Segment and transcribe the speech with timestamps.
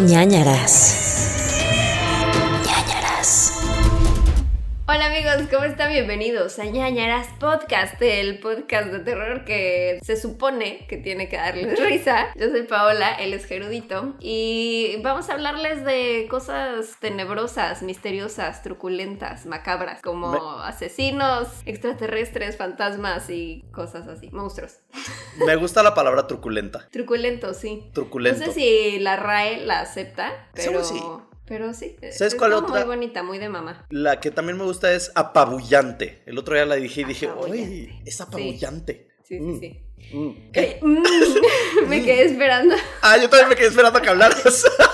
[0.00, 1.03] ñañaras.
[4.86, 5.90] Hola amigos, ¿cómo están?
[5.90, 11.80] Bienvenidos a ñañaras podcast, el podcast de terror que se supone que tiene que darles
[11.88, 12.28] risa.
[12.36, 19.46] Yo soy Paola, él es Gerudito y vamos a hablarles de cosas tenebrosas, misteriosas, truculentas,
[19.46, 24.80] macabras, como Me- asesinos, extraterrestres, fantasmas y cosas así, monstruos.
[25.46, 26.86] Me gusta la palabra truculenta.
[26.90, 27.88] Truculentos, sí.
[27.94, 28.40] Truculento.
[28.40, 30.84] No sé si la RAE la acepta, pero...
[30.84, 31.00] Sí.
[31.46, 31.96] Pero sí.
[32.00, 32.80] ¿Sabes es cuál como otra?
[32.84, 33.86] Muy bonita, muy de mamá.
[33.90, 36.22] La que también me gusta es apabullante.
[36.26, 39.08] El otro día la dije y dije, uy, es apabullante.
[39.22, 39.80] Sí, sí, Mm, sí.
[40.14, 40.30] mm.
[40.52, 41.02] Eh, mm,
[41.88, 42.74] me quedé esperando.
[43.02, 44.64] Ah, yo también me quedé esperando a que hablaras.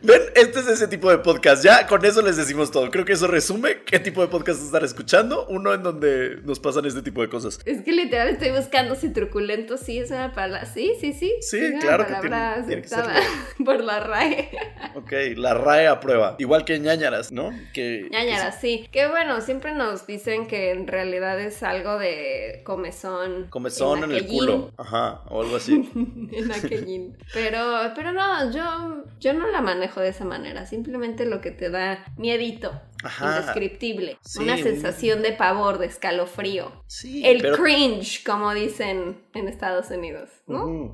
[0.00, 1.64] Ven, este es ese tipo de podcast.
[1.64, 2.88] Ya con eso les decimos todo.
[2.90, 5.46] Creo que eso resume qué tipo de podcast están escuchando.
[5.48, 7.58] Uno en donde nos pasan este tipo de cosas.
[7.64, 10.66] Es que literal estoy buscando si truculento sí es una palabra.
[10.66, 11.34] Sí, sí, sí.
[11.40, 12.88] Sí, es una claro que tiene- tiene que
[13.64, 14.50] por la RAE.
[14.94, 16.36] Ok, la RAE aprueba.
[16.38, 17.50] Igual que ñañaras, ¿no?
[17.72, 18.88] Que, Ñañara, sí.
[18.92, 23.48] Que bueno, siempre nos dicen que en realidad es algo de comezón.
[23.50, 24.70] Comezón en el culo.
[24.76, 25.90] Ajá, o algo así.
[26.32, 27.16] en aquellín.
[27.34, 30.66] Pero, pero no, yo, yo no la manejo de esa manera.
[30.66, 32.80] Simplemente lo que te da miedito.
[33.02, 33.38] Ajá.
[33.38, 34.18] Indescriptible.
[34.22, 34.42] Sí.
[34.42, 36.84] Una sensación de pavor, de escalofrío.
[36.86, 40.30] Sí, El pero cringe, como dicen en Estados Unidos,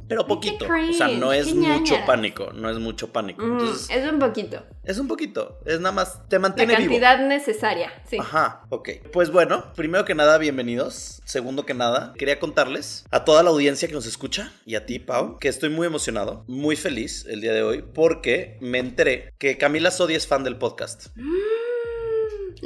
[0.09, 0.67] Pero poquito.
[0.67, 2.53] O sea, no es qué mucho pánico.
[2.53, 3.45] No es mucho pánico.
[3.45, 4.63] Mm, Entonces, es un poquito.
[4.83, 5.61] es un poquito.
[5.65, 6.29] Es nada más.
[6.29, 6.85] Te La mantiene vivo.
[6.91, 8.19] cantidad necesaria, sí.
[8.19, 8.89] Ajá, ok.
[9.13, 11.21] Pues bueno, primero que nada, bienvenidos.
[11.25, 14.99] Segundo que nada, quería contarles a toda la audiencia que nos escucha y a ti,
[14.99, 19.57] Pau, que estoy muy emocionado, muy feliz el día de hoy porque me enteré que
[19.57, 21.07] Camila Sodi es fan del podcast.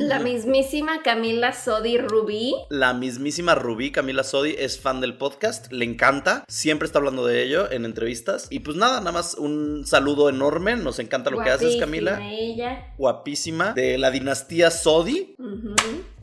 [0.01, 2.55] La mismísima Camila Sodi Rubí.
[2.71, 7.43] La mismísima Rubí, Camila Sodi, es fan del podcast, le encanta, siempre está hablando de
[7.43, 8.47] ello en entrevistas.
[8.49, 12.21] Y pues nada, nada más un saludo enorme, nos encanta lo que haces, Camila.
[12.23, 12.95] Ella.
[12.97, 15.35] Guapísima, de la dinastía Sodi.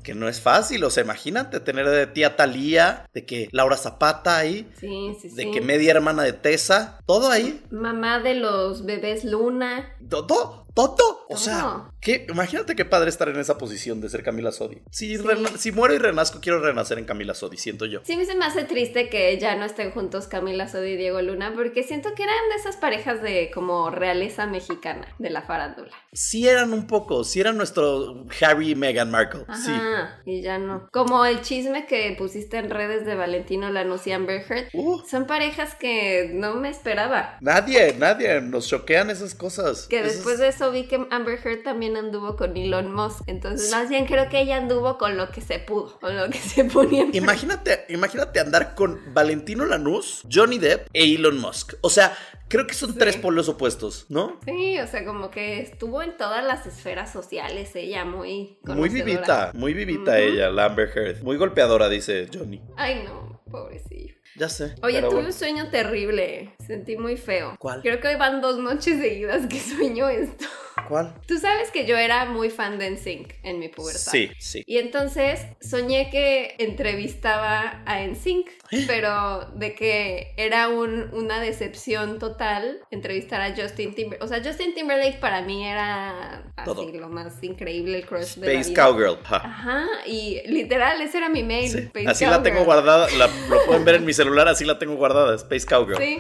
[0.03, 4.38] Que no es fácil, o sea, imagínate tener de tía Talía, de que Laura Zapata
[4.38, 5.36] ahí, Sí, sí, sí.
[5.36, 9.96] de que media hermana de Tessa, todo ahí, Mamá de los bebés Luna.
[10.07, 11.25] todo, todo.
[11.28, 14.84] O sea, que, imagínate qué padre estar en esa posición de ser Camila Sodi.
[14.91, 15.24] Si, Sí.
[15.58, 18.02] si muero y renazco, quiero renacer en Camila Sodi, siento yo.
[18.03, 21.52] Sí, se me hace triste que ya no estén juntos Camila Sodi y Diego Luna,
[21.56, 25.91] porque siento que eran de esas parejas de como realeza mexicana, de la farándula.
[26.13, 29.72] Sí eran un poco, sí eran nuestro Harry y Meghan Markle, sí.
[29.72, 30.88] Ajá, y ya no.
[30.92, 34.68] Como el chisme que pusiste en redes de Valentino Lanús y Amber Heard.
[34.74, 37.38] Uh, Son parejas que no me esperaba.
[37.42, 39.88] nadie, nadie, nos choquean esas cosas.
[39.88, 43.22] Que Esas- después de eso vi que Amber Heard también anduvo con Elon Musk.
[43.28, 46.38] Entonces, más bien creo que ella anduvo con lo que se pudo, con lo que
[46.38, 47.06] se ponía.
[47.14, 51.74] Imagínate, imagínate andar con Valentino Lanús, Johnny Depp e Elon Musk.
[51.81, 52.16] O sea,
[52.48, 53.00] creo que son Sí.
[53.00, 54.40] tres polos opuestos, ¿no?
[54.46, 58.59] Sí, o sea, como que estuvo en todas las esferas sociales, ella muy.
[58.64, 61.24] Muy vivita, muy vivita ella, la Amber Heard.
[61.24, 62.62] Muy golpeadora, dice Johnny.
[62.78, 64.15] Ay, no, pobrecillo.
[64.35, 64.75] Ya sé.
[64.84, 65.28] Oye, tuve bueno.
[65.28, 66.53] un sueño terrible.
[66.66, 67.56] Sentí muy feo.
[67.57, 67.81] ¿Cuál?
[67.81, 70.46] Creo que hoy van dos noches seguidas que sueño esto.
[70.88, 71.13] ¿Cuál?
[71.28, 74.12] Tú sabes que yo era muy fan de NSYNC en mi pubertad.
[74.12, 74.63] Sí, sí.
[74.68, 78.47] Y entonces soñé que entrevistaba a NSYNC,
[78.88, 84.24] pero de que era un- una decepción total entrevistar a Justin Timberlake.
[84.24, 86.92] O sea, Justin Timberlake para mí era así Todo.
[86.92, 88.84] lo más increíble, el crush de la Space vida.
[88.86, 89.18] Cowgirl.
[89.31, 91.69] Ajá, y literal, ese era mi mail.
[91.72, 91.78] Sí.
[91.80, 94.96] Space Así la tengo guardada, la- lo pueden ver en mi celular, así la tengo
[94.96, 95.97] guardada, Space Cowgirl.
[95.97, 96.19] Sí.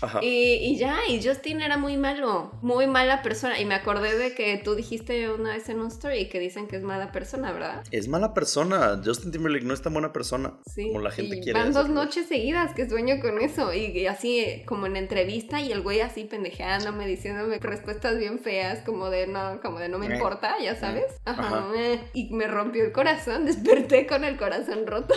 [0.00, 0.20] Ajá.
[0.22, 3.58] Y, y ya, y Justin era muy malo, muy mala persona.
[3.60, 6.76] Y me acordé de que tú dijiste una vez en un story que dicen que
[6.76, 7.82] es mala persona, ¿verdad?
[7.90, 9.00] Es mala persona.
[9.04, 10.86] Justin Timberlake no es tan buena persona Sí.
[10.88, 11.58] como la gente y quiere.
[11.58, 13.72] Van dos noches seguidas que sueño con eso.
[13.74, 18.38] Y, y así, eh, como en entrevista, y el güey así pendejeándome, diciéndome respuestas bien
[18.38, 20.14] feas, como de no, como de no me Eh.
[20.14, 21.04] importa, ya sabes.
[21.24, 21.42] Ajá.
[21.48, 21.66] Ajá.
[22.14, 25.14] Y me rompió el corazón, desperté con el corazón roto.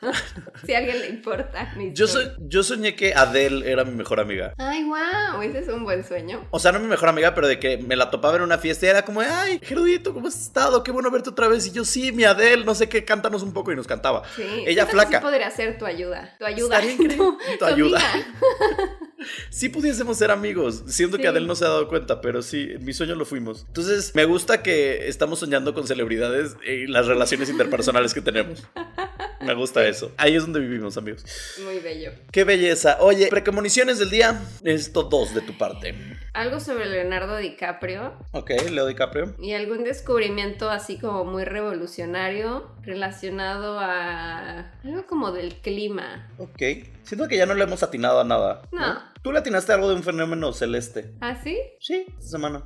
[0.66, 1.72] si a alguien le importa.
[1.76, 4.54] mi Yo, soy, yo soñé que Adele era mi mejor amiga.
[4.58, 6.46] Ay, wow, ese es un buen sueño.
[6.50, 8.86] O sea, no mi mejor amiga, pero de que me la topaba en una fiesta
[8.86, 10.82] y era como, ay, Gerudito, ¿cómo has estado?
[10.82, 11.66] Qué bueno verte otra vez.
[11.66, 14.22] Y yo, sí, mi Adele, no sé qué, cántanos un poco y nos cantaba.
[14.36, 15.18] Sí, Ella que flaca.
[15.18, 16.34] Sí podría ser tu ayuda.
[16.38, 16.78] Tu ayuda.
[16.78, 17.16] Estaría increíble.
[17.16, 18.00] Tu, Tu ayuda.
[19.50, 20.82] Sí pudiésemos ser amigos.
[20.86, 21.22] Siento Sí.
[21.22, 23.64] que Adele no se ha dado cuenta, pero sí, en mi sueño lo fuimos.
[23.68, 28.62] Entonces, me gusta que estamos soñando con celebridades y las relaciones interpersonales que tenemos.
[29.40, 30.12] Me gusta eso.
[30.18, 31.24] Ahí es donde vivimos, amigos.
[31.64, 32.12] Muy bello.
[32.30, 32.98] Qué belleza.
[33.00, 34.38] Oye, precomoniciones del día.
[34.62, 35.94] Necesito dos de tu parte.
[36.34, 39.34] Algo sobre Leonardo DiCaprio Ok, Leo DiCaprio.
[39.40, 46.28] y algún descubrimiento así como muy revolucionario relacionado a algo como del clima.
[46.36, 46.60] Ok.
[47.04, 48.60] Siento que ya no le hemos atinado a nada.
[48.72, 51.14] No, Tú le atinaste algo de un fenómeno celeste.
[51.20, 51.58] ¿Ah, sí?
[51.78, 52.64] Sí, esta semana.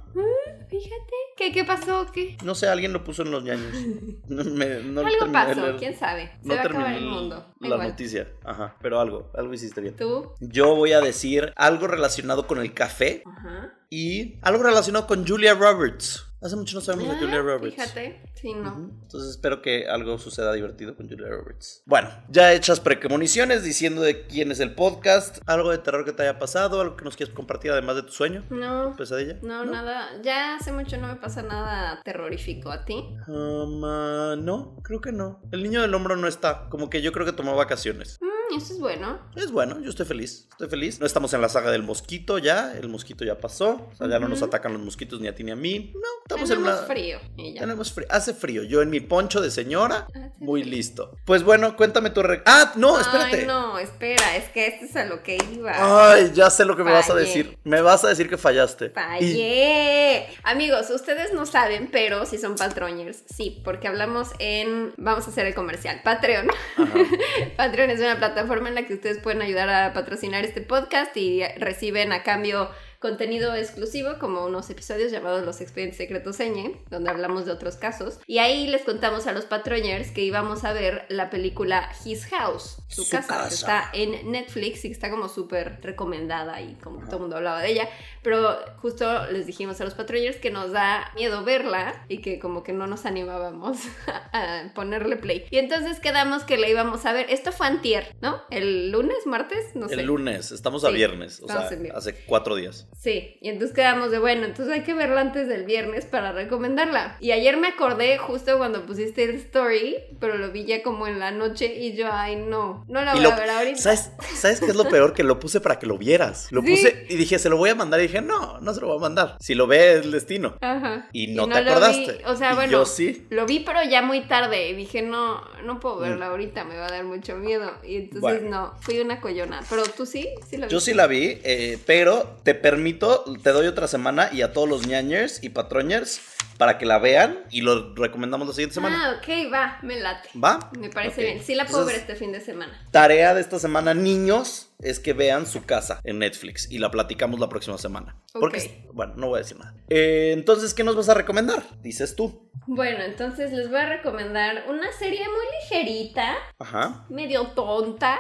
[0.70, 1.12] Fíjate.
[1.36, 2.06] ¿Qué, qué pasó?
[2.12, 2.36] ¿Qué?
[2.44, 3.74] No sé, alguien lo puso en los ñaños.
[4.28, 6.30] No, me- no Algo pasó, quién sabe.
[6.42, 7.54] Se No va a acabar terminé el mundo.
[7.60, 7.88] La igual.
[7.88, 8.28] noticia.
[8.44, 9.96] Ajá, pero algo, algo hiciste bien.
[9.96, 10.32] ¿Tú?
[10.40, 13.74] Yo voy a decir algo relacionado con el café Ajá.
[13.90, 16.24] y algo relacionado con Julia Roberts.
[16.44, 17.75] Hace mucho no sabemos de Julia Ah, Roberts.
[17.75, 18.20] Fíjate.
[18.35, 18.91] Sí, no.
[19.02, 21.82] Entonces espero que algo suceda divertido con Julia Roberts.
[21.87, 26.23] Bueno, ya hechas premuniciones diciendo de quién es el podcast, algo de terror que te
[26.23, 28.94] haya pasado, algo que nos quieras compartir además de tu sueño, No.
[28.94, 29.38] pesadilla.
[29.43, 30.20] No, nada.
[30.23, 32.97] Ya hace mucho no me pasa nada terrorífico a ti.
[33.26, 35.40] Um, ah, no, creo que no.
[35.50, 38.19] El niño del hombro no está, como que yo creo que tomó vacaciones.
[38.20, 39.19] Mm, eso es bueno.
[39.37, 41.00] Es bueno, yo estoy feliz, estoy feliz.
[41.00, 44.19] No estamos en la saga del mosquito ya, el mosquito ya pasó, o sea, ya
[44.19, 45.93] no nos atacan los mosquitos ni a ti ni a mí.
[45.94, 46.87] No, estamos Tenemos en una...
[46.87, 47.19] frío.
[47.37, 47.61] Ya.
[47.61, 48.62] Tenemos frío, hace frío.
[48.64, 50.75] Yo en mi poncho de señora, Hace muy frío.
[50.75, 51.17] listo.
[51.25, 52.23] Pues bueno, cuéntame tu...
[52.23, 53.41] re- Ah, no, espérate.
[53.41, 56.12] Ay, no, espera, es que este es a lo que iba.
[56.12, 57.58] Ay, ya sé lo que me vas a decir.
[57.64, 58.87] Me vas a decir que fallaste.
[58.87, 60.26] Y- Fallé.
[60.44, 64.93] Amigos, ustedes no saben, pero si son patroñers, sí, porque hablamos en.
[64.97, 66.00] Vamos a hacer el comercial.
[66.05, 66.49] Patreon.
[67.56, 68.33] Patreon es una plataforma
[68.69, 72.70] en la que ustedes pueden ayudar a patrocinar este podcast y reciben a cambio
[73.04, 78.18] contenido exclusivo como unos episodios llamados Los Expedientes Secretos Señe, donde hablamos de otros casos.
[78.26, 82.78] Y ahí les contamos a los patroñers que íbamos a ver la película His House,
[82.88, 83.48] su, Su casa, casa.
[83.48, 87.36] que está en Netflix y que está como súper recomendada y como todo el mundo
[87.36, 87.90] hablaba de ella.
[88.22, 92.62] Pero justo les dijimos a los patroñers que nos da miedo verla y que como
[92.62, 93.80] que no nos animábamos
[94.32, 95.44] a ponerle play.
[95.50, 97.26] Y entonces quedamos que la íbamos a ver.
[97.28, 98.40] Esto fue antier, ¿no?
[98.48, 99.96] El lunes, martes, no sé.
[99.96, 102.88] El lunes, estamos a Sí, viernes, o sea, hace cuatro días.
[102.96, 107.17] Sí, y entonces quedamos de bueno, entonces hay que verla antes del viernes para recomendarla.
[107.20, 111.19] Y ayer me acordé justo cuando pusiste el story, pero lo vi ya como en
[111.19, 113.79] la noche y yo, ay no, no la voy lo- a ver ahorita.
[113.79, 115.12] ¿sabes, ¿Sabes qué es lo peor?
[115.12, 116.50] Que lo puse para que lo vieras.
[116.50, 116.70] Lo Sí.
[116.70, 118.00] puse y dije, se lo voy a mandar.
[118.00, 119.37] Y dije, no, no se lo voy a mandar.
[119.40, 120.56] Si lo ve, es el destino.
[120.61, 121.08] Ajá.
[121.12, 122.19] Y no te vi, acordaste.
[122.26, 123.26] O sea, Y bueno, yo sí.
[123.31, 126.87] lo vi pero ya muy tarde y dije, no, no puedo verla ahorita, me va
[126.87, 127.70] a dar mucho miedo.
[127.87, 128.50] Y entonces Bueno.
[128.50, 129.61] no, fui una collona.
[129.69, 130.93] Pero tú sí, sí la Yo viste?
[130.93, 134.86] sí la vi, eh, pero te permito, te doy otra semana y a todos los
[134.86, 136.20] ñañers y patroñers
[136.58, 139.06] para que la vean y lo recomendamos la siguiente semana.
[139.06, 140.28] Ah, ok, va, me late.
[140.38, 140.70] ¿Va?
[140.78, 141.42] Me parece bien.
[141.42, 142.78] Sí la puedo Entonces, ver este fin de semana.
[142.90, 147.40] Tarea de esta semana, niños, es que vean su casa en Netflix y la platicamos
[147.40, 148.16] la próxima semana.
[148.32, 148.58] Porque,
[148.88, 148.94] Ok.
[148.94, 149.75] bueno, no voy a decir nada.
[149.88, 151.62] Eh, entonces, ¿qué nos vas a recomendar?
[151.82, 152.50] Dices tú.
[152.66, 157.04] Bueno, entonces les voy a recomendar una serie muy ligerita, Ajá.
[157.10, 158.19] medio tonta,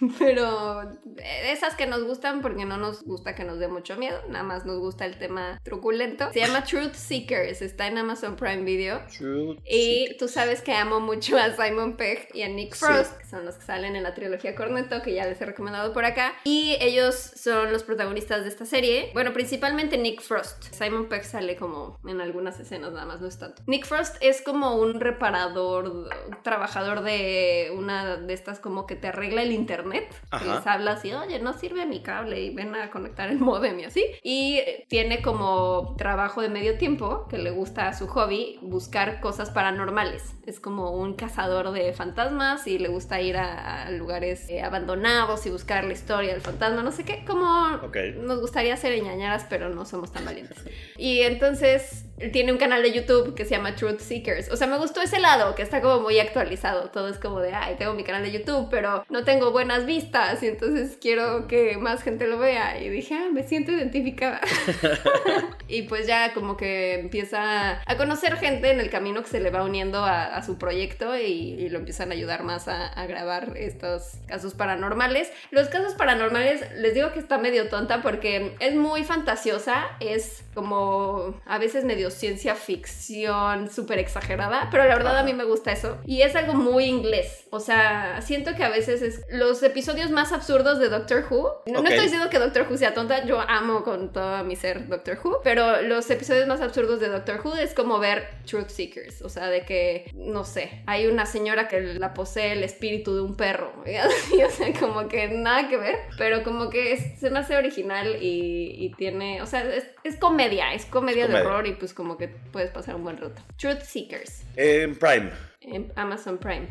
[0.18, 0.82] pero
[1.18, 4.64] esas que nos gustan porque no nos gusta que nos dé mucho miedo, nada más
[4.64, 6.32] nos gusta el tema truculento.
[6.32, 9.00] Se llama Truth Seekers, está en Amazon Prime Video.
[9.16, 9.58] True.
[9.68, 12.84] Y tú sabes que amo mucho a Simon Pegg y a Nick Sí.
[12.86, 15.92] Frost, que son los que salen en la trilogía Cornetto, que ya les he recomendado
[15.92, 16.34] por acá.
[16.44, 19.10] Y ellos son los protagonistas de esta serie.
[19.14, 20.72] Bueno, principalmente Nick Frost.
[20.72, 23.62] Simon Pegg sale como en algunas escenas, nada más, no es tanto.
[23.66, 26.08] Nick Frost es como un reparador, un
[26.42, 30.08] trabajador de una de estas como que te arregla el internet.
[30.38, 33.78] Que les habla así, oye, no sirve mi cable y ven a conectar el modem
[33.80, 34.04] y así.
[34.22, 39.50] Y tiene como trabajo de medio tiempo, que le gusta a su hobby, buscar cosas
[39.50, 40.34] paranormales.
[40.46, 45.46] Es como un cazador de fantasmas y le gusta ir a, a lugares eh, abandonados
[45.46, 47.96] y buscar la historia del fantasma, no sé qué, como Ok.
[48.16, 50.58] nos gustaría ser ñañaras, pero no somos tan valientes.
[50.96, 54.50] Y entonces tiene un canal de YouTube que se llama Truth Seekers.
[54.50, 56.90] O sea, me gustó ese lado, que está como muy actualizado.
[56.90, 60.42] Todo es como de, ay, tengo mi canal de YouTube, pero no tengo buenas vistas
[60.42, 62.78] y entonces quiero que más gente lo vea.
[62.78, 64.40] Y dije, ah, me siento identificada.
[65.68, 69.50] y pues ya como que empieza a conocer gente en el camino que se le
[69.50, 73.06] va uniendo a, a su proyecto y, y lo empiezan a ayudar más a, a
[73.06, 75.32] grabar estos casos paranormales.
[75.50, 81.40] Los casos paranormales, les digo que está medio tonta porque es muy fantasiosa, es como
[81.46, 85.98] a veces medio ciencia ficción súper exagerada, pero la verdad a mí me gusta eso.
[86.04, 90.32] Y es algo muy inglés, o sea, siento que a veces es los episodios más
[90.32, 91.62] absurdos de Doctor Who.
[91.66, 95.18] No, estoy diciendo que Doctor Who sea tonta, yo amo con todo mi ser Doctor
[95.22, 99.28] Who, pero los episodios más absurdos de Doctor Who es como ver Truth Seekers, o
[99.28, 103.36] sea, de que, no sé, hay una señora que la posee el espíritu de un
[103.36, 107.30] perro, y así, o sea, como que nada que ver, pero como que es- se
[107.30, 111.34] me hace original y, y tiene, o sea, es, es comedia, es comedia Es de
[111.34, 111.48] comedia.
[111.48, 113.42] horror y pues como que puedes pasar un buen rato.
[113.56, 115.30] Truth Seekers, En Prime.
[115.60, 116.66] en Amazon Prime.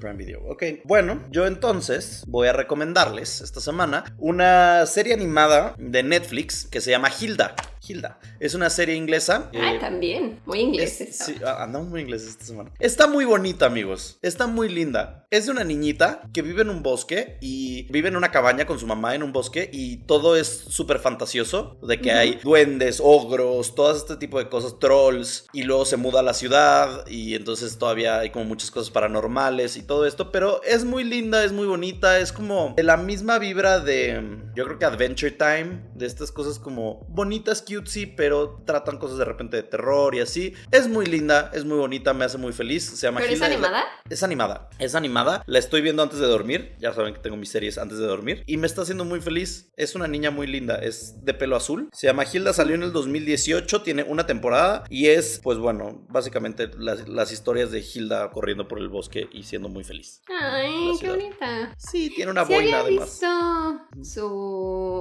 [0.00, 0.40] Prime Video.
[0.48, 0.62] Ok.
[0.84, 6.90] Bueno, yo entonces voy a recomendarles esta semana una serie animada de Netflix que se
[6.90, 7.54] llama Hilda.
[7.86, 8.20] Hilda.
[8.38, 9.50] Es una serie inglesa.
[9.60, 10.40] Ah, eh, también.
[10.46, 12.70] Muy inglés es- sí, ah, andamos muy ingleses esta semana.
[12.78, 14.18] Está muy bonita, amigos.
[14.22, 15.26] Está muy linda.
[15.30, 18.78] Es de una niñita que vive en un bosque y vive en una cabaña con
[18.78, 21.76] su mamá en un bosque y todo es súper fantasioso.
[21.82, 25.46] De que hay duendes, ogros, todo este tipo de cosas, trolls.
[25.52, 29.71] Y luego se muda a la ciudad y entonces todavía hay como muchas cosas paranormales
[29.76, 30.32] y todo esto.
[30.32, 32.18] Pero es muy linda, es muy bonita.
[32.18, 35.90] Es como de la misma vibra de, yo creo que Adventure Time.
[35.94, 40.54] De estas cosas como bonitas, cutesy, pero tratan cosas de repente de terror y así.
[40.70, 42.84] Es muy linda, es muy bonita, me hace muy feliz.
[42.84, 43.84] Se llama ¿Pero es animada?
[44.08, 45.42] es animada, es animada.
[45.46, 46.74] La estoy viendo antes de dormir.
[46.78, 48.42] Ya saben que tengo mis series antes de dormir.
[48.46, 49.70] Y me está haciendo muy feliz.
[49.76, 50.76] Es una niña muy linda.
[50.76, 51.88] Es de pelo azul.
[51.92, 53.82] Se llama Hilda, salió en el 2018.
[53.82, 54.84] Tiene una temporada.
[54.90, 59.44] Y es, pues bueno, básicamente las, las historias de Hilda corriendo por el bosque y
[59.44, 60.22] siendo muy feliz.
[60.40, 61.74] Ay, qué bonita.
[61.76, 63.10] Sí, tiene una Sí boina había además.
[63.10, 64.26] visto su...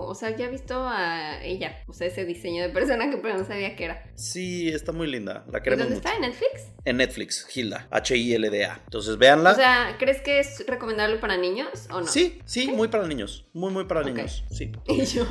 [0.08, 1.84] O sea, ya visto a ella.
[1.88, 4.04] O sea, ese diseño de personaje, pero no sabía qué era.
[4.16, 5.46] Sí, está muy linda.
[5.52, 6.08] La ¿Y queremos dónde mucho.
[6.08, 6.16] está?
[6.16, 6.66] ¿En Netflix?
[6.86, 7.88] En Netflix, Hilda.
[7.92, 8.82] H-I-L-D-A.
[8.86, 9.52] Entonces, véanla.
[9.52, 12.08] O sea, ¿crees que es recomendable para niños o no?
[12.08, 13.46] Sí, sí, muy para niños.
[13.54, 14.44] Muy, muy para niños.
[14.52, 14.72] Sí.
[14.88, 15.26] Y yo...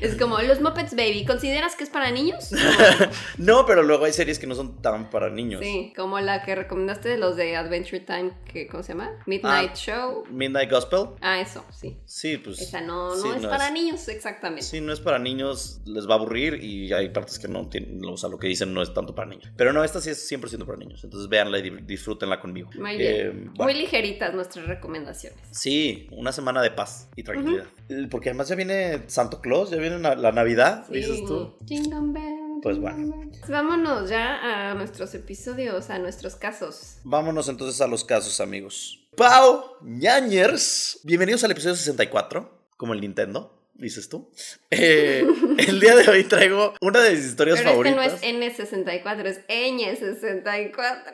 [0.00, 1.24] Es como los Muppets Baby.
[1.24, 2.50] ¿Consideras que es para niños?
[3.38, 5.60] No, pero luego hay series que no son tan para niños.
[5.62, 9.10] Sí, como la que recomendaste de los de Adventure Time, que, ¿cómo se llama?
[9.26, 9.76] Midnight Ah.
[9.76, 10.24] Show.
[10.30, 11.06] Midnight Gospel.
[11.20, 11.96] Ah, eso, sí.
[12.04, 12.60] Sí, pues.
[12.60, 14.62] Esa no, sí, no es para niños exactamente.
[14.62, 18.04] Sí, no es para niños, les va a aburrir y hay partes que no tienen,
[18.04, 19.50] o sea, lo que dicen no es tanto para niños.
[19.56, 22.70] Pero no, esta sí es 100% para niños, entonces véanla y di- disfrútenla conmigo.
[22.78, 23.52] Muy Eh, bueno.
[23.58, 25.38] Muy ligeritas nuestras recomendaciones.
[25.50, 27.64] Sí, una semana de paz y tranquilidad.
[28.10, 30.94] Porque además ya viene Santo Claus, ya viene la Navidad, Sí.
[30.94, 31.56] dices tú.
[31.66, 33.14] Jingle bell, Pues bueno.
[33.48, 36.98] Vámonos ya a nuestros episodios, a nuestros casos.
[37.04, 39.00] Vámonos entonces a los casos, amigos.
[39.16, 43.58] Pau, ñañers, bienvenidos al episodio 64, como el Nintendo.
[43.74, 44.30] Dices tú.
[44.70, 45.24] Eh,
[45.58, 48.12] el día de hoy traigo una de mis historias Pero favoritas.
[48.22, 51.12] este no es N64, es Ñ64.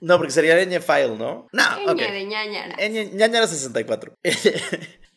[0.00, 1.46] No, porque sería Ñ File, ¿no?
[1.52, 1.98] No, Ñ ok.
[2.10, 2.76] de ñañara.
[2.76, 4.14] Ñ- ñañara 64.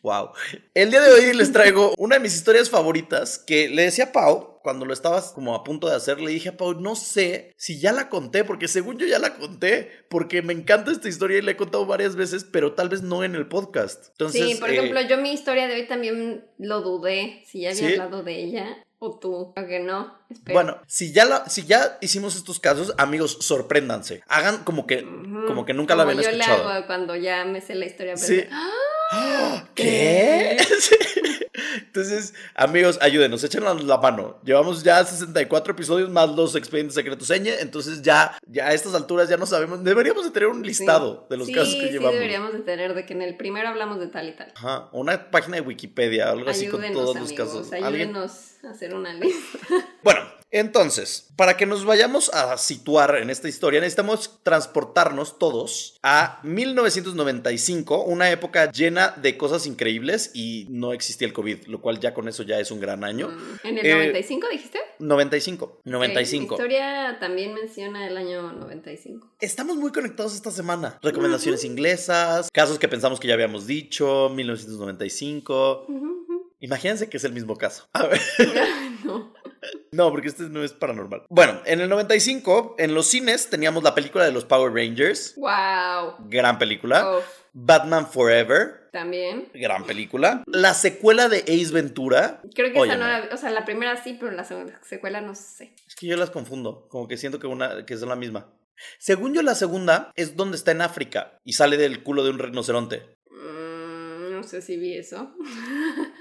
[0.05, 0.29] Wow.
[0.75, 4.11] El día de hoy les traigo una de mis historias favoritas que le decía a
[4.11, 6.21] Pau cuando lo estabas como a punto de hacer.
[6.21, 9.35] Le dije a Pau, no sé si ya la conté, porque según yo ya la
[9.35, 13.01] conté, porque me encanta esta historia y la he contado varias veces, pero tal vez
[13.01, 14.09] no en el podcast.
[14.11, 17.71] Entonces, sí, por eh, ejemplo, yo mi historia de hoy también lo dudé, si ya
[17.71, 17.93] había ¿Sí?
[17.93, 20.13] hablado de ella o tú, o que no.
[20.51, 24.23] Bueno, si ya, la, si ya hicimos estos casos, amigos, sorpréndanse.
[24.27, 25.03] Hagan como que,
[25.47, 26.67] como que nunca la Como habían yo escuchado.
[26.67, 28.17] le hago cuando ya me sé la historia.
[28.17, 28.43] Sí.
[28.51, 29.67] ¡Ah!
[29.75, 30.57] ¿Qué?
[30.79, 30.95] Sí.
[31.77, 34.37] Entonces, amigos, ayúdenos, échenos la mano.
[34.43, 39.29] Llevamos ya 64 episodios más los expedientes secretos ñ, entonces ya, ya a estas alturas
[39.29, 42.13] ya no sabemos, deberíamos de tener un listado de los sí, casos que sí, llevamos.
[42.13, 44.51] deberíamos de tener, de que en el primero hablamos de tal y tal.
[44.55, 47.73] Ajá, una página de Wikipedia, algo así con Ayúdenos, todos amigos, los casos.
[47.73, 48.09] ¿Alguien?
[48.09, 48.31] ayúdenos
[48.65, 49.59] a hacer una lista.
[50.03, 50.14] Bueno,
[50.51, 58.03] entonces, para que nos vayamos a situar en esta historia, necesitamos transportarnos todos a 1995,
[58.03, 62.27] una época llena de cosas increíbles y no existía el COVID, lo cual ya con
[62.29, 63.27] eso ya es un gran año.
[63.29, 64.79] Mm, ¿En el Eh, 95 dijiste?
[64.99, 66.39] 95, Ok, 95.
[66.39, 69.27] Mi historia también menciona el año 95.
[69.41, 70.97] Estamos muy conectados esta semana.
[71.01, 75.85] Recomendaciones inglesas, casos que pensamos que ya habíamos dicho, 1995.
[75.89, 76.53] Ujú, ujú.
[76.61, 77.87] Imagínense que es el mismo caso.
[77.93, 78.21] A ver.
[79.05, 79.34] No.
[79.91, 81.23] No, porque este no es paranormal.
[81.29, 85.35] Bueno, en el 95, en los cines teníamos la película de los Power Rangers.
[85.35, 86.15] Wow.
[86.29, 87.19] Gran película.
[87.53, 88.89] Batman Forever.
[88.91, 89.49] también.
[89.53, 90.43] Gran película.
[90.45, 92.41] La secuela de Ace Ventura.
[92.53, 92.97] Creo que esa Óyeme.
[92.97, 95.73] no la, o sea, la primera sí, pero la segunda secuela no sé.
[95.87, 96.87] Es que yo las confundo.
[96.89, 98.53] Como que siento que una que son la misma.
[98.99, 102.39] Según yo, la segunda es donde está en África y sale del culo de un
[102.39, 103.14] rinoceronte.
[104.35, 105.31] No sé si vi eso.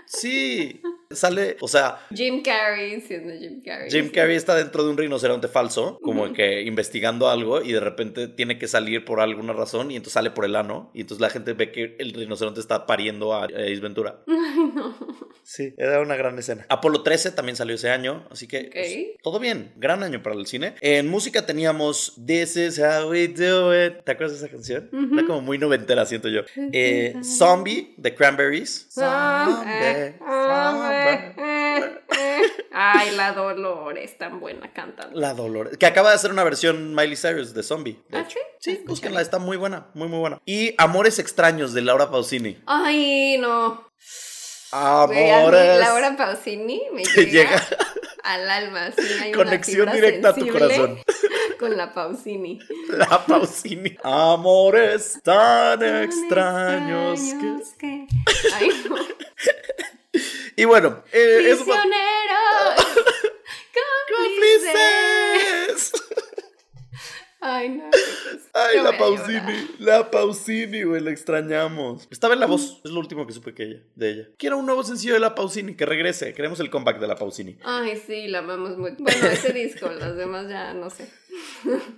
[0.07, 0.81] Sí,
[1.11, 3.91] sale, o sea, Jim Carrey siendo Jim Carrey.
[3.91, 8.29] Jim Carrey está dentro de un rinoceronte falso, como que investigando algo y de repente
[8.29, 11.31] tiene que salir por alguna razón y entonces sale por el ano y entonces la
[11.31, 14.23] gente ve que el rinoceronte está pariendo a Ace Ventura.
[14.29, 14.97] Ay, no.
[15.55, 16.67] Sí, era una gran escena.
[16.69, 20.47] Apolo 13 también salió ese año, así que pues, todo bien, gran año para el
[20.47, 20.75] cine.
[20.81, 24.03] En música teníamos This is how we do it.
[24.03, 24.91] ¿Te acuerdas de esa canción?
[24.93, 25.15] Ujú.
[25.17, 26.41] Era como muy noventera, siento yo.
[26.73, 28.89] Eh, Zombie de Cranberries.
[28.91, 30.15] Zombie, Zombie,
[31.39, 32.01] zombie.
[32.73, 35.17] Ay, la Dolores, tan buena cantando.
[35.21, 35.77] La Dolores.
[35.79, 38.03] Que acaba de hacer una versión Miley Cyrus de Zombie.
[38.09, 38.39] de ¿Ah, hecho.
[38.59, 38.73] sí?
[38.73, 40.41] Sí, búsquenla, está muy buena, muy, muy buena.
[40.45, 42.59] Y Amores Extraños de Laura Pausini.
[42.67, 43.89] Ay, no.
[44.77, 45.79] Amores.
[45.79, 47.63] Laura Pausini me llega, llega.
[48.25, 48.91] al alma.
[48.91, 50.99] Sí, hay Conexión una directa a tu corazón.
[51.61, 52.59] Con la Pausini.
[52.89, 53.97] La Pausini.
[54.03, 58.07] Amores tan, tan extraños, extraños que...
[58.07, 58.53] que...
[58.55, 58.97] Ay, no.
[60.57, 61.75] Y bueno, eh, Prisioneros,
[62.79, 63.03] eso...
[64.17, 65.93] cómplices.
[67.47, 67.85] Ay, no.
[68.55, 69.69] Ay, la Pausini.
[69.79, 72.09] La Pausini, güey, la extrañamos.
[72.11, 74.29] Estaba en la voz, es lo último que supe que ella, de ella.
[74.39, 76.33] Quiero un nuevo sencillo de la Pausini, que regrese.
[76.33, 77.59] Queremos el comeback de la Pausini.
[77.63, 78.93] Ay, sí, la amamos muy.
[78.99, 81.07] Bueno, ese disco, los demás ya no sé.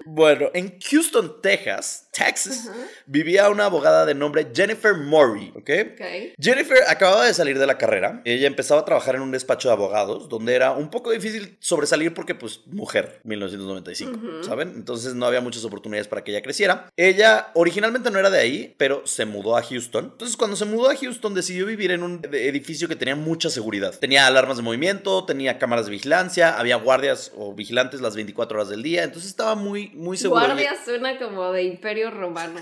[0.05, 2.71] Bueno, en Houston, Texas, Texas,
[3.07, 5.71] vivía una abogada de nombre Jennifer Murray, ¿ok?
[5.93, 6.01] Ok.
[6.41, 8.23] Jennifer acababa de salir de la carrera.
[8.25, 12.15] Ella empezaba a trabajar en un despacho de abogados, donde era un poco difícil sobresalir
[12.15, 14.73] porque, pues, mujer, 1995, ¿saben?
[14.77, 16.89] Entonces no había muchas oportunidades para que ella creciera.
[16.97, 20.11] Ella originalmente no era de ahí, pero se mudó a Houston.
[20.13, 23.99] Entonces, cuando se mudó a Houston, decidió vivir en un edificio que tenía mucha seguridad.
[23.99, 28.69] Tenía alarmas de movimiento, tenía cámaras de vigilancia, había guardias o vigilantes las 24 horas
[28.69, 29.03] del día.
[29.05, 30.41] Entonces estaba muy, muy seguro.
[30.45, 32.61] Guardias suena como de imperio romano.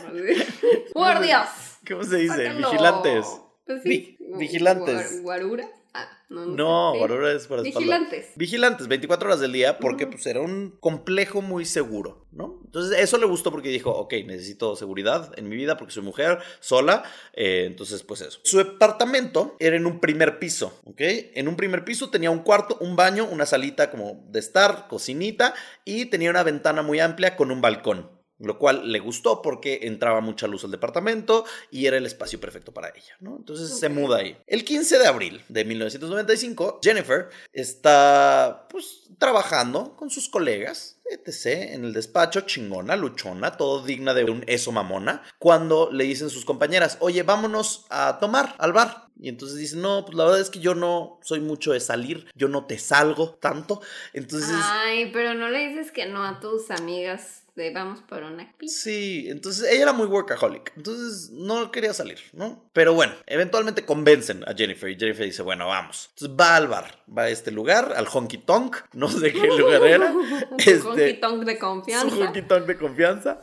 [0.94, 1.78] ¡Guardias!
[1.88, 2.47] ¿Cómo se dice?
[2.47, 2.71] Sácalo.
[2.71, 3.26] Vigilantes.
[3.66, 3.88] Pues sí.
[3.88, 5.23] Vi- vigilantes.
[5.23, 5.68] Guar- ¿Guarura?
[5.97, 6.57] Ah, no, no.
[6.57, 6.93] No.
[6.95, 7.03] Sí.
[7.37, 7.63] es para espalda.
[7.63, 8.27] Vigilantes.
[8.35, 12.61] Vigilantes, 24 horas del día, porque pues era un complejo muy seguro, ¿no?
[12.65, 16.41] Entonces eso le gustó porque dijo, ok, necesito seguridad en mi vida porque soy mujer,
[16.59, 18.41] sola, eh, entonces pues eso.
[18.43, 21.01] Su departamento era en un primer piso, ¿ok?
[21.01, 25.55] En un primer piso tenía un cuarto, un baño, una salita como de estar, cocinita,
[25.85, 28.13] y tenía una ventana muy amplia con un balcón.
[28.38, 32.73] Lo cual le gustó porque entraba mucha luz al departamento y era el espacio perfecto
[32.73, 33.37] para ella, ¿no?
[33.37, 34.37] Entonces se muda ahí.
[34.47, 41.85] El 15 de abril de 1995, Jennifer está pues trabajando con sus colegas, etc., en
[41.85, 46.99] el despacho, chingona, luchona, todo digna de un eso mamona, cuando le dicen sus compañeras,
[47.00, 49.05] oye, vámonos a tomar al bar.
[49.17, 52.26] Y entonces dicen, no, pues la verdad es que yo no soy mucho de salir,
[52.35, 53.81] yo no te salgo tanto.
[54.12, 54.57] Entonces...
[54.61, 58.82] Ay, pero no le dices que no a tus amigas de vamos por una pizza.
[58.82, 62.68] Sí, entonces ella era muy workaholic, entonces no quería salir, ¿no?
[62.73, 66.11] Pero bueno, eventualmente convencen a Jennifer y Jennifer dice, bueno, vamos.
[66.14, 69.84] Entonces va al bar, va a este lugar, al honky tonk, no sé qué lugar
[69.84, 70.12] era.
[70.58, 72.16] Su Este, honky tonk de su confianza.
[72.16, 73.40] honky tonk de confianza.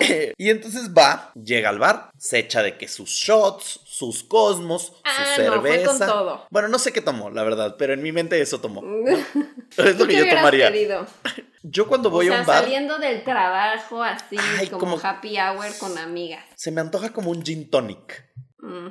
[0.00, 4.92] Eh, y entonces va, llega al bar, se echa de que sus shots, sus cosmos,
[5.04, 5.86] Ah, su no, fue cerveza.
[5.86, 6.46] con todo.
[6.50, 8.82] Bueno, no sé qué tomó, la verdad, pero en mi mente eso tomó.
[8.82, 10.70] ¿Tú Es lo que yo tomaría.
[10.70, 11.06] querido?
[11.70, 15.00] Yo cuando voy o sea, a un bar, saliendo del trabajo así, Ay, como, como-
[15.02, 16.44] happy hour con amigas.
[16.56, 18.26] se me antoja como un gin tonic.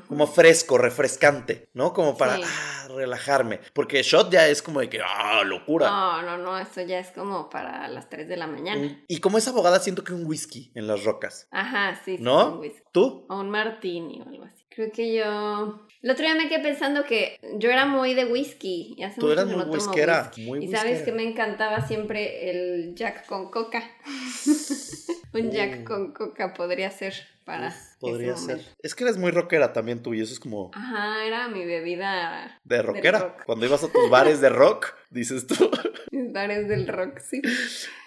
[0.08, 1.94] Como fresco, refrescante, ¿no?
[1.94, 2.42] Como para Sí.
[2.46, 3.60] ah, relajarme.
[3.74, 5.88] Porque shot ya es como de que, ah, locura.
[5.90, 9.04] No, no, no, eso ya es como para las 3 de la mañana.
[9.08, 11.48] Y como es abogada, siento que un whisky en las rocas.
[11.52, 12.54] Ajá, sí, sí, ¿No?
[12.54, 12.82] un whisky.
[12.94, 13.26] ¿Tú?
[13.30, 14.66] O un martini o algo así.
[14.78, 15.88] Creo que yo...
[16.04, 18.94] El otro día me quedé pensando que yo era muy de whisky.
[18.96, 20.46] Y hace Tú eras muy no whiskera, whisky.
[20.46, 21.06] muy y sabes whiskera.
[21.06, 23.82] que me encantaba siempre el Jack con coca.
[25.34, 25.84] un Jack Uh.
[25.84, 28.62] con coca podría ser para Podría ese ser.
[28.84, 32.60] Es que eres muy rockera también tú y eso es como Ajá, era mi bebida
[32.64, 33.18] de rockera.
[33.20, 33.46] rock.
[33.48, 35.56] Cuando ibas a tus bares de rock, dices tú.
[36.12, 37.42] mis bares del rock, sí.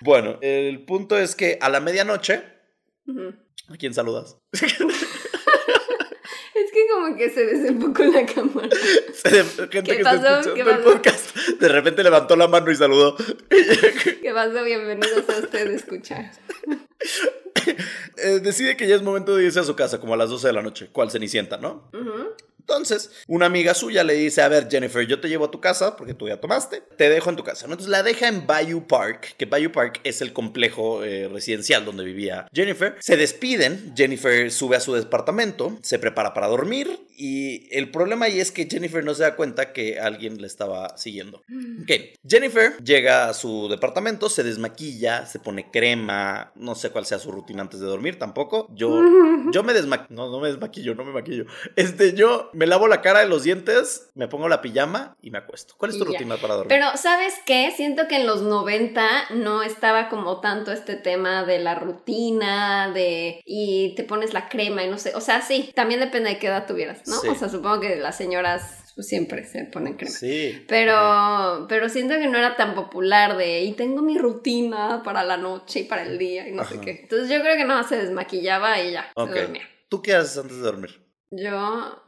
[0.03, 2.45] bueno, el punto es que a la medianoche.
[3.69, 4.39] ¿a quién saludas?
[7.01, 8.69] Como que se desempocó la cámara.
[9.25, 10.17] Gente ¿Qué que pasó?
[10.17, 10.83] está escuchando ¿Qué el pasó?
[10.85, 13.17] podcast, de repente levantó la mano y saludó.
[13.49, 14.63] ¿Qué pasó?
[14.63, 16.31] Bienvenidos a usted escuchar.
[18.19, 20.49] Eh, decide que ya es momento de irse a su casa, como a las 12
[20.49, 21.91] de la noche, cual Cenicienta, ¿no?
[21.95, 22.35] Ujú.
[22.61, 25.96] Entonces, una amiga suya le dice, a ver, Jennifer, yo te llevo a tu casa,
[25.96, 27.64] porque tú ya tomaste, te dejo en tu casa.
[27.64, 32.05] Entonces la deja en Bayou Park, que Bayou Park es el complejo eh, residencial donde
[32.05, 32.96] vivía Jennifer.
[33.01, 38.40] Se despiden, Jennifer sube a su departamento, se prepara para dormir, y el problema ahí
[38.40, 41.42] es que Jennifer no se da cuenta que alguien le estaba siguiendo.
[41.83, 41.90] Ok,
[42.27, 47.31] Jennifer llega a su departamento, se desmaquilla, se pone crema, no sé cuál sea su
[47.31, 48.68] rutina antes de dormir tampoco.
[48.75, 48.88] Yo,
[49.53, 51.44] yo me desmaquillo, no, no me desmaquillo, no me maquillo.
[51.77, 55.38] Este, yo me lavo la cara de los dientes, me pongo la pijama y me
[55.38, 55.73] acuesto.
[55.79, 56.68] ¿Cuál es tu rutina para dormir?
[56.68, 57.73] Pero, ¿sabes qué?
[57.75, 63.40] Siento que en los 90 no estaba como tanto este tema de la rutina, de...
[63.46, 65.14] y te pones la crema y no sé.
[65.14, 67.18] O sea, sí, también depende de qué edad tuvieras, ¿no?
[67.20, 67.29] Sí.
[67.29, 70.14] O sea, supongo que las señoras pues, siempre se ponen crema.
[70.14, 70.62] Sí.
[70.68, 75.38] Pero, pero siento que no era tan popular de, y tengo mi rutina para la
[75.38, 76.90] noche y para el día y no sé qué.
[77.05, 79.33] Entonces yo creo que no, se desmaquillaba y ya, Ok.
[79.33, 79.62] se dormía.
[79.88, 81.07] ¿Tú qué haces antes de dormir?
[81.31, 82.03] Yo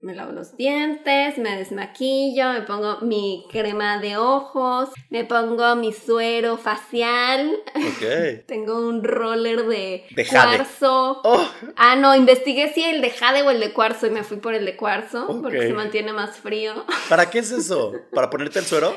[0.00, 5.92] me lavo los dientes, me desmaquillo, me pongo mi crema de ojos, me pongo mi
[5.92, 8.44] suero facial, Ok.
[8.46, 11.20] tengo un roller de, De cuarzo.
[11.24, 14.36] Oh, Ah, no, investigué si el de jade o el de cuarzo y me fui
[14.36, 16.84] por el de cuarzo porque se mantiene más frío.
[17.08, 17.92] ¿para qué es eso?
[18.12, 18.96] ¿Para ponerte el suero?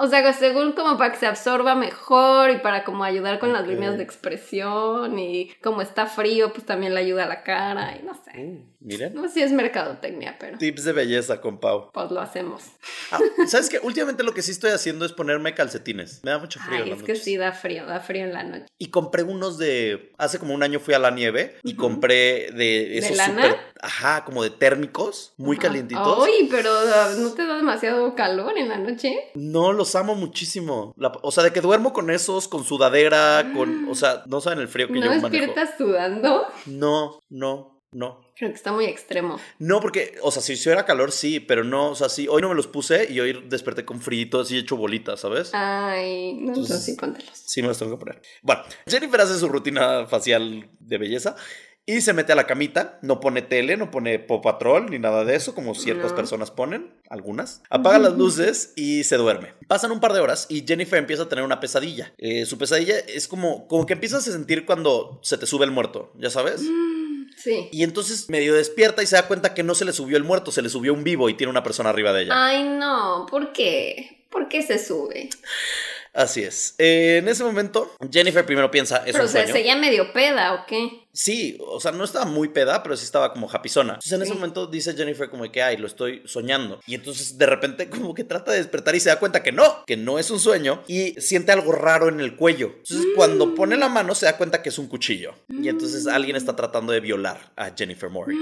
[0.00, 3.66] O sea, según como para que se absorba mejor y para como ayudar con las
[3.66, 8.04] líneas de expresión y como está frío, pues también le ayuda a la cara y
[8.04, 8.32] no sé.
[8.38, 9.14] Mm, Miren.
[9.14, 11.90] No sé si es mercadotecnia, pero Tips de belleza con Pau.
[11.92, 12.62] pues lo hacemos.
[13.10, 13.78] Ah, ¿Sabes qué?
[13.82, 16.20] Últimamente lo que sí estoy haciendo es ponerme calcetines.
[16.24, 16.78] Me da mucho frío.
[16.78, 18.66] en Ay, las es que sí da frío, da frío en la noche.
[18.78, 20.12] Y compré unos de.
[20.18, 23.42] Hace como un año fui a la nieve y compré de esos lana?
[23.42, 23.60] súper.
[23.80, 26.24] Ajá, como de térmicos, muy calientitos.
[26.26, 29.14] Ay, pero ah, ¿no te da demasiado calor en la noche?
[29.34, 30.94] No, los amo muchísimo.
[30.96, 33.88] La- o sea, de que duermo con esos, con sudadera, con.
[33.90, 35.28] O sea, no saben el frío que ¿No yo manejo.
[35.28, 36.46] despiertas sudando?
[36.66, 38.20] No, no, no.
[38.36, 39.38] Creo que está muy extremo.
[39.60, 42.48] No, porque, o sea, si hiciera calor, sí, pero no, o sea, sí, hoy no
[42.48, 45.50] me los puse y hoy desperté con frío, así hecho bolitas, ¿sabes?
[45.54, 47.30] Ay, no, Entonces- entonces sí, póntelos.
[47.32, 48.22] Sí, me los tengo que poner.
[48.42, 51.36] Bueno, Jennifer hace su rutina facial de belleza
[51.86, 52.98] y se mete a la camita.
[53.02, 56.16] No pone tele, no pone Pop Patrol ni nada de eso, como ciertas No.
[56.16, 57.62] personas ponen, algunas.
[57.70, 59.54] Apaga las luces y se duerme.
[59.68, 62.12] Pasan un par de horas y Jennifer empieza a tener una pesadilla.
[62.18, 65.70] Eh, su pesadilla es como, como que empiezas a sentir cuando se te sube el
[65.70, 66.62] muerto, ¿ya sabes?
[66.62, 67.04] Mm,
[67.36, 67.68] Sí.
[67.72, 70.52] Y entonces medio despierta y se da cuenta que no se le subió el muerto,
[70.52, 72.32] se le subió un vivo y tiene una persona arriba de ella.
[72.34, 74.24] Ay, no, ¿por qué?
[74.30, 75.30] ¿Por qué se sube?
[76.14, 76.76] Así es.
[76.78, 79.52] Eh, en ese momento, Jennifer primero piensa, es Pero un se sueño.
[79.52, 81.04] seguía medio peda, ¿o qué?
[81.12, 83.94] Sí, o sea, no estaba muy peda, pero sí estaba como japizona.
[83.94, 86.80] Entonces en ese momento dice Jennifer como que, ay, lo estoy soñando.
[86.86, 89.84] Y entonces de repente como que trata de despertar y se da cuenta que no,
[89.86, 92.74] que no es un sueño y siente algo raro en el cuello.
[92.78, 95.34] Entonces cuando pone la mano se da cuenta que es un cuchillo.
[95.48, 98.36] Y entonces alguien está tratando de violar a Jennifer Murray.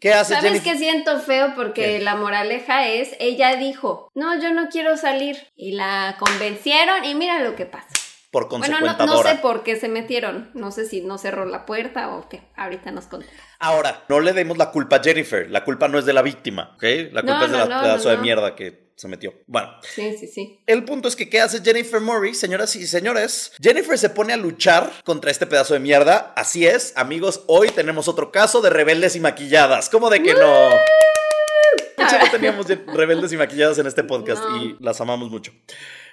[0.00, 0.72] ¿Qué hace ¿Sabes Jennifer?
[0.72, 1.52] qué siento feo?
[1.54, 2.00] Porque ¿Qué?
[2.00, 5.36] la moraleja es, ella dijo, no, yo no quiero salir.
[5.54, 7.88] Y la convencieron y mira lo que pasa.
[8.30, 10.50] Por Bueno, no, sé por qué se metieron.
[10.54, 12.42] No sé si no cerró la puerta o qué.
[12.56, 13.26] Ahorita nos conté.
[13.58, 15.50] Ahora, no le demos la culpa a Jennifer.
[15.50, 16.82] La culpa no es de la víctima, ¿ok?
[17.12, 19.32] La culpa No, es de no, la pedazo de mierda que se metió.
[19.46, 19.70] Bueno.
[19.94, 20.60] Sí, sí, sí.
[20.66, 23.52] El punto es que, ¿qué hace Jennifer Murray, señoras y señores?
[23.58, 26.34] Jennifer se pone a luchar contra este pedazo de mierda.
[26.36, 29.88] Así es, amigos, hoy tenemos otro caso de rebeldes y maquilladas.
[29.88, 30.68] ¿Cómo de que no?
[31.96, 34.62] Mucho no teníamos de rebeldes y maquilladas en este podcast No.
[34.64, 35.52] y las amamos mucho.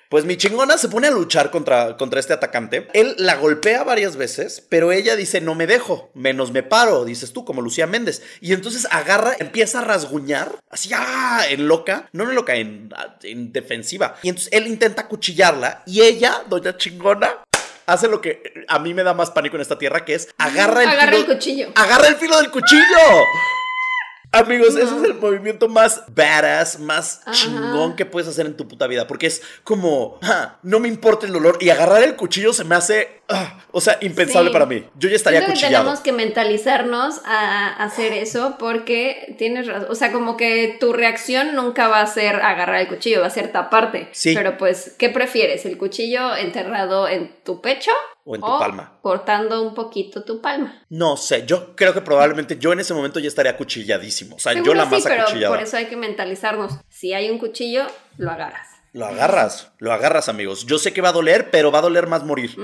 [0.10, 2.88] Pues mi chingona se pone a luchar contra, contra este atacante.
[2.94, 7.34] Él la golpea varias veces, pero ella dice, no me dejo, menos me paro, dices
[7.34, 8.22] tú, como Lucía Méndez.
[8.40, 11.42] Y entonces agarra, empieza a rasguñar, así, ¡ah!
[11.50, 12.90] En loca, no en loca, en,
[13.24, 14.16] en defensiva.
[14.24, 17.40] Y entonces él intenta acuchillarla y ella, doña chingona,
[17.86, 20.84] hace lo que a mí me da más pánico en esta tierra, que es agarra
[20.84, 21.72] el Agarra filo- el cuchillo.
[21.76, 22.82] agarra el filo del cuchillo.
[24.40, 27.32] Amigos, ese es el movimiento más badass, más Ajá.
[27.34, 29.08] chingón que puedes hacer en tu puta vida.
[29.08, 31.58] Porque es como, "Ah, no me importa el dolor.
[31.62, 34.54] Y agarrar el cuchillo se me hace, ah, o sea, impensable Sí.
[34.54, 34.86] para mí.
[34.98, 35.84] Yo ya estaría que cuchillado.
[35.86, 39.88] tenemos que mentalizarnos a hacer eso porque tienes razón.
[39.90, 43.32] O sea, como que tu reacción nunca va a ser agarrar el cuchillo, va a
[43.32, 44.10] ser taparte.
[44.12, 44.34] Sí.
[44.36, 45.66] Pero pues, ¿qué prefieres?
[45.66, 47.92] ¿El cuchillo enterrado en tu pecho?
[48.30, 48.98] O en tu palma.
[49.02, 50.84] Cortando un poquito tu palma.
[50.90, 53.56] No sé, yo creo que probablemente yo en ese momento ya estaría
[54.36, 56.74] O sea, yo la sí, más pero por eso hay que mentalizarnos.
[56.90, 57.86] Si hay un cuchillo,
[58.18, 58.68] lo agarras.
[58.94, 60.66] Lo agarras, lo agarras, amigos.
[60.66, 62.56] Yo sé que va a doler, pero va a doler más morir.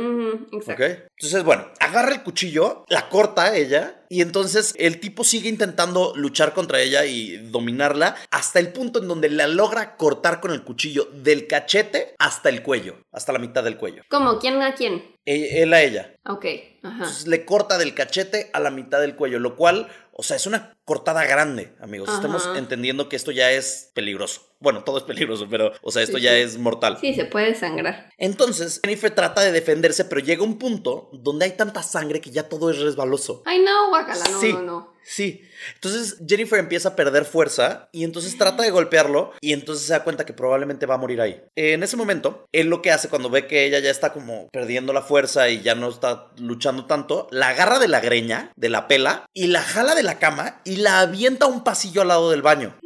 [0.52, 0.84] Exacto.
[0.84, 6.54] Entonces, bueno, agarra el cuchillo, la corta ella y entonces el tipo sigue intentando luchar
[6.54, 11.08] contra ella y dominarla hasta el punto en donde la logra cortar con el cuchillo
[11.13, 14.04] del cachete hasta el cuello, hasta la mitad del cuello.
[14.10, 14.39] ¿Cómo?
[14.39, 15.04] ¿Quién a quién?
[15.26, 16.15] E- Él a ella.
[16.26, 16.45] Ok,
[16.84, 16.95] ajá.
[16.97, 20.45] Entonces le corta del cachete a la mitad del cuello, lo cual, o sea, es
[20.45, 22.10] una cortada grande, amigos.
[22.10, 22.17] Ajá.
[22.17, 24.53] Estamos entendiendo que esto ya es peligroso.
[24.63, 26.38] Bueno, todo es peligroso, pero, o sea, esto Sí, ya sí.
[26.38, 26.97] es mortal.
[27.02, 28.10] Sí, se puede sangrar.
[28.17, 32.47] Entonces, Jennifer trata de defenderse, pero llega un punto donde hay tanta sangre que ya
[32.49, 33.43] todo es resbaloso.
[33.45, 34.93] Ay, no, guacala, no, sí, no, no.
[35.04, 35.41] sí.
[35.76, 40.04] Entonces Jennifer empieza a perder fuerza y entonces trata de golpearlo y entonces se da
[40.04, 41.41] cuenta que probablemente va a morir ahí.
[41.56, 44.91] En ese momento, él lo que hace cuando ve que ella ya está como perdiendo
[44.91, 48.88] la fuerza y ya no está luchando tanto, la agarra de la greña, de la
[48.89, 52.30] pela, y la jala de la cama y la avienta a un pasillo al lado
[52.32, 52.78] del baño.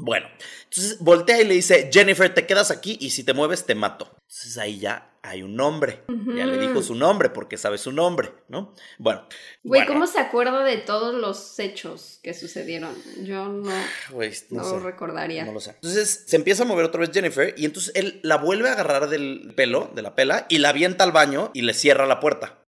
[0.00, 0.28] Bueno,
[0.62, 4.08] entonces voltea y le dice, Jennifer, te quedas aquí y si te mueves te mato.
[4.28, 6.04] Entonces ahí ya hay un nombre.
[6.36, 8.74] Ya le dijo su nombre porque sabe su nombre, ¿no?
[8.98, 9.26] Bueno.
[9.64, 12.94] Güey, bueno, ¿cómo se acuerda de todos los hechos que sucedieron?
[13.24, 13.72] Yo no,
[14.10, 14.70] güey, no, no sé.
[14.76, 15.44] lo recordaría.
[15.44, 15.70] No lo sé.
[15.70, 19.08] Entonces se empieza a mover otra vez Jennifer y entonces él la vuelve a agarrar
[19.08, 22.64] del pelo, de la pela, y la avienta al baño y le cierra la puerta.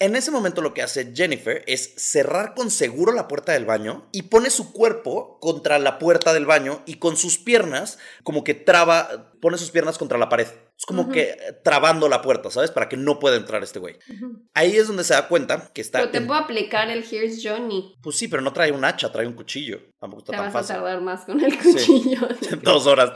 [0.00, 4.08] En ese momento lo que hace Jennifer es cerrar con seguro la puerta del baño
[4.12, 8.54] y pone su cuerpo contra la puerta del baño y con sus piernas como que
[8.54, 10.48] traba, pone sus piernas contra la pared.
[10.80, 12.70] Es como que eh, trabando la puerta, ¿sabes?
[12.70, 13.98] Para que no pueda entrar este güey.
[14.54, 15.98] Ahí es donde se da cuenta que está...
[15.98, 17.96] Pero te en- puedo aplicar el Here's Johnny.
[18.02, 19.78] Pues sí, pero no trae un hacha, trae un cuchillo.
[20.00, 20.74] Tampoco está Te tan vas a fácil.
[20.76, 22.20] tardar más con el cuchillo.
[22.62, 23.12] Dos horas.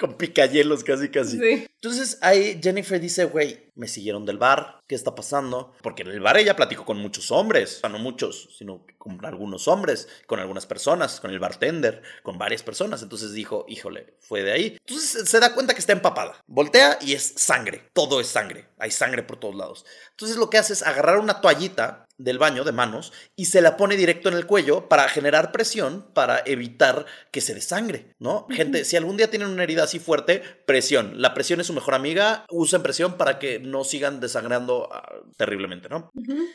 [0.00, 1.38] Con picayelos casi casi.
[1.38, 1.66] Sí.
[1.80, 5.72] Entonces ahí Jennifer dice, güey, me siguieron del bar, ¿qué está pasando?
[5.80, 9.24] Porque en el bar ella platicó con muchos hombres, o sea, no muchos, sino con
[9.24, 13.02] algunos hombres, con algunas personas, con el bartender, con varias personas.
[13.02, 14.76] Entonces dijo, híjole, fue de ahí.
[14.86, 16.42] Entonces se da cuenta que está empapada.
[16.46, 19.86] Voltea y es sangre, todo es sangre, hay sangre por todos lados.
[20.10, 23.76] Entonces lo que hace es agarrar una toallita del baño de manos y se la
[23.76, 28.46] pone directo en el cuello para generar presión para evitar que se desangre, ¿no?
[28.50, 31.22] Gente, si algún día tienen una herida así fuerte, presión.
[31.22, 35.88] La presión es su mejor amiga, usen presión para que no sigan desangrando ah, terriblemente,
[35.88, 36.10] ¿no?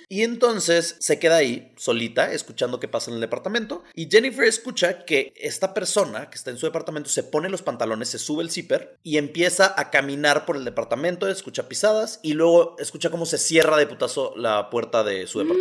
[0.09, 5.05] Y entonces se queda ahí solita escuchando qué pasa en el departamento y Jennifer escucha
[5.05, 8.51] que esta persona que está en su departamento se pone los pantalones, se sube el
[8.51, 13.37] zipper y empieza a caminar por el departamento, escucha pisadas y luego escucha cómo se
[13.37, 15.52] cierra de putazo la puerta de su departamento.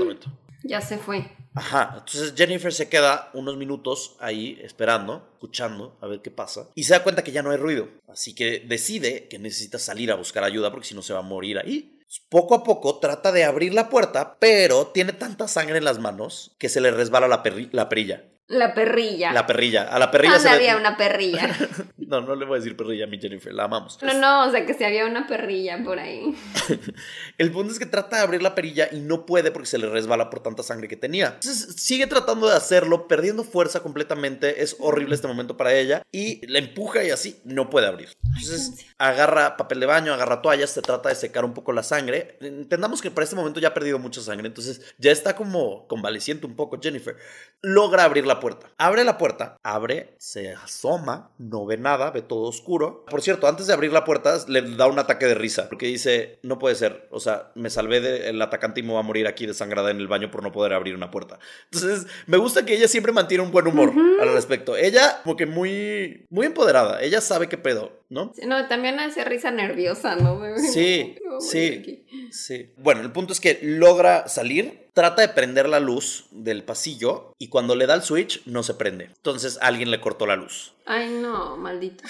[0.64, 1.30] Ya se fue.
[1.54, 6.84] Ajá, entonces Jennifer se queda unos minutos ahí esperando, escuchando a ver qué pasa y
[6.84, 10.14] se da cuenta que ya no hay ruido, así que decide que necesita salir a
[10.14, 11.98] buscar ayuda porque si no se va a morir ahí.
[12.28, 16.54] Poco a poco trata de abrir la puerta, pero tiene tanta sangre en las manos
[16.58, 18.24] que se le resbala la, la perilla.
[18.48, 19.32] La perrilla.
[19.32, 19.84] La perrilla.
[19.84, 20.70] A la perrilla ¿Dónde se le...
[20.70, 21.56] había una perrilla?
[22.12, 23.98] No, no le voy a decir perrilla a mi Jennifer, la amamos.
[24.02, 26.34] No, no, o sea que si había una perrilla por ahí.
[27.38, 29.88] El punto es que trata de abrir la perilla y no puede porque se le
[29.88, 31.28] resbala por tanta sangre que tenía.
[31.28, 34.62] Entonces sigue tratando de hacerlo, perdiendo fuerza completamente.
[34.62, 36.02] Es horrible este momento para ella.
[36.12, 38.10] Y la empuja y así no puede abrir.
[38.22, 42.36] Entonces agarra papel de baño, agarra toallas, se trata de secar un poco la sangre.
[42.42, 44.48] Entendamos que para este momento ya ha perdido mucha sangre.
[44.48, 47.16] Entonces ya está como convaleciente un poco Jennifer.
[47.62, 48.70] Logra abrir la puerta.
[48.78, 53.04] Abre la puerta, abre, se asoma, no ve nada, ve todo oscuro.
[53.06, 56.38] Por cierto, antes de abrir la puerta le da un ataque de risa porque dice,
[56.42, 59.46] no puede ser, o sea, me salvé del atacante y me voy a morir aquí
[59.46, 61.38] desangrada en el baño por no poder abrir una puerta.
[61.70, 64.76] Entonces, me gusta que ella siempre mantiene un buen humor al respecto.
[64.76, 68.32] Ella como que muy muy empoderada, ella sabe qué pedo, ¿no?
[68.46, 70.40] No, también hace risa nerviosa, ¿no?
[70.58, 71.78] Sí, sí.
[71.80, 72.06] aquí.
[72.30, 72.72] Sí.
[72.76, 77.48] Bueno, el punto es que logra salir, trata de prender la luz del pasillo y
[77.48, 79.06] cuando le da el switch no se prende.
[79.06, 80.74] Entonces alguien le cortó la luz.
[80.86, 82.04] Ay, no, maldito.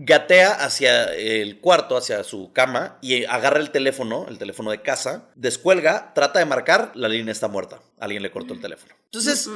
[0.00, 5.28] Gatea hacia el cuarto, hacia su cama y agarra el teléfono, el teléfono de casa,
[5.34, 7.80] descuelga, trata de marcar, la línea está muerta.
[7.98, 8.94] Alguien le cortó el teléfono.
[9.06, 9.50] Entonces,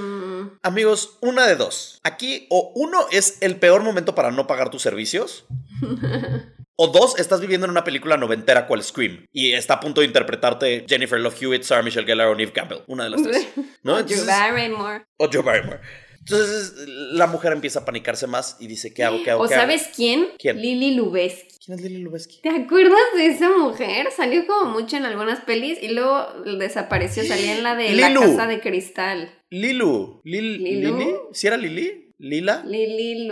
[0.62, 2.00] amigos, una de dos.
[2.02, 5.44] Aquí o uno es el peor momento para no pagar tus servicios.
[6.85, 10.09] O dos, estás viviendo en una película noventera cual Scream y está a punto de
[10.09, 12.79] interpretarte Jennifer Love Hewitt, Sarah Michelle Gellar o Neve Campbell.
[12.88, 13.47] Una de las tres.
[13.85, 13.92] ¿no?
[13.92, 15.05] Drew Entonces- Barrymore.
[15.16, 15.79] o Joe Barrymore.
[16.18, 19.23] Entonces la mujer empieza a panicarse más y dice, ¿qué hago?
[19.23, 19.45] ¿Qué hago?
[19.45, 19.62] ¿O qué hago?".
[19.62, 20.27] sabes quién?
[20.40, 20.61] ¿Quién?
[20.61, 21.55] Lily Lubeski.
[21.64, 22.40] ¿Quién es Lily Lubeski?
[22.42, 24.09] ¿Te acuerdas de esa mujer?
[24.16, 26.27] Salió como mucho en algunas pelis y luego
[26.59, 27.23] desapareció.
[27.23, 28.12] Salía en la de La.
[28.12, 29.31] Casa de Cristal.
[29.51, 30.21] Lilu.
[30.25, 30.99] Lil, ¿Lilu?
[30.99, 31.14] ¿Lili?
[31.33, 32.12] ¿Sí era Lili?
[32.22, 32.62] ¿Lila?
[32.64, 33.26] Lily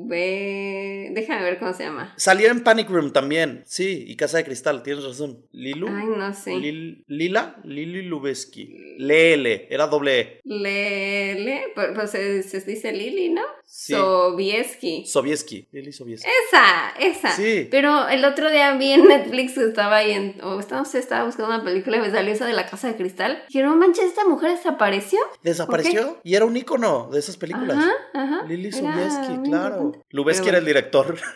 [0.00, 1.10] Lube...
[1.12, 2.14] Déjame ver cómo se llama.
[2.16, 3.62] Salía en Panic Room también.
[3.66, 5.44] Sí, y Casa de Cristal, tienes razón.
[5.52, 5.88] ¿Lilu?
[5.88, 6.52] Ay, no sé.
[6.54, 7.56] Lil- ¿Lila?
[7.64, 8.96] Lili Lubeski.
[8.98, 10.40] Lele, era doble E.
[10.44, 13.42] Lele, pues pues se, se dice Lili, ¿no?
[13.66, 13.92] Sí.
[13.92, 15.04] Sobieski.
[15.06, 15.68] Sobieski.
[15.70, 16.26] Lili Sobieski.
[16.48, 17.36] Esa, esa.
[17.36, 17.68] Sí.
[17.70, 20.36] Pero el otro día vi en Netflix que estaba ahí en.
[20.42, 23.44] O estaba, estaba buscando una película y me salió esa de la casa de cristal.
[23.54, 25.20] No manches, esta mujer desapareció.
[25.42, 27.76] Desapareció y era un ícono de esas películas.
[27.76, 28.44] Ajá, ajá.
[28.46, 29.92] Lili Sobieski, claro.
[30.10, 31.16] Lubeski era el director.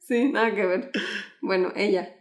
[0.00, 0.90] Sí, nada que ver.
[1.42, 2.16] Bueno, ella.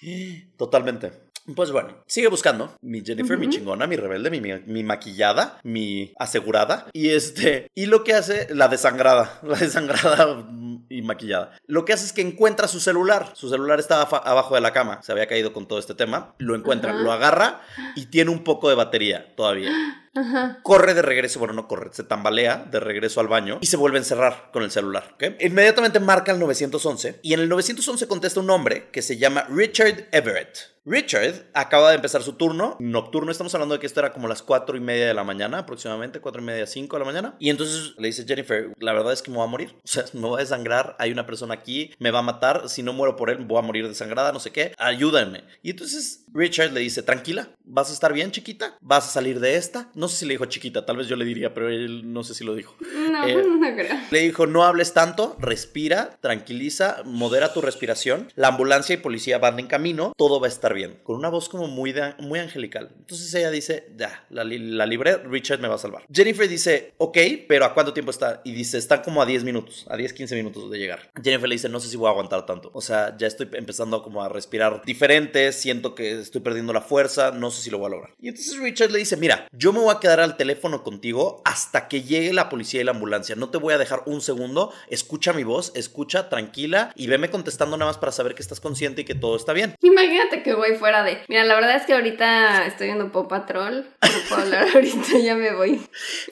[0.58, 1.14] Totalmente.
[1.56, 6.12] Pues bueno, sigue buscando mi Jennifer, mi chingona, mi rebelde, mi, mi- mi maquillada, mi
[6.20, 6.88] asegurada.
[6.92, 10.46] Y este, y lo que hace, la desangrada, la desangrada
[10.90, 11.56] y maquillada.
[11.66, 13.30] Lo que hace es que encuentra su celular.
[13.36, 16.36] Su celular estaba abajo de la cama, se había caído con todo este tema.
[16.40, 17.62] Lo encuentra, lo agarra
[17.96, 19.72] y tiene un poco de batería todavía.
[20.18, 20.60] Ajá.
[20.64, 23.98] Corre de regreso, bueno, no corre, se tambalea de regreso al baño y se vuelve
[23.98, 25.16] a encerrar con el celular.
[25.40, 30.08] Inmediatamente marca el 911 y en el 911 contesta un hombre que se llama Richard
[30.12, 30.78] Everett.
[30.90, 33.30] Richard acaba de empezar su turno nocturno.
[33.30, 36.22] Estamos hablando de que esto era como las 4 y media de la mañana, aproximadamente
[36.22, 37.36] 4 y media, 5 de la mañana.
[37.40, 39.76] Y entonces le dice Jennifer: La verdad es que me voy a morir.
[39.84, 40.96] O sea, me voy a desangrar.
[40.98, 42.70] Hay una persona aquí, me va a matar.
[42.70, 44.74] Si no muero por él, voy a morir desangrada, no sé qué.
[44.78, 45.44] Ayúdenme.
[45.62, 48.78] Y entonces Richard le dice: Tranquila, vas a estar bien, chiquita.
[48.80, 49.90] Vas a salir de esta.
[49.94, 52.34] No sé si le dijo chiquita, tal vez yo le diría, pero él no sé
[52.34, 52.76] si lo dijo.
[53.12, 53.96] No, Eh, no creo.
[54.12, 58.32] Le dijo, no hables tanto, respira, tranquiliza, modera tu respiración.
[58.36, 61.00] La ambulancia y policía van en camino, todo va a estar bien.
[61.04, 62.90] con una voz como muy, de- muy angelical.
[63.00, 66.06] Entonces ella dice, ya, la, la libré, Richard me va a salvar.
[66.14, 67.18] Jennifer dice, ok,
[67.48, 68.42] pero ¿a cuánto tiempo está?
[68.44, 71.12] Y dice, está como a 10 minutos, a 10, 15 minutos de llegar.
[71.22, 72.70] Jennifer le dice, no sé si voy a aguantar tanto.
[72.74, 77.32] O sea, ya estoy empezando como a respirar diferente, siento que estoy perdiendo la fuerza,
[77.32, 78.14] no sé si lo voy a lograr.
[78.20, 81.88] Y entonces Richard le dice, mira, yo me voy a quedar al teléfono contigo hasta
[81.88, 83.36] que llegue la policía y la ambulancia.
[83.36, 87.78] No te voy a dejar un segundo, escucha mi voz, escucha tranquila y veme contestando
[87.78, 89.76] nada más para saber que estás consciente y que todo está bien.
[89.82, 91.20] Imagínate que voy fuera de.
[91.28, 93.88] Mira, la verdad es que ahorita estoy viendo Pop Patrol.
[94.02, 95.82] No puedo hablar ahorita, ya me voy.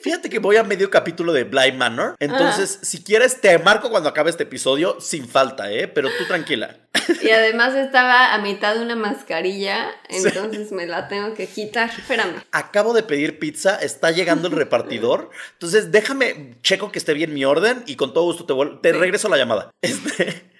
[0.02, 2.16] Fíjate que voy a medio capítulo de Blind Manor.
[2.20, 5.88] Entonces, si quieres, te marco cuando acabe este episodio sin falta, ¿eh?
[5.88, 6.76] Pero tú tranquila.
[7.22, 11.90] Y además estaba a mitad de una mascarilla, entonces me la tengo que quitar.
[11.90, 12.42] Espérame.
[12.52, 15.30] Acabo de pedir pizza, está llegando el repartidor.
[15.54, 18.98] Entonces, déjame, checo que esté bien mi orden y con todo gusto te, te Sí.
[19.00, 19.70] regreso la llamada.
[19.82, 20.50] Este,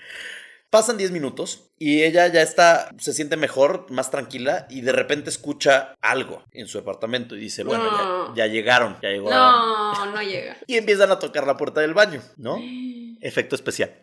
[0.68, 5.31] Pasan 10 minutos y ella ya está, se siente mejor, más tranquila y de repente
[5.31, 8.35] escucha algo en su departamento y dice, bueno, No.
[8.35, 9.31] ya, ya llegaron, ya llegó.
[9.31, 10.57] No, no llega.
[10.66, 12.59] Y empiezan a tocar la puerta del baño, ¿no?
[13.20, 13.94] Efecto especial.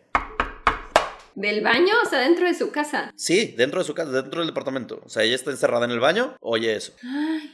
[1.34, 1.92] ¿Del baño?
[2.04, 3.12] O sea, dentro de su casa.
[3.16, 5.00] Sí, dentro de su casa, dentro del departamento.
[5.04, 6.92] O sea, ella está encerrada en el baño, oye eso.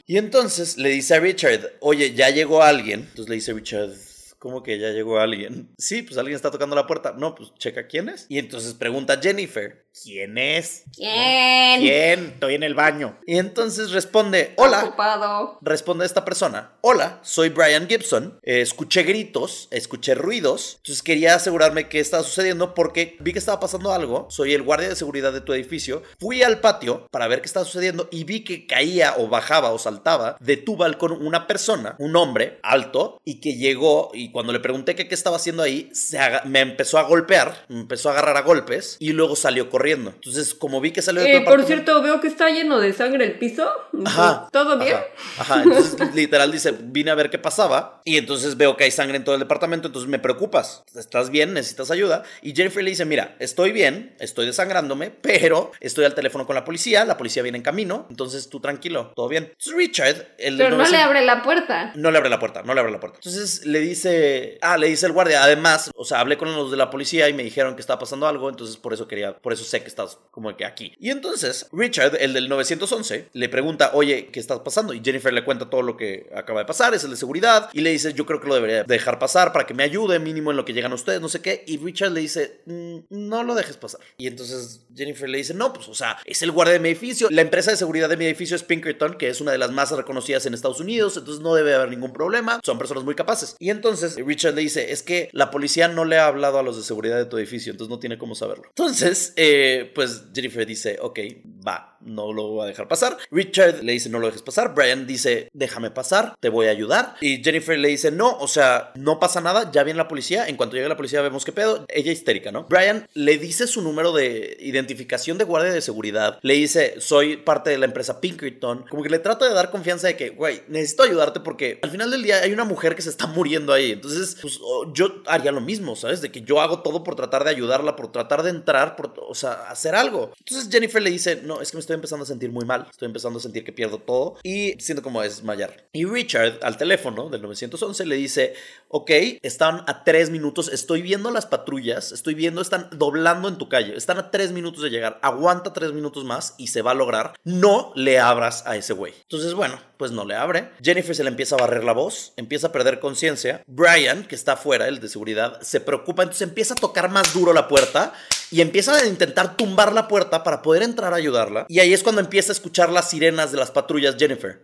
[0.05, 3.01] Y entonces le dice a Richard, oye, ya llegó alguien.
[3.01, 3.89] Entonces le dice Richard,
[4.37, 5.69] ¿cómo que ya llegó alguien?
[5.77, 7.13] Sí, pues alguien está tocando la puerta.
[7.17, 8.25] No, pues checa quién es.
[8.29, 10.83] Y entonces pregunta a Jennifer, ¿quién es?
[10.95, 11.81] ¿Quién?
[11.81, 12.25] ¿Quién?
[12.33, 13.19] Estoy en el baño.
[13.25, 14.85] Y entonces responde, hola.
[14.85, 15.59] Ocupado.
[15.61, 21.89] Responde esta persona, hola, soy Brian Gibson, Eh, escuché gritos, escuché ruidos, entonces quería asegurarme
[21.89, 25.41] qué estaba sucediendo porque vi que estaba pasando algo, soy el guardia de seguridad de
[25.41, 29.27] tu edificio, fui al patio para ver qué estaba sucediendo y vi que caía o
[29.27, 34.31] bajaba o saltaba de tu balcón una persona, un hombre alto, y que llegó y
[34.31, 38.09] cuando le pregunté que qué estaba haciendo ahí, se me empezó a golpear, me empezó
[38.09, 39.80] a agarrar a golpes y luego salió corriendo.
[39.89, 43.25] Entonces, como vi que salió de Eh, por cierto, veo que está lleno de sangre
[43.25, 43.69] el piso.
[44.05, 44.47] Ajá.
[44.51, 44.97] ¿Todo bien?
[45.37, 45.63] Ajá, ajá.
[45.63, 49.23] Entonces, literal dice, vine a ver qué pasaba y entonces veo que hay sangre en
[49.23, 50.83] todo el departamento, entonces me preocupas.
[50.95, 51.53] ¿Estás bien?
[51.53, 52.23] ¿Necesitas ayuda?
[52.41, 56.63] Y Jennifer le dice, mira, estoy bien, estoy desangrándome, pero estoy al teléfono con la
[56.63, 59.45] policía, la policía viene en camino, entonces tú tranquilo, todo bien.
[59.51, 61.91] Entonces Richard, el Pero no 900 le abre la puerta.
[61.95, 63.17] no le abre la puerta, no le abre la puerta.
[63.17, 66.77] Entonces le dice, ah, le dice el guardia, además, o sea, hablé con los de
[66.77, 69.63] la policía y me dijeron que estaba pasando algo, entonces por eso quería, por eso
[69.71, 70.93] sé que estás como que aquí.
[70.99, 74.93] Y entonces Richard, el del 911, le pregunta, oye, ¿qué está pasando?
[74.93, 77.81] Y Jennifer le cuenta todo lo que acaba de pasar, es el de seguridad, y
[77.81, 80.57] le dice, yo creo que lo debería dejar pasar para que me ayude, mínimo en
[80.57, 81.63] lo que llegan ustedes, no sé qué.
[81.67, 84.01] Y Richard le dice, "Mm, no lo dejes pasar.
[84.17, 87.27] Y entonces Jennifer le dice, no, pues, o sea, es el guardia de mi edificio.
[87.31, 89.91] La empresa de seguridad de mi edificio es Pinkerton, que es una de las más
[89.91, 92.59] reconocidas en Estados Unidos, entonces no debe haber ningún problema.
[92.63, 93.55] Son personas muy capaces.
[93.59, 96.77] Y entonces Richard le dice, es que la policía no le ha hablado a los
[96.77, 98.65] de seguridad de tu edificio, entonces no tiene cómo saberlo.
[98.69, 99.60] Entonces, eh,
[99.93, 101.19] pues Jennifer dice, ok,
[101.65, 103.17] va, no lo voy a dejar pasar.
[103.29, 104.73] Richard le dice, no lo dejes pasar.
[104.73, 107.15] Brian dice, déjame pasar, te voy a ayudar.
[107.21, 110.47] Y Jennifer le dice, no, o sea, no pasa nada, ya viene la policía.
[110.47, 111.85] En cuanto llegue la policía vemos qué pedo.
[111.87, 112.65] Ella histérica, ¿no?
[112.69, 116.39] Brian le dice su número de identificación de guardia de seguridad.
[116.41, 118.85] Le dice, soy parte de la empresa Pinkerton.
[118.89, 122.11] Como que le trata de dar confianza de que, güey, necesito ayudarte porque al final
[122.11, 123.91] del día hay una mujer que se está muriendo ahí.
[123.91, 126.21] Entonces, pues oh, yo haría lo mismo, ¿sabes?
[126.21, 129.35] De que yo hago todo por tratar de ayudarla, por tratar de entrar, por, o
[129.35, 130.31] sea, hacer algo.
[130.39, 132.87] Entonces Jennifer le dice, no, es que me estoy empezando a sentir muy mal.
[132.89, 135.87] Estoy empezando a sentir que pierdo todo y siento como desmayar.
[135.93, 138.53] Y Richard al teléfono del 911 le dice,
[138.87, 139.11] ok,
[139.41, 143.95] están a tres minutos, estoy viendo las patrullas, estoy viendo, están doblando en tu calle,
[143.95, 147.33] están a tres minutos de llegar, aguanta tres minutos más y se va a lograr.
[147.43, 149.13] No le abras a ese güey.
[149.23, 150.71] Entonces, bueno, pues no le abre.
[150.81, 153.63] Jennifer se le empieza a barrer la voz, empieza a perder conciencia.
[153.67, 157.53] Brian, que está afuera, el de seguridad, se preocupa, entonces empieza a tocar más duro
[157.53, 158.13] la puerta
[158.51, 161.65] y empieza a intentar tumbar la puerta para poder entrar a ayudarla.
[161.69, 164.63] Y ahí es cuando empieza a escuchar las sirenas de las patrullas Jennifer.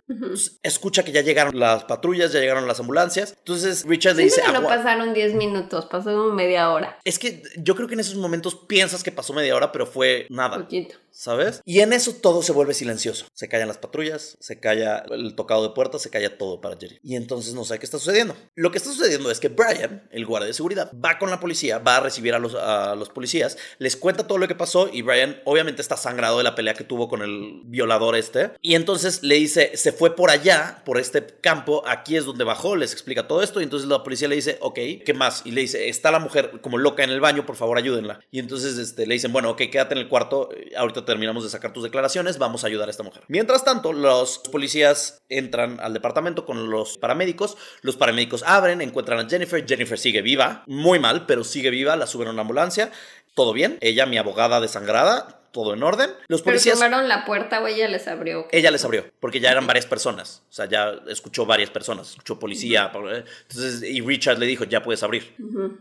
[0.61, 3.33] Escucha que ya llegaron las patrullas, ya llegaron las ambulancias.
[3.37, 6.99] Entonces Richard le dice, no pasaron 10 minutos, pasó como media hora.
[7.03, 10.27] es que yo creo que en esos momentos piensas que pasó media hora, pero fue
[10.29, 10.57] nada.
[10.57, 10.95] Poquito.
[11.17, 11.63] ¿Sabes?
[11.65, 13.25] Y en eso todo se vuelve silencioso.
[13.33, 16.99] Se callan las patrullas, se calla el tocado de puertas, se calla todo para Jerry.
[17.01, 18.35] Y entonces no sabe qué está sucediendo.
[18.53, 21.79] Lo que está sucediendo es que Brian, el guardia de seguridad, va con la policía,
[21.79, 25.01] va a recibir a los, a los policías, les cuenta todo lo que pasó y
[25.01, 28.51] Brian obviamente está sangrado de la pelea que tuvo con el violador este.
[28.61, 32.75] Y entonces le dice, se fue por allá, por este campo, aquí es donde bajó,
[32.75, 35.43] les explica todo esto y entonces la policía le dice, ok, ¿qué más?
[35.45, 38.19] Y le dice, está la mujer como loca en el baño, por favor ayúdenla.
[38.31, 41.49] Y entonces este, le dicen, bueno, ok, quédate en el cuarto, eh, ahorita terminamos de
[41.49, 43.23] sacar tus declaraciones, vamos a ayudar a esta mujer.
[43.27, 49.29] Mientras tanto, los policías entran al departamento con los paramédicos, los paramédicos abren, encuentran a
[49.29, 52.91] Jennifer, Jennifer sigue viva, muy mal, pero sigue viva, la suben a una ambulancia,
[53.37, 56.09] todo bien, ella, mi abogada desangrada, todo en orden.
[56.27, 56.79] Los Pero policías...
[56.79, 58.47] tomaron la puerta o ella les abrió.
[58.51, 60.41] Ella les abrió, porque ya eran varias personas.
[60.49, 62.09] O sea, ya escuchó varias personas.
[62.09, 62.91] Escuchó policía.
[62.93, 65.35] Entonces, y Richard le dijo, ya puedes abrir.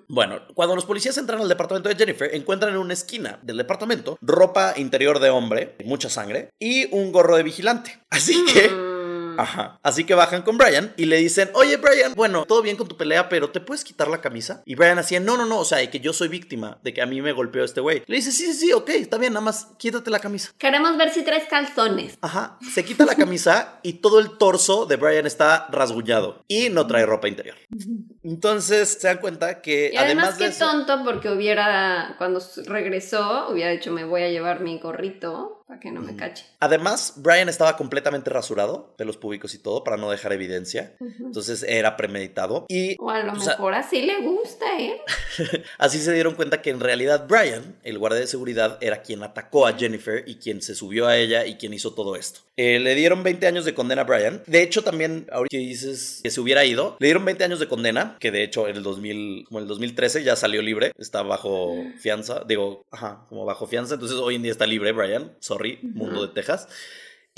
[0.06, 4.18] Bueno, cuando los policías entran al departamento de Jennifer, encuentran en una esquina del departamento
[4.20, 7.98] ropa interior de hombre, mucha sangre, y un gorro de vigilante.
[8.10, 8.95] Así que...
[9.38, 9.78] Ajá.
[9.82, 12.96] Así que bajan con Brian y le dicen, oye Brian, bueno, todo bien con tu
[12.96, 14.62] pelea, pero ¿te puedes quitar la camisa?
[14.64, 17.02] Y Brian hacía, no, no, no, o sea, de que yo soy víctima, de que
[17.02, 18.02] a mí me golpeó este güey.
[18.06, 20.52] Le dice, sí, sí, sí, ok, está bien, nada más quítate la camisa.
[20.58, 22.18] Queremos ver si traes calzones.
[22.20, 26.86] Ajá, se quita la camisa y todo el torso de Brian está rasguñado y no
[26.86, 27.56] trae ropa interior.
[28.22, 32.40] Entonces se dan cuenta que Y además, además de qué eso- tonto porque hubiera, cuando
[32.66, 36.46] regresó, hubiera dicho me voy a llevar mi gorrito para que no me cache.
[36.60, 40.94] Además, Brian estaba completamente rasurado, pelos públicos y todo, para no dejar evidencia.
[41.00, 42.66] Entonces era premeditado.
[42.68, 45.00] Y O a lo mejor así le gusta, ¿eh?
[45.78, 49.66] así se dieron cuenta que en realidad Brian, el guardia de seguridad, era quien atacó
[49.66, 52.40] a Jennifer y quien se subió a ella y quien hizo todo esto.
[52.56, 54.42] Eh, le dieron 20 años de condena a Brian.
[54.46, 57.68] De hecho, también, ahorita que dices que se hubiera ido, le dieron 20 años de
[57.68, 61.22] condena, que de hecho en el 2000, como en el 2013 ya salió libre, está
[61.22, 65.78] bajo fianza, digo, ajá, como bajo fianza, entonces hoy en día está libre Brian, sorry,
[65.82, 66.68] mundo de Texas.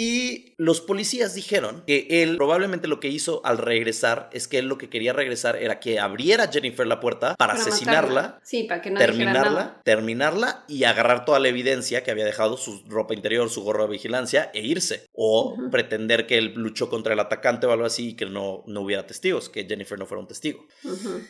[0.00, 4.66] Y los policías dijeron que él probablemente lo que hizo al regresar es que él
[4.66, 8.40] lo que quería regresar era que abriera Jennifer la puerta para, Para asesinarla, matarla.
[8.44, 9.06] Sí, para que no nada.
[9.06, 13.84] terminarla, terminarla y agarrar toda la evidencia que había dejado su ropa interior, su gorro
[13.86, 15.08] de vigilancia e irse.
[15.14, 18.82] O pretender que él luchó contra el atacante o algo así y que no, no
[18.82, 20.64] hubiera testigos, que Jennifer no fuera un testigo.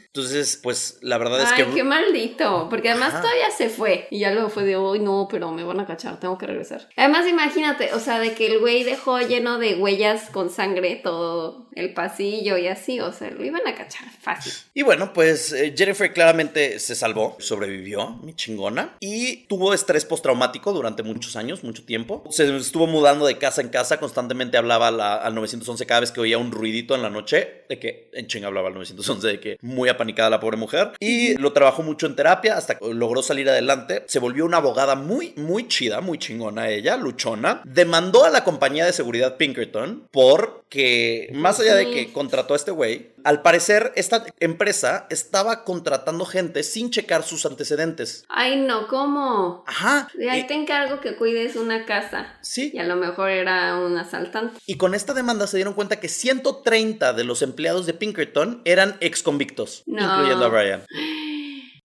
[0.08, 1.74] Entonces, pues la verdad es Ay, que...
[1.74, 2.68] qué maldito.
[2.68, 3.22] Porque además Ajá.
[3.22, 4.08] todavía se fue.
[4.10, 6.86] Y ya luego fue de, hoy no, pero me van a cachar, tengo que regresar.
[6.96, 11.66] Además, imagínate, o sea, de que el güey dejó lleno de huellas con sangre todo
[11.74, 13.00] el pasillo y así.
[13.00, 14.52] O sea, lo iban a cachar fácil.
[14.74, 20.72] Y bueno, pues eh, Jennifer claramente se salvó, sobrevivió, mi chingona, y tuvo estrés postraumático
[20.72, 22.24] durante muchos años, mucho tiempo.
[22.30, 26.20] Se estuvo mudando de casa en casa, constantemente hablaba la- al 911 cada vez que
[26.20, 29.58] oía un ruidito en la noche, de que en chinga hablaba al 911, de que
[29.62, 33.48] muy apanicada la pobre mujer, y lo trabajó mucho en terapia hasta que logró salir
[33.48, 34.04] adelante.
[34.06, 37.62] Se volvió una abogada muy, muy chida, muy chingona ella, luchona.
[37.64, 42.70] Demandó a la compañía de seguridad Pinkerton porque, más allá de que contrató a este
[42.70, 48.24] güey, al parecer esta empresa estaba contratando gente sin checar sus antecedentes.
[48.28, 49.64] Ay, no, ¿cómo?
[49.66, 50.08] Ajá.
[50.14, 52.38] De ahí y- te encargo que cuides una casa.
[52.42, 52.70] sí.
[52.72, 54.58] Y a lo mejor era un asaltante.
[54.66, 58.96] Y con esta demanda se dieron cuenta que 130 de los empleados de Pinkerton eran
[59.00, 60.02] ex convictos, No.
[60.04, 60.84] incluyendo a Brian.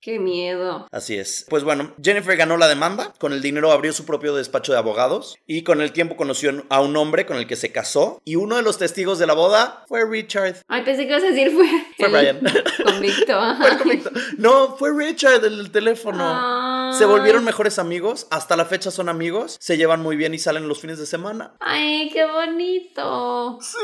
[0.04, 0.86] Qué miedo.
[0.92, 1.46] Así es.
[1.50, 3.14] Pues bueno, Jennifer ganó la demanda.
[3.20, 5.38] Con el dinero abrió su propio despacho de abogados.
[5.48, 8.22] Y con el tiempo conoció a un hombre con el que se casó.
[8.26, 10.58] Y uno de los testigos de la boda fue Richard.
[10.68, 11.70] Ay, pensé que ibas a decir fue.
[11.98, 12.42] Fue Brian.
[12.84, 13.40] Convicto.
[13.58, 14.12] Fue el convicto.
[14.38, 16.22] No, fue Richard el, el teléfono.
[16.22, 16.98] Ay.
[16.98, 18.28] Se volvieron mejores amigos.
[18.30, 19.56] Hasta la fecha son amigos.
[19.62, 21.56] Se llevan muy bien y salen los fines de semana.
[21.62, 23.58] Ay, qué bonito.
[23.62, 23.78] Sí.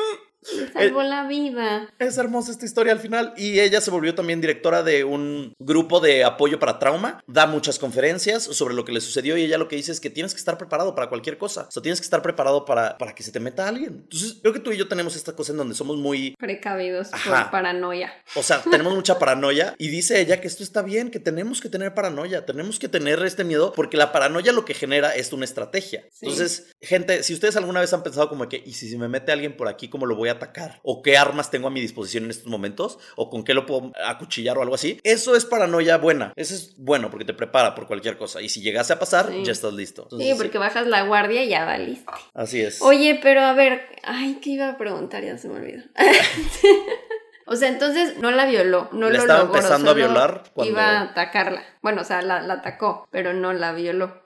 [0.57, 1.89] Me salvó la vida.
[1.99, 3.33] Es hermosa esta historia al final.
[3.37, 7.21] Y ella se volvió también directora de un grupo de apoyo para trauma.
[7.27, 9.37] Da muchas conferencias sobre lo que le sucedió.
[9.37, 11.65] Y ella lo que dice es que tienes que estar preparado para cualquier cosa.
[11.67, 14.01] O sea, tienes que estar preparado para, para que se te meta alguien.
[14.03, 16.35] Entonces, creo que tú y yo tenemos esta cosa en donde somos muy.
[16.37, 17.43] Precavidos Ajá.
[17.43, 18.13] por paranoia.
[18.35, 19.75] O sea, tenemos mucha paranoia.
[19.77, 22.45] Y dice ella que esto está bien, que tenemos que tener paranoia.
[22.45, 26.03] Tenemos que tener este miedo porque la paranoia lo que genera es una estrategia.
[26.11, 26.25] Sí.
[26.25, 29.31] Entonces, gente, si ustedes alguna vez han pensado como que, ¿y si se me mete
[29.31, 30.79] alguien por aquí, cómo lo voy a atacar?
[30.83, 32.99] ¿O qué armas tengo a mi disposición en estos momentos?
[33.15, 34.99] ¿O con qué lo puedo acuchillar o algo así?
[35.03, 36.33] Eso es paranoia buena.
[36.35, 38.41] Eso es bueno porque te prepara por cualquier cosa.
[38.41, 39.43] Y si llegase a pasar, Sí.
[39.43, 40.07] ya estás listo.
[40.17, 42.11] Sí, porque bajas la guardia y ya valiste.
[42.33, 42.81] Así es.
[42.81, 45.23] Oye, pero a ver, ay, ¿qué iba a preguntar?
[45.23, 45.83] Ya se me olvidó.
[47.49, 50.71] o sea, entonces no la violó, no Le lo estaba logró, empezando a violar cuando-
[50.71, 51.63] Iba a atacarla.
[51.81, 54.23] Bueno, o sea, la, la atacó, pero no la violó.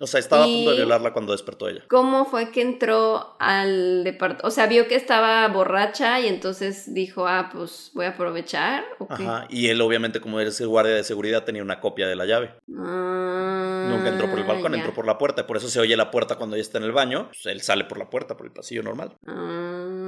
[0.00, 1.82] O sea, estaba a punto de violarla cuando despertó ella.
[1.90, 4.46] ¿Cómo fue que entró al departamento?
[4.46, 8.84] O sea, vio que estaba borracha y entonces dijo, ah, pues voy a aprovechar.
[8.98, 9.14] ¿o qué?
[9.24, 9.46] Ajá.
[9.50, 12.54] Y él, obviamente, como eres el guardia de seguridad, tenía una copia de la llave.
[12.78, 14.78] Ah, Nunca entró por el balcón, ya.
[14.78, 15.46] entró por la puerta.
[15.46, 17.26] Por eso se oye la puerta cuando ella está en el baño.
[17.28, 19.16] Pues él sale por la puerta, por el pasillo normal.
[19.26, 20.01] Ah.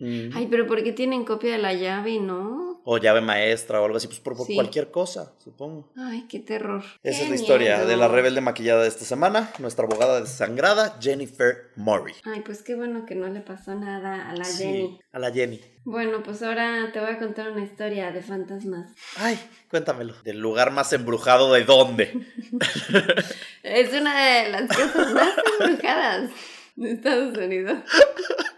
[0.00, 2.80] Ay, pero ¿por qué tienen copia de la llave y no?
[2.84, 4.54] O llave maestra o algo así, pues por, por Sí.
[4.54, 5.92] cualquier cosa, supongo.
[5.96, 6.82] Ay, qué terror.
[7.02, 10.96] Esa Qué es la historia de la rebelde maquillada de esta semana, nuestra abogada desangrada,
[11.00, 12.14] Jennifer Murray.
[12.24, 15.00] Ay, pues qué bueno que no le pasó nada a la Sí, Jenny.
[15.12, 15.60] a la Jenny.
[15.84, 18.90] Bueno, pues ahora te voy a contar una historia de fantasmas.
[19.16, 19.38] Ay,
[19.70, 20.14] cuéntamelo.
[20.22, 22.26] ¿Del lugar más embrujado de dónde?
[23.62, 26.30] Es una de las cosas más embrujadas
[26.76, 27.78] de Estados Unidos.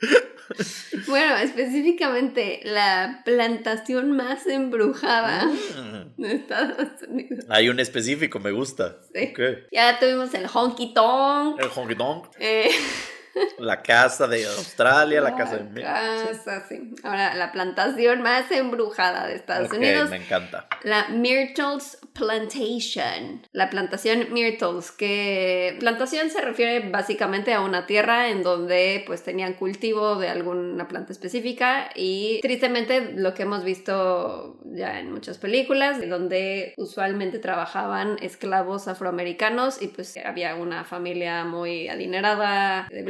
[1.06, 6.20] Bueno, específicamente la plantación más embrujada Mm.
[6.20, 7.44] de Estados Unidos.
[7.48, 8.98] Hay un específico, me gusta.
[9.14, 9.28] Sí.
[9.32, 9.40] Ok.
[9.72, 11.60] Ya tuvimos el honky tonk.
[11.60, 12.68] El honky tonk, eh,
[13.58, 16.94] la casa de Australia, la casa de casa, sí.
[17.02, 20.10] Ahora, la plantación más embrujada de Estados Ok, Unidos.
[20.10, 20.66] me encanta.
[20.82, 23.42] La Myrtles Plantation.
[23.52, 29.54] La plantación Myrtles, que plantación se refiere básicamente a una tierra en donde pues tenían
[29.54, 35.98] cultivo de alguna planta específica y tristemente lo que hemos visto ya en muchas películas,
[36.08, 43.02] donde usualmente trabajaban esclavos afroamericanos y pues había una familia muy adinerada de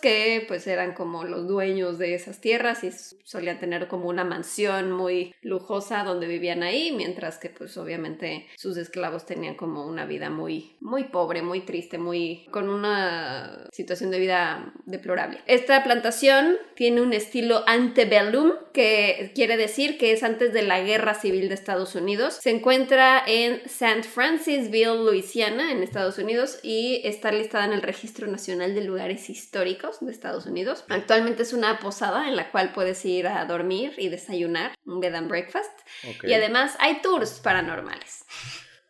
[0.00, 2.90] que pues eran como los dueños de esas tierras y
[3.24, 8.76] solían tener como una mansión muy lujosa donde vivían ahí, mientras que pues obviamente sus
[8.76, 14.18] esclavos tenían como una vida muy muy pobre, muy triste, muy con una situación de
[14.18, 15.40] vida deplorable.
[15.46, 21.14] Esta plantación tiene un estilo antebellum, que quiere decir que es antes de la Guerra
[21.14, 22.38] Civil de Estados Unidos.
[22.42, 24.02] Se encuentra en St.
[24.02, 29.45] Francisville, Louisiana, en Estados Unidos y está listada en el Registro Nacional de Lugares Históricos
[29.52, 30.84] de Estados Unidos.
[30.88, 35.14] Actualmente es una posada en la cual puedes ir a dormir y desayunar, un bed
[35.14, 35.72] and breakfast.
[36.22, 38.24] Y además hay tours paranormales.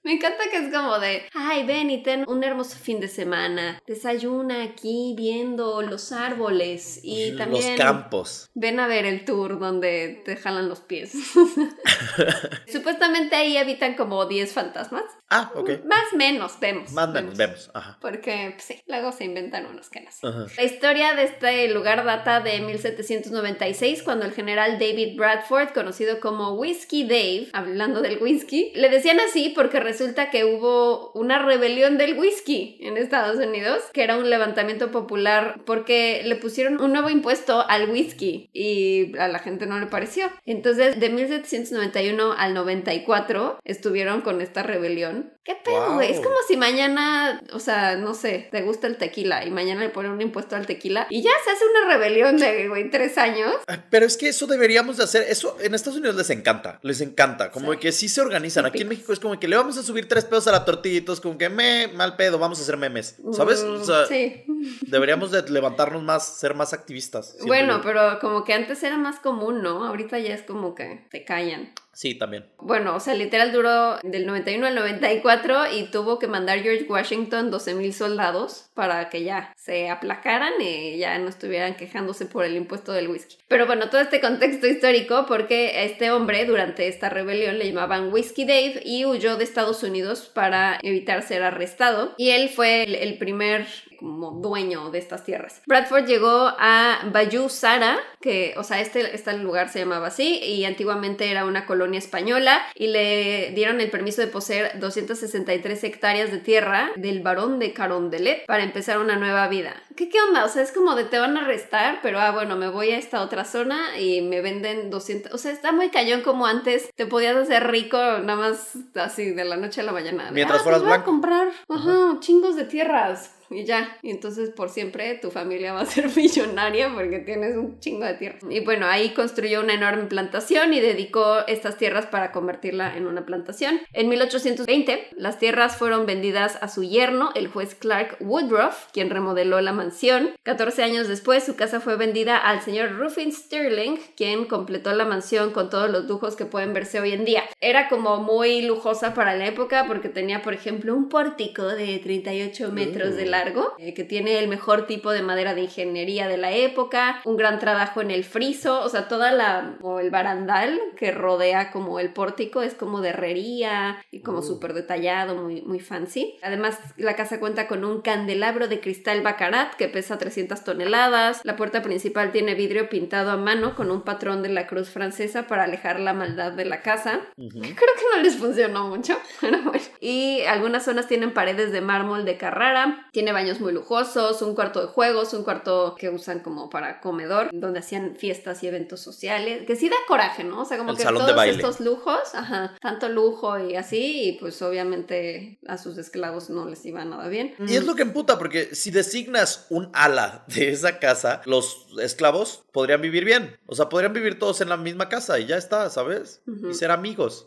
[0.07, 3.82] Me encanta que es como de, ay, ven y ten un hermoso fin de semana.
[3.88, 8.50] Desayuna aquí viendo los árboles y también Los campos.
[8.54, 11.12] ven a ver el tour donde te jalan los pies.
[12.68, 15.02] Supuestamente ahí habitan como 10 fantasmas.
[15.28, 15.84] Ah, ok.
[15.84, 16.92] Más menos, vemos.
[16.92, 17.68] Más menos, vemos.
[17.74, 17.98] Ajá.
[18.00, 20.24] Porque pues, sí, luego se inventan unos que sé.
[20.24, 20.46] Ajá.
[20.57, 26.52] La historia de este lugar data de 1796, cuando el general David Bradford, conocido como
[26.52, 32.18] Whiskey Dave, hablando del whisky, le decían así porque resulta que hubo una rebelión del
[32.18, 37.64] whisky en Estados Unidos, que era un levantamiento popular porque le pusieron un nuevo impuesto
[37.66, 40.26] al whisky y a la gente no le pareció.
[40.44, 45.32] Entonces, de 1791 al 94 estuvieron con esta rebelión.
[45.47, 46.11] ¿Qué pedo, güey?
[46.11, 49.90] Es como si mañana, o sea, no sé, te gusta el tequila y mañana le
[49.90, 53.55] ponen un impuesto al tequila y ya se hace una rebelión de, güey, tres años.
[53.68, 55.24] Ah, Pero es que eso deberíamos de hacer.
[55.28, 56.80] Eso en Estados Unidos les encanta.
[56.82, 57.53] Les encanta.
[57.53, 57.78] Como Sí.
[57.78, 58.66] que sí se organizan.
[58.66, 61.05] Aquí en México es como que le vamos a subir tres pedos a la tortilla
[61.05, 63.16] todos como que me, mal pedo, vamos a hacer memes.
[63.32, 63.62] ¿Sabes?
[63.62, 64.44] Mm, O sea, sí.
[64.82, 67.36] deberíamos de levantarnos más, ser más activistas.
[67.47, 67.82] Bueno, yo.
[67.84, 69.84] pero como que antes era más común, ¿no?
[69.86, 71.72] Ahorita ya es como que te callan.
[71.97, 72.44] Sí, también.
[72.59, 77.51] Bueno, o sea, literal duró del 91 al 94 y tuvo que mandar George Washington
[77.51, 82.92] 12.000 soldados para que ya se aplacaran y ya no estuvieran quejándose por el impuesto
[82.92, 83.38] del whisky.
[83.49, 88.12] Pero bueno, todo este contexto histórico porque a este hombre durante esta rebelión le llamaban
[88.12, 92.94] Whiskey Dave y huyó de Estados Unidos para evitar ser arrestado y él fue el,
[92.94, 93.66] el primer
[93.97, 95.62] como dueño de estas tierras.
[95.66, 100.64] Bradford llegó a Bayou Sara, que, o sea, este, este lugar se llamaba así y
[100.64, 106.38] antiguamente era una colonia española y le dieron el permiso de poseer 263 hectáreas de
[106.38, 109.74] tierra del barón de Carondelet para empezar una nueva vida.
[109.97, 110.44] ¿Qué, ¿Qué onda?
[110.44, 112.99] O sea, es como de te van a arrestar, pero ah, bueno, me voy a
[112.99, 115.32] esta otra zona y me venden 200.
[115.32, 119.44] O sea, está muy cañón como antes te podías hacer rico nada más así de
[119.44, 120.26] la noche a la mañana.
[120.26, 121.11] De, Mientras ah, fueras pues voy a blanco.
[121.11, 123.99] comprar, ajá, chingos de tierras y ya.
[124.03, 128.14] Y entonces por siempre tu familia va a ser millonaria porque tienes un chingo de
[128.14, 128.38] tierra.
[128.49, 133.26] Y bueno, ahí construyó una enorme plantación y dedicó estas tierras para convertirla en una
[133.26, 133.80] plantación.
[133.92, 139.61] En 1820, las tierras fueron vendidas a su yerno, el juez Clark Woodruff, quien remodeló
[139.61, 140.30] la mansión.
[140.42, 145.53] 14 años después, su casa fue vendida al señor Ruffin Sterling, quien completó la mansión
[145.53, 147.44] con todos los lujos que pueden verse hoy en día.
[147.61, 152.72] Era como muy lujosa para la época porque tenía, por ejemplo, un pórtico de 38
[152.72, 153.36] metros de largo,
[153.78, 157.59] eh, que tiene el mejor tipo de madera de ingeniería de la época, un gran
[157.59, 162.12] trabajo en el friso, o sea, toda la, o el barandal que rodea como el
[162.12, 164.43] pórtico es como de herrería y como Oh.
[164.43, 166.37] súper detallado, muy, muy fancy.
[166.43, 171.41] Además, la casa cuenta con un candelabro de cristal bacarat que pesa 300 toneladas.
[171.45, 175.47] La puerta principal tiene vidrio pintado a mano con un patrón de la cruz francesa
[175.47, 177.20] para alejar la maldad de la casa.
[177.37, 177.59] Ujú.
[177.61, 179.80] Creo que no les funcionó mucho, pero bueno.
[180.01, 184.80] Y algunas zonas tienen paredes de mármol de Carrara, tiene baños muy lujosos, un cuarto
[184.80, 189.64] de juegos, un cuarto que usan como para comedor, donde hacían fiestas y eventos sociales,
[189.66, 190.62] que sí da coraje, ¿no?
[190.62, 194.60] O sea, como El que todos estos lujos, ajá, tanto lujo y así, y pues
[194.62, 197.54] obviamente a sus esclavos no les iba nada bien.
[197.66, 202.64] Y es lo que emputa, porque si designas un ala de esa casa, los esclavos
[202.72, 203.58] podrían vivir bien.
[203.66, 206.42] O sea, podrían vivir todos en la misma casa y ya está, ¿sabes?
[206.68, 207.46] Y ser amigos.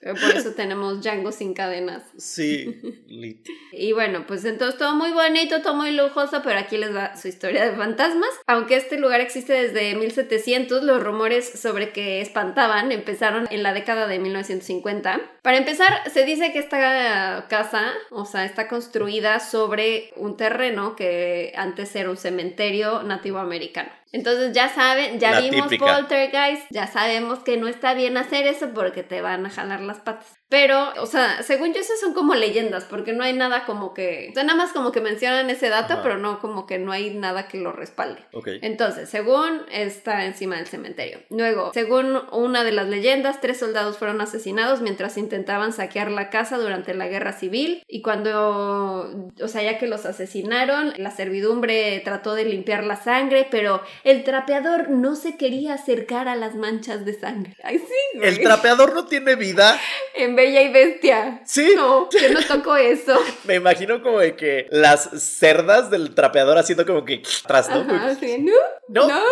[0.00, 2.02] Pero por eso tenemos Django sin cadenas.
[2.16, 3.48] Sí, lit.
[3.72, 7.28] Y bueno, pues entonces todo muy bonito, todo muy lujoso, pero aquí les va su
[7.28, 8.30] historia de fantasmas.
[8.46, 14.06] Aunque este lugar existe desde 1700, los rumores sobre que espantaban empezaron en la década
[14.06, 15.20] de 1950.
[15.42, 21.52] Para empezar, se dice que esta casa, o sea, está construida sobre un terreno que
[21.56, 23.90] antes era un cementerio nativo americano.
[24.12, 25.96] Entonces ya saben, ya La vimos típica.
[25.96, 29.98] Poltergeist, ya sabemos que no está bien hacer eso porque te van a jalar las
[29.98, 30.38] patas.
[30.50, 34.28] Pero, o sea, según yo, esas son como leyendas, porque no hay nada como que.
[34.30, 36.02] O sea, nada más como que mencionan ese dato, Ajá.
[36.02, 38.22] pero no como que no hay nada que lo respalde.
[38.32, 38.48] Ok.
[38.62, 41.20] Entonces, según está encima del cementerio.
[41.28, 46.56] Luego, según una de las leyendas, tres soldados fueron asesinados mientras intentaban saquear la casa
[46.56, 47.82] durante la guerra civil.
[47.86, 53.46] Y cuando, o sea, ya que los asesinaron, la servidumbre trató de limpiar la sangre,
[53.50, 57.56] pero el trapeador no se quería acercar a las manchas de sangre.
[57.62, 58.28] Ay, sí, güey.
[58.28, 59.78] El trapeador no tiene vida.
[60.14, 61.42] En Bella y Bestia.
[61.44, 61.72] Sí.
[61.76, 63.18] No, yo no toco eso.
[63.44, 67.80] Me imagino como de que las cerdas del trapeador haciendo como que atrás, ¿no?
[67.80, 68.38] Ajá, sí.
[68.38, 68.52] No,
[68.88, 69.24] No, no,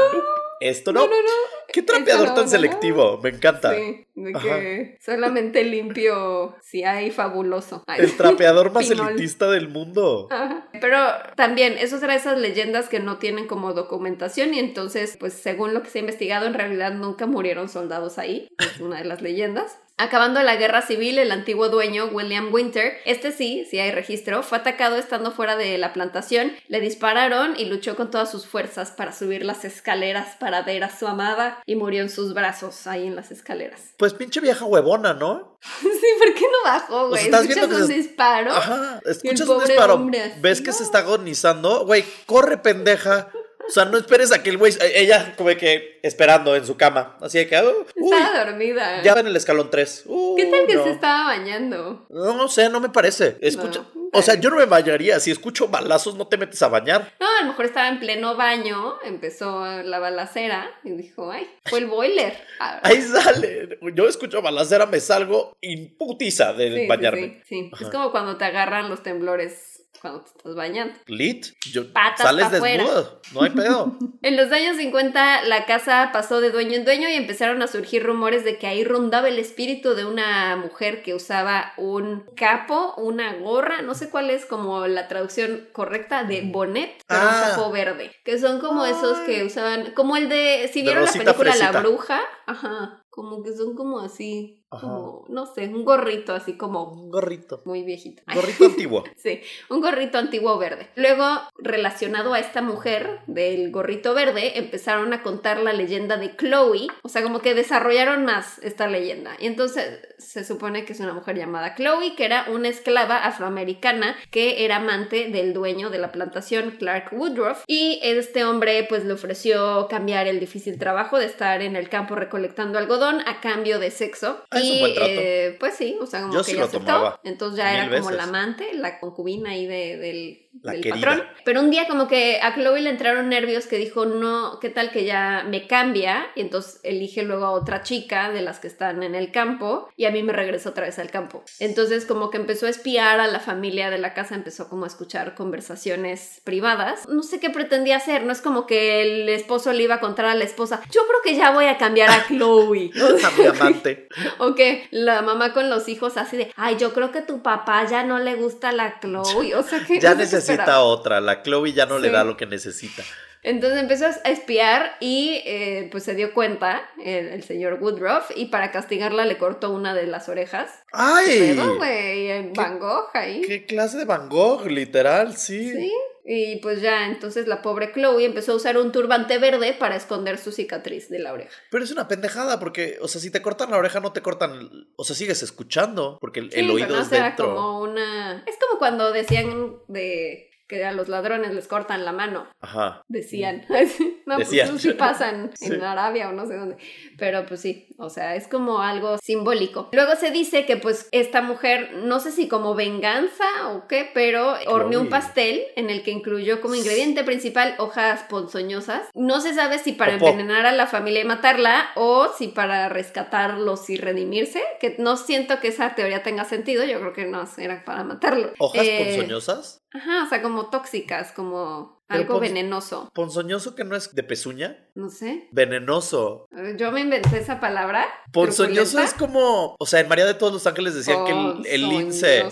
[0.61, 1.07] esto no, no.
[1.07, 1.57] no, no.
[1.73, 3.19] ¿Qué trapeador no, tan no, selectivo?
[3.23, 3.75] Me encanta.
[3.75, 7.85] Sí, de que solamente limpio si hay fabuloso.
[7.87, 8.01] Ay.
[8.03, 10.29] El trapeador más elitista del mundo.
[10.31, 10.69] Ajá.
[10.81, 10.99] Pero
[11.35, 15.83] también, eso será esas leyendas que no tienen como documentación y entonces, pues según lo
[15.83, 18.49] que se ha investigado, en realidad nunca murieron soldados ahí.
[18.59, 19.79] Es una de las leyendas.
[19.99, 24.59] Acabando la guerra civil, el antiguo dueño, William Winter, este sí, sí hay registro, fue
[24.59, 29.13] atacado estando fuera de la plantación, le dispararon y luchó con todas sus fuerzas para
[29.15, 33.17] subir las escaleras para ver a su amada y murió en sus brazos ahí en
[33.17, 33.81] las escaleras.
[33.97, 35.59] Pues pinche vieja huevona, ¿no?
[35.81, 35.89] Sí,
[36.19, 37.23] ¿por qué no bajó, güey?
[37.23, 38.53] sea, estás ¿Escuchas viendo que un se- disparo?
[38.53, 40.07] Ajá, escuchas un disparo,
[40.41, 43.31] ves que se está agonizando, güey, corre pendeja.
[43.69, 47.17] O sea, no esperes a que el güey, ella como que esperando en su cama,
[47.21, 49.03] así de que, oh, uy, Estaba dormida.
[49.03, 50.05] ya en el escalón 3.
[50.37, 52.07] ¿Qué tal que se estaba bañando?
[52.11, 53.37] No, no sé, no me parece.
[53.41, 54.09] Escucha, No.
[54.12, 57.12] o sea, yo no me bañaría, si escucho balazos no te metes a bañar.
[57.21, 61.81] No, a lo mejor estaba en pleno baño, empezó la balacera y dijo, ay, fue
[61.81, 62.35] el boiler.
[62.61, 63.79] Ah, Ahí sale.
[63.95, 67.43] Yo escucho balacera, me salgo imputiza de sí, bañarme.
[67.47, 67.85] sí, sí.
[67.85, 70.95] Es como cuando te agarran los temblores cuando te estás bañando.
[71.07, 73.97] Lit, yo, Patas sales desnudo, no hay pedo.
[74.23, 78.03] En los años 50 la casa pasó de dueño en dueño y empezaron a surgir
[78.05, 83.35] rumores de que ahí rondaba el espíritu de una mujer que usaba un capo, una
[83.37, 87.43] gorra, no sé cuál es como la traducción correcta de bonnet, pero Ah.
[87.45, 91.05] un capo verde, que son como esos que usaban, como el de, si De vieron
[91.05, 91.73] la película La.
[91.81, 94.81] Bruja, ajá, como que son como así, Ajá.
[94.87, 97.62] como, no sé, un gorrito así como Un gorrito.
[97.64, 98.23] muy viejito.
[98.35, 99.05] Gorrito antiguo.
[99.17, 99.41] Sí,
[99.71, 100.89] un gorrito antiguo verde.
[100.97, 101.25] Luego,
[101.59, 106.89] relacionado a esta mujer del gorrito verde, empezaron a contar la leyenda de Chloe.
[107.03, 109.33] O sea, como que desarrollaron más esta leyenda.
[109.39, 114.17] Y entonces se supone que es una mujer llamada Chloe, que era una esclava afroamericana
[114.31, 117.62] que era amante del dueño de la plantación, Clark Woodruff.
[117.67, 122.14] Y este hombre pues le ofreció cambiar el difícil trabajo de estar en el campo
[122.14, 124.43] recolectando algodón a cambio de sexo.
[124.57, 125.11] Ah, es un y buen trato.
[125.13, 126.87] eh, pues sí, o sea, como Yo que sí ella lo aceptó.
[126.87, 127.21] tomaba.
[127.25, 128.17] Entonces ya Mil era como veces.
[128.17, 131.07] la amante, la concubina ahí de- del, La del querida.
[131.07, 131.27] patrón.
[131.45, 134.91] Pero un día como que a Chloe le entraron nervios que dijo, no, ¿qué tal
[134.91, 136.27] que ya me cambia?
[136.35, 140.05] Y entonces elige luego a otra chica de las que están en el campo y
[140.07, 141.43] a mí me regresa otra vez al campo.
[141.61, 144.89] Entonces como que empezó a espiar a la familia de la casa, empezó como a
[144.89, 147.09] escuchar conversaciones privadas.
[147.09, 150.27] No sé qué pretendía hacer, no es como que el esposo le iba a contar
[150.27, 152.91] a la esposa, yo creo que ya voy a cambiar a Chloe.
[153.27, 154.09] A mi amante.
[154.39, 157.85] o que la mamá con los hijos así de, ay, yo creo que tu papá
[157.87, 159.55] ya no le gusta la Chloe.
[159.55, 161.21] O sea que Ya qué necesita otra.
[161.21, 163.03] La Chloe ya no le da lo que necesita.
[163.47, 168.47] Entonces empezó a espiar y eh, pues se dio cuenta el, el señor Woodruff y
[168.47, 170.69] para castigarla le cortó una de las orejas.
[170.93, 171.55] ¡Ay!
[171.57, 173.43] Pero, güey, en Van Gogh ahí.
[173.43, 174.67] ¿Qué clase de Van Gogh?
[174.67, 175.71] Literal, sí.
[175.71, 175.93] Sí.
[176.29, 180.39] Y pues ya, entonces la pobre Chloe empezó a usar un turbante verde para esconder
[180.39, 181.53] su cicatriz de la oreja.
[181.71, 184.89] Pero es una pendejada porque, o sea, si te cortan la oreja no te cortan,
[184.97, 187.55] o sea, sigues escuchando porque el, Sí, el pero oído no es será dentro.
[187.55, 188.43] como una...
[188.45, 192.47] Es como cuando decían de que a los ladrones les cortan la mano.
[192.61, 193.03] Ajá.
[193.09, 193.64] Decían.
[194.27, 194.69] no, Decían.
[194.69, 195.67] pues eso sí pasan Sí.
[195.73, 196.77] en Arabia o no sé dónde.
[197.19, 199.89] Pero pues sí, o sea, es como algo simbólico.
[199.93, 204.55] Luego se dice que pues esta mujer, no sé si como venganza o qué, pero
[204.67, 209.09] horneó un pastel en el que incluyó como ingrediente principal hojas ponzoñosas.
[209.14, 213.89] No se sabe si para envenenar a la familia y matarla o si para rescatarlos
[213.91, 217.85] y redimirse, que no siento que esa teoría tenga sentido, yo creo que no, era
[217.85, 218.53] para matarlo.
[218.59, 219.83] ¿Hojas Eh, ponzoñosas?
[219.97, 223.11] Ajá, o sea, como tóxicas, como algo pon- venenoso.
[223.13, 224.79] Ponzoñoso que no es de pezuña.
[224.95, 225.49] No sé.
[225.53, 226.47] Venenoso.
[226.77, 228.07] Yo me inventé esa palabra.
[228.33, 229.77] Ponzoñoso es como.
[229.79, 232.45] O sea, en María de todos los ángeles decían que el, el lince.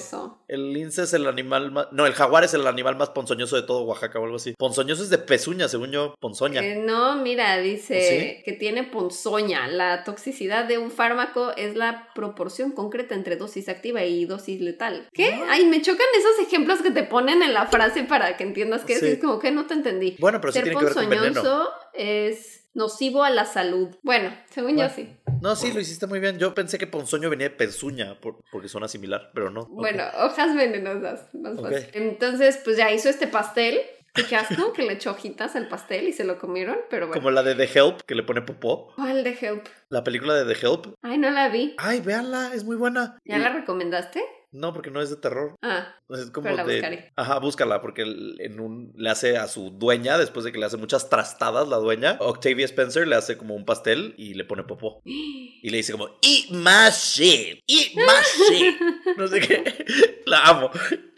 [0.48, 1.88] El lince es el animal más.
[1.92, 4.54] No, el jaguar es el animal más ponzoñoso de todo Oaxaca o algo así.
[4.58, 6.60] Ponzoñoso es de pezuña, según yo, ponzoña.
[6.62, 8.00] Eh, no, mira, dice
[8.36, 8.42] ¿Sí?
[8.44, 9.66] que tiene ponzoña.
[9.68, 15.08] La toxicidad de un fármaco es la proporción concreta entre dosis activa y dosis letal.
[15.12, 15.32] ¿Qué?
[15.32, 15.46] Ah.
[15.50, 18.82] Ay, me chocan esos ejemplos que te ponen en la frase para que entiendas.
[18.86, 18.92] Sí.
[18.94, 20.16] Es como que no te entendí.
[20.18, 21.26] Bueno, pero sí Ser tiene que ver con veneno.
[21.34, 23.94] ponzoñoso es nocivo a la salud.
[24.02, 24.88] Bueno, según Bueno.
[24.90, 25.16] yo sí.
[25.40, 26.38] No, sí, lo hiciste muy bien.
[26.38, 29.66] Yo pensé que ponzoño venía de pezuña, por- porque suena similar, pero no.
[29.66, 31.86] Bueno, hojas venenosas, más fácil.
[31.92, 33.80] Entonces, pues ya hizo este pastel.
[34.28, 37.20] Qué asco que le echó hojitas al pastel y se lo comieron, pero bueno.
[37.20, 38.92] Como la de The Help, que le pone popó.
[38.94, 39.66] ¿Cuál de Help?
[39.88, 40.86] La película de The Help.
[41.02, 41.74] Ay, no la vi.
[41.78, 43.18] Ay, véanla, es muy buena.
[43.24, 44.22] ¿Ya Y- la recomendaste?
[44.54, 45.56] No, porque no es de terror.
[45.62, 46.74] Ah, Es como Pero la de.
[46.74, 47.12] buscaré.
[47.16, 50.76] Ajá, búscala, porque en un le hace a su dueña, después de que le hace
[50.76, 55.00] muchas trastadas la dueña, Octavia Spencer le hace como un pastel y le pone popó.
[55.04, 58.74] Y le dice como, eat my shit, eat my shit.
[59.16, 59.84] No sé qué.
[60.26, 60.70] La amo.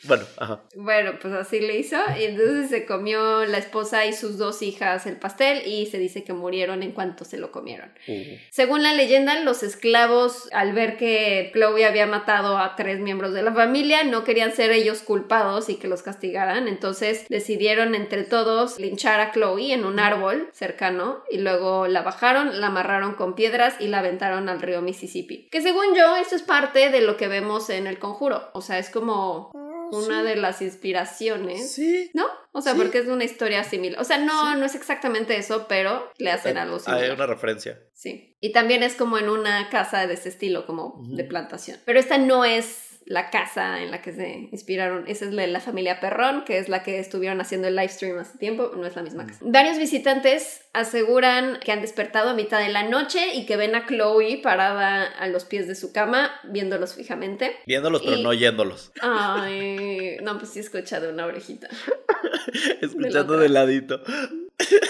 [0.07, 0.61] Bueno, ajá.
[0.75, 5.07] Bueno, pues así le hizo y entonces se comió la esposa y sus dos hijas
[5.07, 7.93] el pastel y se dice que murieron en cuanto se lo comieron.
[8.09, 13.33] Uh, Según la leyenda, los esclavos, al ver que Chloe había matado a tres miembros
[13.33, 18.25] de la familia, no querían ser ellos culpados y que los castigaran, entonces decidieron entre
[18.25, 23.35] todos linchar a Chloe en un árbol cercano y luego la bajaron, la amarraron con
[23.35, 25.49] piedras y la aventaron al río Mississippi.
[25.51, 28.79] Que según yo, esto es parte de lo que vemos en el conjuro, o sea,
[28.79, 29.51] es como
[29.91, 31.73] una de las inspiraciones.
[31.73, 32.11] Sí.
[32.15, 32.27] ¿No?
[32.53, 32.79] O sea, Sí.
[32.79, 34.01] porque es una historia similar.
[34.01, 37.13] O sea, no, no es exactamente eso, pero le hacen algo Hay similar.
[37.13, 37.81] una referencia.
[37.93, 38.37] Sí.
[38.41, 41.79] Y también es como en una casa de ese estilo, como de plantación.
[41.85, 45.05] Pero esta no es la casa en la que se inspiraron.
[45.07, 48.19] Esa es la, la familia Perrón, que es la que estuvieron haciendo el live stream
[48.19, 48.73] hace tiempo.
[48.77, 49.39] No es la misma casa.
[49.43, 53.87] Varios visitantes aseguran que han despertado a mitad de la noche y que ven a
[53.87, 57.57] Chloe parada a los pies de su cama, viéndolos fijamente.
[57.67, 58.93] Viéndolos, pero no oyéndolos.
[59.01, 61.69] Ay, no, pues sí escucha de una orejita.
[62.81, 63.37] Escuchando otra.
[63.39, 64.03] de ladito.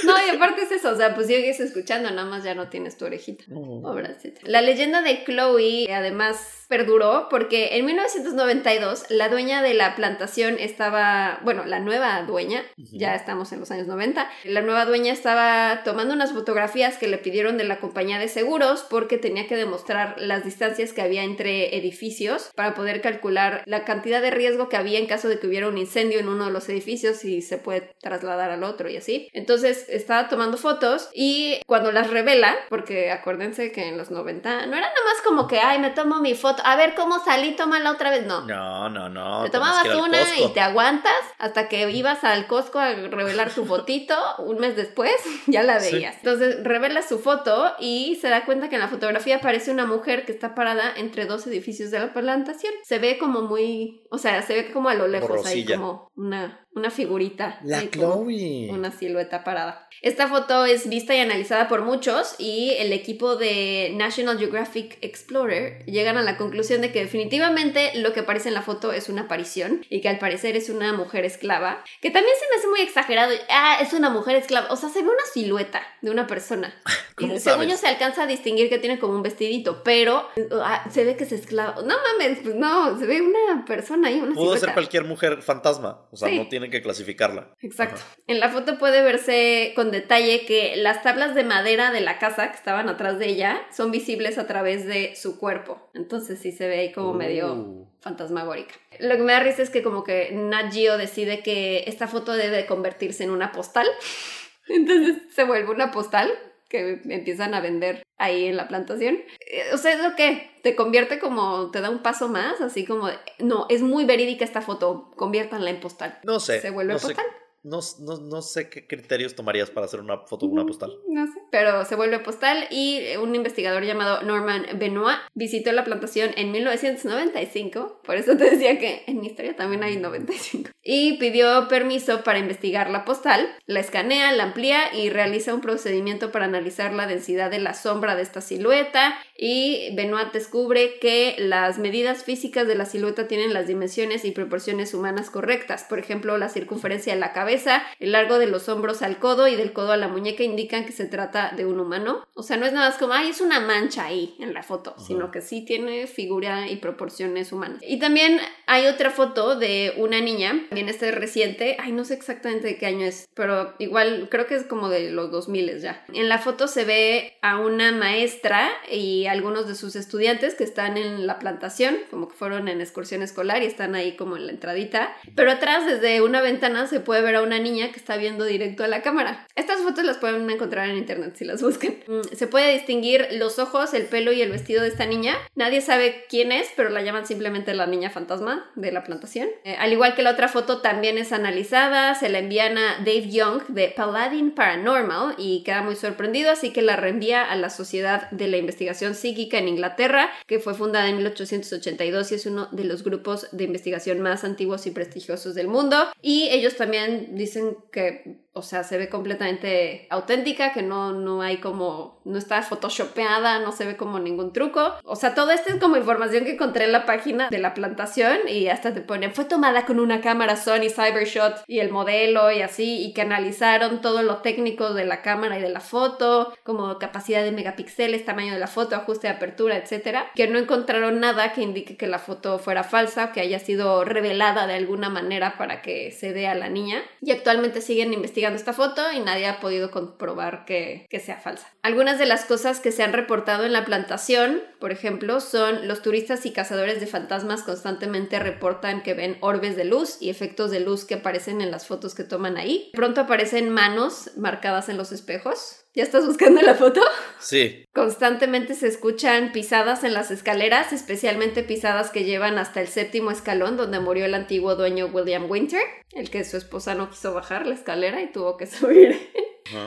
[0.04, 2.96] No, y aparte es eso, o sea, pues sigues escuchando, nada más ya no tienes
[2.96, 3.44] tu orejita.
[3.48, 4.40] Pobrecita.
[4.44, 11.40] La leyenda de Chloe además perduró porque en 1992 la dueña de la plantación estaba,
[11.44, 16.14] bueno, la nueva dueña, ya estamos en los años 90, la nueva dueña estaba tomando
[16.14, 20.44] unas fotografías que le pidieron de la compañía de seguros porque tenía que demostrar las
[20.44, 25.06] distancias que había entre edificios para poder calcular la cantidad de riesgo que había en
[25.06, 28.50] caso de que hubiera un incendio en uno de los edificios y se puede trasladar
[28.50, 29.28] al otro y así.
[29.32, 34.76] Entonces estaba tomando fotos y cuando las revela, porque acuérdense que en los 90 no
[34.76, 37.90] era nada más como que, ay, me tomo mi foto, a ver cómo salí, tómala
[37.92, 38.42] otra vez, no.
[38.42, 39.44] No, no, no.
[39.44, 40.48] Te tomabas una Costco.
[40.48, 44.14] y te aguantas hasta que ibas al Costco a revelar tu fotito.
[44.38, 45.12] Un mes después
[45.46, 45.92] ya la Sí.
[45.94, 46.16] veías.
[46.16, 50.24] Entonces revela su foto y se da cuenta que en la fotografía aparece una mujer
[50.24, 52.72] que está parada entre dos edificios de la plantación.
[52.84, 56.65] Se ve como muy, o sea, se ve como a lo lejos ahí como una,
[56.76, 57.58] una figurita.
[57.64, 58.68] La Chloe.
[58.70, 59.88] Una silueta parada.
[60.02, 65.84] Esta foto es vista y analizada por muchos y el equipo de National Geographic Explorer
[65.86, 69.22] llegan a la conclusión de que definitivamente lo que aparece en la foto es una
[69.22, 72.80] aparición y que al parecer es una mujer esclava, que también se me hace muy
[72.82, 73.32] exagerado.
[73.48, 74.68] Ah, es una mujer esclava.
[74.70, 76.74] O sea, se ve una silueta de una persona.
[77.16, 77.70] ¿Cómo Y según sabes?
[77.70, 80.28] yo se alcanza a distinguir que tiene como un vestidito, pero
[80.62, 81.76] ah, se ve que es esclava.
[81.82, 84.60] No mames, pues no, se ve una persona ahí, una Pudo silueta.
[84.66, 86.02] ser cualquier mujer fantasma.
[86.10, 86.36] O sea, Sí.
[86.38, 87.54] no tienen que clasificarla.
[87.60, 87.96] Exacto.
[88.00, 88.16] Ajá.
[88.26, 92.50] En la foto puede verse con detalle que las tablas de madera de la casa
[92.50, 95.90] que estaban atrás de ella son visibles a través de su cuerpo.
[95.94, 97.88] Entonces sí se ve ahí como medio Uh.
[98.00, 98.74] fantasmagórica.
[98.98, 102.32] Lo que me da risa es que como que Nat Geo decide que esta foto
[102.34, 103.86] debe convertirse en una postal.
[104.68, 106.30] Entonces se vuelve una postal
[106.68, 109.16] que empiezan a vender ahí en la plantación.
[109.50, 112.84] Eh, O sea, es lo que te convierte como, te da un paso más, así
[112.84, 113.08] como,
[113.38, 116.18] no, es muy verídica esta foto, conviértanla en postal.
[116.24, 116.60] No sé.
[116.60, 117.26] Se vuelve no sé- postal.
[117.66, 120.92] No, no, no sé qué criterios tomarías para hacer una foto de una postal.
[121.08, 121.32] No sé.
[121.50, 128.02] Pero se vuelve postal y un investigador llamado Norman Benoit visitó la plantación en 1995.
[128.04, 130.70] Por eso te decía que en mi historia también hay 95.
[130.88, 133.48] Y pidió permiso para investigar la postal.
[133.66, 138.14] La escanea, la amplía y realiza un procedimiento para analizar la densidad de la sombra
[138.14, 139.18] de esta silueta.
[139.36, 144.94] Y Benoit descubre que las medidas físicas de la silueta tienen las dimensiones y proporciones
[144.94, 145.84] humanas correctas.
[145.88, 147.55] Por ejemplo, la circunferencia de la cabeza,
[147.98, 150.92] el largo de los hombros al codo y del codo a la muñeca indican que
[150.92, 152.26] se trata de un humano.
[152.34, 154.94] O sea, no es nada más como, ay, es una mancha ahí en la foto,
[154.98, 157.80] sino que sí tiene figura y proporciones humanas.
[157.82, 161.76] Y también hay otra foto de una niña También este es reciente.
[161.80, 165.10] Ay, no sé exactamente de qué año es, pero igual creo que es como de
[165.10, 166.04] los 2000 ya.
[166.12, 170.96] En la foto se ve a una maestra y algunos de sus estudiantes que están
[170.96, 174.52] en la plantación, como que fueron en excursión escolar y están ahí como en la
[174.52, 175.16] entradita.
[175.34, 178.84] Pero atrás, desde una ventana, se puede ver a una niña que está viendo directo
[178.84, 179.46] a la cámara.
[179.54, 181.96] Estas fotos las pueden encontrar en internet si las buscan.
[182.06, 185.36] Mm, se puede distinguir los ojos, el pelo y el vestido de esta niña.
[185.54, 189.48] Nadie sabe quién es, pero la llaman simplemente la niña fantasma de la plantación.
[189.64, 193.30] Eh, al igual que la otra foto también es analizada, se la envían a Dave
[193.30, 198.30] Young de Paladin Paranormal y queda muy sorprendido, así que la reenvía a la Sociedad
[198.30, 202.84] de la Investigación Psíquica en Inglaterra, que fue fundada en 1882 y es uno de
[202.84, 205.96] los grupos de investigación más antiguos y prestigiosos del mundo.
[206.22, 211.58] Y ellos también dicen que o sea, se ve completamente auténtica, que no, no hay
[211.58, 214.94] como, no está photoshopeada, no se ve como ningún truco.
[215.04, 218.38] O sea, todo esto es como información que encontré en la página de la plantación
[218.48, 222.62] y hasta te ponen, fue tomada con una cámara Sony Cybershot y el modelo y
[222.62, 226.98] así, y que analizaron todo lo técnico de la cámara y de la foto, como
[226.98, 231.52] capacidad de megapíxeles, tamaño de la foto, ajuste de apertura, etcétera, que no encontraron nada
[231.52, 235.82] que indique que la foto fuera falsa, que haya sido revelada de alguna manera para
[235.82, 237.02] que se vea a la niña.
[237.20, 241.68] Y actualmente siguen investigando esta foto y nadie ha podido comprobar que, que sea falsa.
[241.82, 246.02] Algunas de las cosas que se han reportado en la plantación, por ejemplo, son los
[246.02, 250.80] turistas y cazadores de fantasmas constantemente reportan que ven orbes de luz y efectos de
[250.80, 252.90] luz que aparecen en las fotos que toman ahí.
[252.92, 255.85] Pronto aparecen manos marcadas en los espejos.
[255.96, 257.00] ¿Ya estás buscando la foto?
[257.38, 257.86] Sí.
[257.94, 263.78] Constantemente se escuchan pisadas en las escaleras, especialmente pisadas que llevan hasta el séptimo escalón
[263.78, 265.80] donde murió el antiguo dueño William Winter,
[266.12, 269.18] el que su esposa no quiso bajar la escalera y tuvo que subir.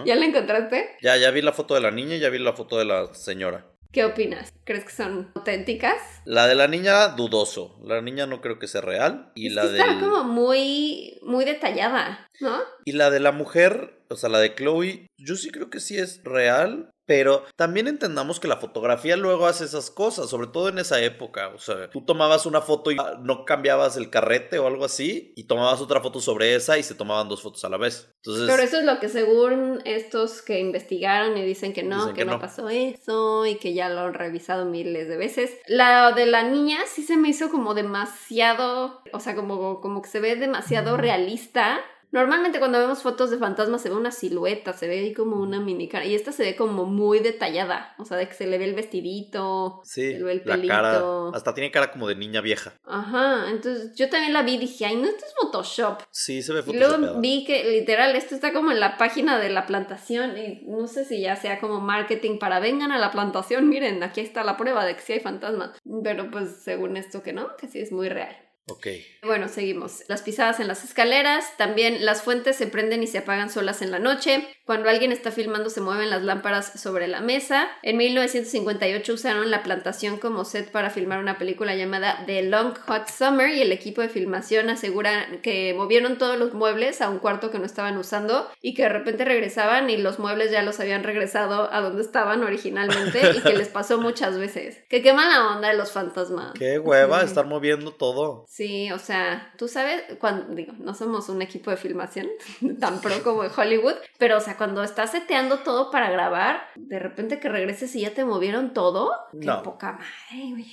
[0.04, 0.98] ¿Ya la encontraste?
[1.00, 3.14] Ya, ya vi la foto de la niña y ya vi la foto de la
[3.14, 3.68] señora.
[3.92, 4.54] ¿Qué opinas?
[4.66, 6.22] ¿Crees que son auténticas?
[6.24, 7.80] La de la niña, dudoso.
[7.84, 9.32] La niña no creo que sea real.
[9.34, 9.80] Y la de.
[9.80, 12.60] Está como muy, muy detallada, ¿no?
[12.86, 15.98] Y la de la mujer, o sea, la de Chloe, yo sí creo que sí
[15.98, 20.78] es real, pero también entendamos que la fotografía luego hace esas cosas, sobre todo en
[20.78, 21.48] esa época.
[21.56, 25.46] O sea, tú tomabas una foto y no cambiabas el carrete o algo así, y
[25.46, 28.14] tomabas otra foto sobre esa y se tomaban dos fotos a la vez.
[28.18, 32.26] Entonces, Pero eso es lo que según estos que investigaron y dicen que no, que,
[32.26, 35.58] no, pasó eso y que ya lo han revisado miles de veces.
[35.68, 40.10] La de la niña sí se me hizo como demasiado, o sea, como, como que
[40.10, 41.80] se ve demasiado realista
[42.12, 45.60] Normalmente cuando vemos fotos de fantasmas se ve una silueta, se ve ahí como una
[45.60, 46.06] mini cara.
[46.06, 47.94] Y esta se ve como muy detallada.
[48.00, 50.68] O sea, de que se le ve el vestidito, sí, se le ve el pelito.
[50.68, 52.74] La cara, hasta tiene cara como de niña vieja.
[52.84, 56.02] Ajá, entonces yo también la vi y dije, ay, no, esto es Photoshop.
[56.10, 56.76] Sí, se ve Photoshop.
[56.76, 60.64] Y luego vi que literal esto está como en la página de la plantación y
[60.68, 64.44] no sé si ya sea como marketing para vengan a la plantación, miren, aquí está
[64.44, 65.72] la prueba de que sí hay fantasmas.
[66.04, 68.36] Pero pues según esto que no, que sí es muy real.
[68.70, 68.88] Ok.
[69.22, 70.04] Bueno, seguimos.
[70.08, 73.92] Las pisadas en las escaleras, también las fuentes se prenden y se apagan solas en
[73.92, 74.48] la noche.
[74.66, 77.70] Cuando alguien está filmando se mueven las lámparas sobre la mesa.
[77.82, 83.10] En 1958 usaron la plantación como set para filmar una película llamada The Long Hot
[83.10, 87.52] Summer y el equipo de filmación asegura que movieron todos los muebles a un cuarto
[87.52, 91.04] que no estaban usando y que de repente regresaban y los muebles ya los habían
[91.04, 94.78] regresado a donde estaban originalmente y que les pasó muchas veces.
[94.88, 96.54] Que qué mala onda de los fantasmas.
[96.54, 98.46] Qué hueva estar moviendo todo.
[98.48, 98.59] Sí,
[98.94, 102.28] o sea, tú sabes, cuando digo, no somos un equipo de filmación
[102.80, 107.00] tan pro como de Hollywood, pero o sea, cuando estás seteando todo para grabar, de
[107.00, 110.68] repente que regreses y ya te movieron todo, qué poca madre, güey.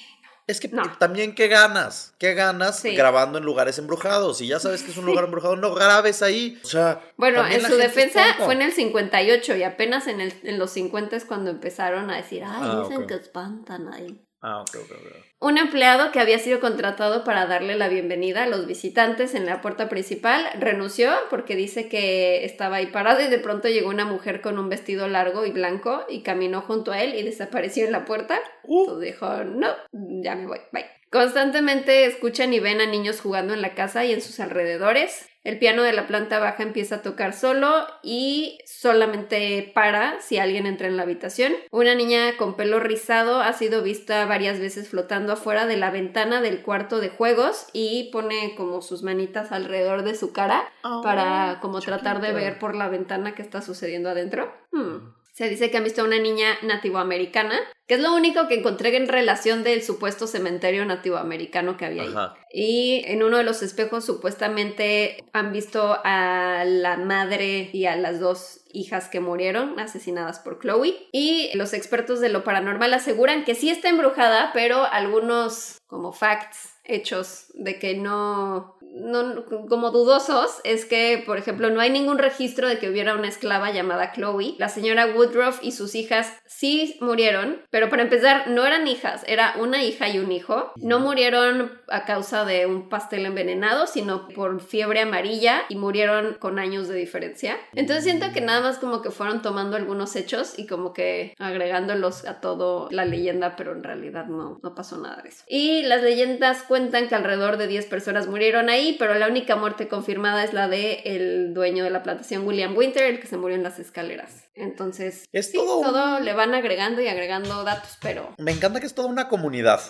[0.48, 0.68] Es que
[1.00, 4.40] también qué ganas, qué ganas grabando en lugares embrujados.
[4.40, 6.60] Y ya sabes que es un lugar embrujado, no grabes ahí.
[6.62, 10.60] O sea, bueno, en su defensa fue en el 58 y apenas en, el, en
[10.60, 14.24] los 50 es cuando empezaron a decir, ay, ah, dicen que espantan ahí.
[14.48, 15.24] Ah, ok, ok, ok.
[15.40, 19.60] Un empleado que había sido contratado para darle la bienvenida a los visitantes en la
[19.60, 24.42] puerta principal renunció porque dice que estaba ahí parado y de pronto llegó una mujer
[24.42, 28.04] con un vestido largo y blanco y caminó junto a él y desapareció en la
[28.04, 28.38] puerta.
[28.62, 28.82] Uh.
[28.82, 29.74] Entonces dijo, no,
[30.22, 30.86] ya me voy, bye.
[31.10, 35.28] Constantemente escuchan y ven a niños jugando en la casa y en sus alrededores.
[35.46, 40.66] El piano de la planta baja empieza a tocar solo y solamente para si alguien
[40.66, 41.52] entra en la habitación.
[41.70, 46.40] Una niña con pelo rizado ha sido vista varias veces flotando afuera de la ventana
[46.40, 50.64] del cuarto de juegos y pone como sus manitas alrededor de su cara
[51.04, 54.52] para como tratar de ver por la ventana qué está sucediendo adentro.
[54.72, 55.12] Hmm.
[55.36, 58.96] Se dice que han visto a una niña nativoamericana, que es lo único que encontré
[58.96, 62.14] en relación del supuesto cementerio nativoamericano que había ahí.
[62.50, 68.18] Y en uno de los espejos supuestamente han visto a la madre y a las
[68.18, 70.96] dos hijas que murieron asesinadas por Chloe.
[71.12, 76.75] Y los expertos de lo paranormal aseguran que sí está embrujada, pero algunos como facts
[76.86, 82.68] hechos de que no, no, como dudosos es que, por ejemplo, no hay ningún registro
[82.68, 84.54] de que hubiera una esclava llamada Chloe.
[84.58, 89.54] La señora Woodruff y sus hijas sí murieron, pero para empezar, no eran hijas, era
[89.58, 90.72] una hija y un hijo.
[90.76, 96.58] No murieron a causa de un pastel envenenado, sino por fiebre amarilla y murieron con
[96.58, 97.56] años de diferencia.
[97.74, 102.24] Entonces siento que nada más como que fueron tomando algunos hechos y como que agregándolos
[102.26, 105.44] a todo la leyenda, pero en realidad no, no pasó nada de eso.
[105.48, 109.88] Y las leyendas cuentan que alrededor de 10 personas murieron ahí, pero la única muerte
[109.88, 113.56] confirmada es la de el dueño de la plantación, William Winter, el que se murió
[113.56, 114.44] en las escaleras.
[114.54, 118.34] Entonces, Es sí, todo todo le van agregando y agregando datos, pero...
[118.38, 119.80] Me encanta que es toda una comunidad.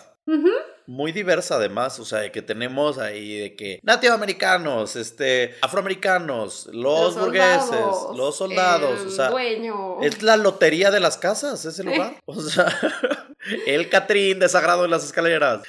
[0.86, 7.16] Muy diversa además, o sea, de que tenemos ahí de que nativoamericanos, este, afroamericanos, los,
[7.18, 10.02] burgueses, soldados, los soldados, el o sea, dueño.
[10.02, 12.20] es la lotería de las casas ese lugar.
[12.26, 12.66] O sea,
[13.66, 15.62] el Catrín desagrado en las escaleras.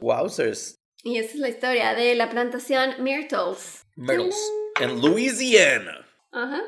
[0.00, 0.78] Wowzers.
[1.02, 3.84] Y esa es la historia de la plantación Myrtles.
[3.96, 4.36] Myrtles.
[4.80, 6.06] En Louisiana.
[6.32, 6.62] Ajá.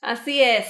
[0.00, 0.66] Así es.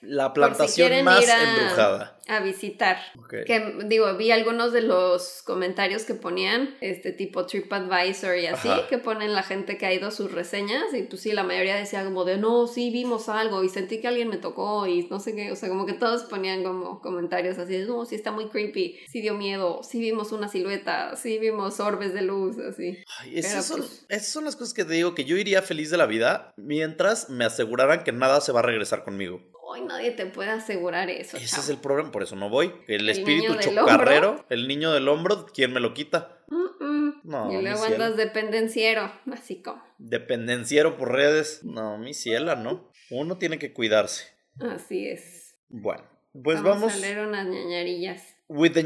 [0.00, 2.15] La si plantación más a- embrujada.
[2.28, 2.98] A visitar.
[3.18, 3.34] Ok.
[3.46, 8.86] Que digo, vi algunos de los comentarios que ponían, este tipo TripAdvisor y así, Ajá.
[8.88, 12.04] que ponen la gente que ha ido sus reseñas y pues sí, la mayoría decía
[12.04, 15.34] como de no, sí vimos algo y sentí que alguien me tocó y no sé
[15.34, 18.48] qué, o sea, como que todos ponían como comentarios así de no, sí está muy
[18.48, 22.98] creepy, sí dio miedo, sí vimos una silueta, sí vimos orbes de luz, así.
[23.20, 25.62] Ay, esas, Pero, son, pues- esas son las cosas que te digo que yo iría
[25.62, 29.40] feliz de la vida mientras me aseguraran que nada se va a regresar conmigo.
[29.76, 31.36] Hoy nadie te puede asegurar eso.
[31.36, 31.62] Ese chavo.
[31.62, 32.72] es el problema, por eso no voy.
[32.88, 36.38] El, El espíritu chocarrero, el niño del hombro, ¿quién me lo quita?
[36.48, 37.20] Mm, mm.
[37.24, 39.82] No, y luego andas dependenciero, así como.
[39.98, 41.62] Dependenciero por redes.
[41.62, 42.90] No, mi ciela, no.
[43.10, 44.32] Uno tiene que cuidarse.
[44.60, 45.56] Así es.
[45.68, 48.22] Bueno, pues vamos, vamos, a leer unas ñañarillas.
[48.48, 48.82] with the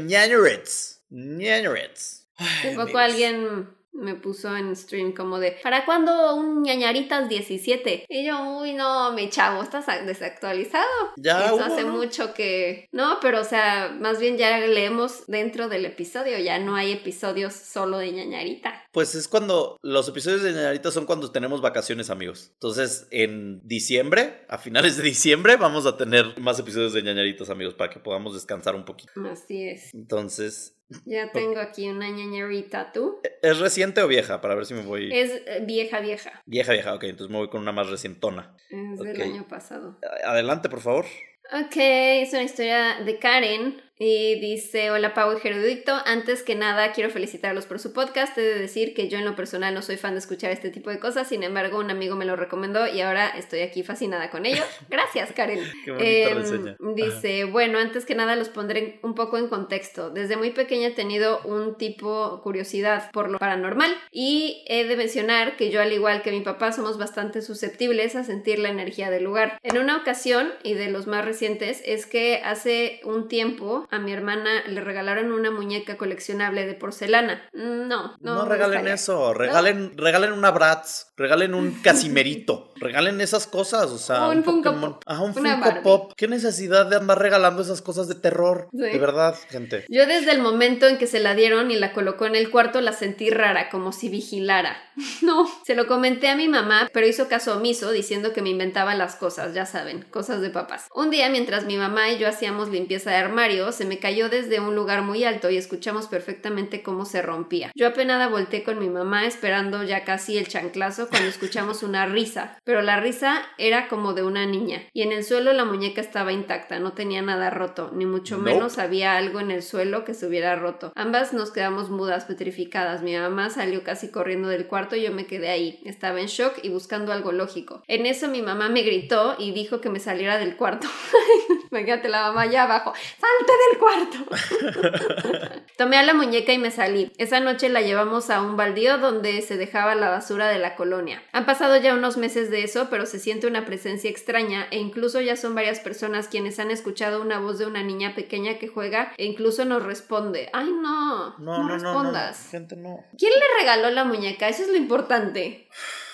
[2.37, 3.01] Hace poco amigos.
[3.01, 8.05] alguien me puso en stream como de ¿Para cuándo un ñañaritas 17?
[8.07, 10.85] Y yo, uy, no, mi chavo, estás desactualizado.
[11.17, 11.97] Ya Eso hubo, hace ¿no?
[11.97, 12.87] mucho que...
[12.91, 17.53] No, pero o sea, más bien ya leemos dentro del episodio, ya no hay episodios
[17.53, 18.85] solo de ñañarita.
[18.91, 22.51] Pues es cuando los episodios de ñañarita son cuando tenemos vacaciones, amigos.
[22.53, 27.73] Entonces, en diciembre, a finales de diciembre, vamos a tener más episodios de ñañaritas, amigos,
[27.73, 29.11] para que podamos descansar un poquito.
[29.31, 29.93] Así es.
[29.93, 33.19] Entonces, Ya tengo aquí una ñañarita, ¿tú?
[33.41, 34.41] ¿es reciente o vieja?
[34.41, 35.09] Para ver si me voy.
[35.11, 36.41] Es eh, vieja, vieja.
[36.45, 38.55] Vieja, vieja, ok, entonces me voy con una más recientona.
[38.69, 39.97] Es del año pasado.
[40.25, 41.05] Adelante, por favor.
[41.53, 46.91] Ok, es una historia de Karen y dice, hola Pau y Gerudito, antes que nada
[46.91, 49.97] quiero felicitarlos por su podcast, he de decir que yo en lo personal no soy
[49.97, 53.01] fan de escuchar este tipo de cosas, sin embargo un amigo me lo recomendó y
[53.01, 54.63] ahora estoy aquí fascinada con ello.
[54.89, 55.59] Gracias Karen.
[55.85, 56.77] Qué reseña.
[56.95, 60.09] dice, bueno, antes que nada los pondré un poco en contexto.
[60.09, 65.57] Desde muy pequeña he tenido un tipo curiosidad por lo paranormal y he de mencionar
[65.57, 69.25] que yo al igual que mi papá somos bastante susceptibles a sentir la energía del
[69.25, 69.59] lugar.
[69.61, 74.13] En una ocasión, y de los más recientes, es que hace un tiempo a mi
[74.13, 77.43] hermana le regalaron una muñeca coleccionable de porcelana.
[77.53, 78.35] No, no.
[78.35, 84.27] No, regalen eso, regalen, regalen una Bratz, regalen un Casimerito, regalen esas cosas, o sea,
[84.27, 84.93] Un Funko Pokémon.
[84.93, 85.83] Pop, Ajá, un una Funko Barbie.
[85.83, 86.13] Pop.
[86.17, 88.67] ¿Qué necesidad de andar regalando esas cosas de terror?
[88.71, 88.79] Sí.
[88.79, 89.85] De verdad, gente.
[89.87, 92.81] Yo desde el momento en que se la dieron y la colocó en el cuarto
[92.81, 94.77] la sentí rara, como si vigilara.
[95.21, 98.95] No, se lo comenté a mi mamá, pero hizo caso omiso diciendo que me inventaba
[98.95, 100.87] las cosas, ya saben, cosas de papás.
[100.95, 104.59] Un día mientras mi mamá y yo hacíamos limpieza de armario, se me cayó desde
[104.59, 107.71] un lugar muy alto y escuchamos perfectamente cómo se rompía.
[107.75, 112.57] Yo apenada volteé con mi mamá esperando ya casi el chanclazo cuando escuchamos una risa,
[112.71, 116.31] pero la risa era como de una niña y en el suelo la muñeca estaba
[116.31, 118.53] intacta, no tenía nada roto, ni mucho Nope.
[118.53, 120.93] menos había algo en el suelo que se hubiera roto.
[120.95, 123.01] Ambas nos quedamos mudas, petrificadas.
[123.01, 125.81] Mi mamá salió casi corriendo del cuarto y yo me quedé ahí.
[125.83, 127.83] Estaba en shock y buscando algo lógico.
[127.89, 130.87] En eso mi mamá me gritó y dijo que me saliera del cuarto.
[131.71, 132.93] Imagínate la mamá allá abajo.
[133.19, 135.61] ¡Salte del cuarto!
[135.77, 137.11] Tomé a la muñeca y me salí.
[137.17, 141.21] Esa noche la llevamos a un baldío donde se dejaba la basura de la colonia.
[141.33, 145.21] Han pasado ya unos meses de eso, pero se siente una presencia extraña e incluso
[145.21, 149.13] ya son varias personas quienes han escuchado una voz de una niña pequeña que juega
[149.17, 150.49] e incluso nos responde.
[150.53, 151.37] ¡Ay, no!
[151.37, 152.49] No, no, no, no, respondas.
[152.49, 153.03] gente, no.
[153.17, 154.47] ¿Quién le regaló la muñeca?
[154.47, 155.67] Eso es lo importante.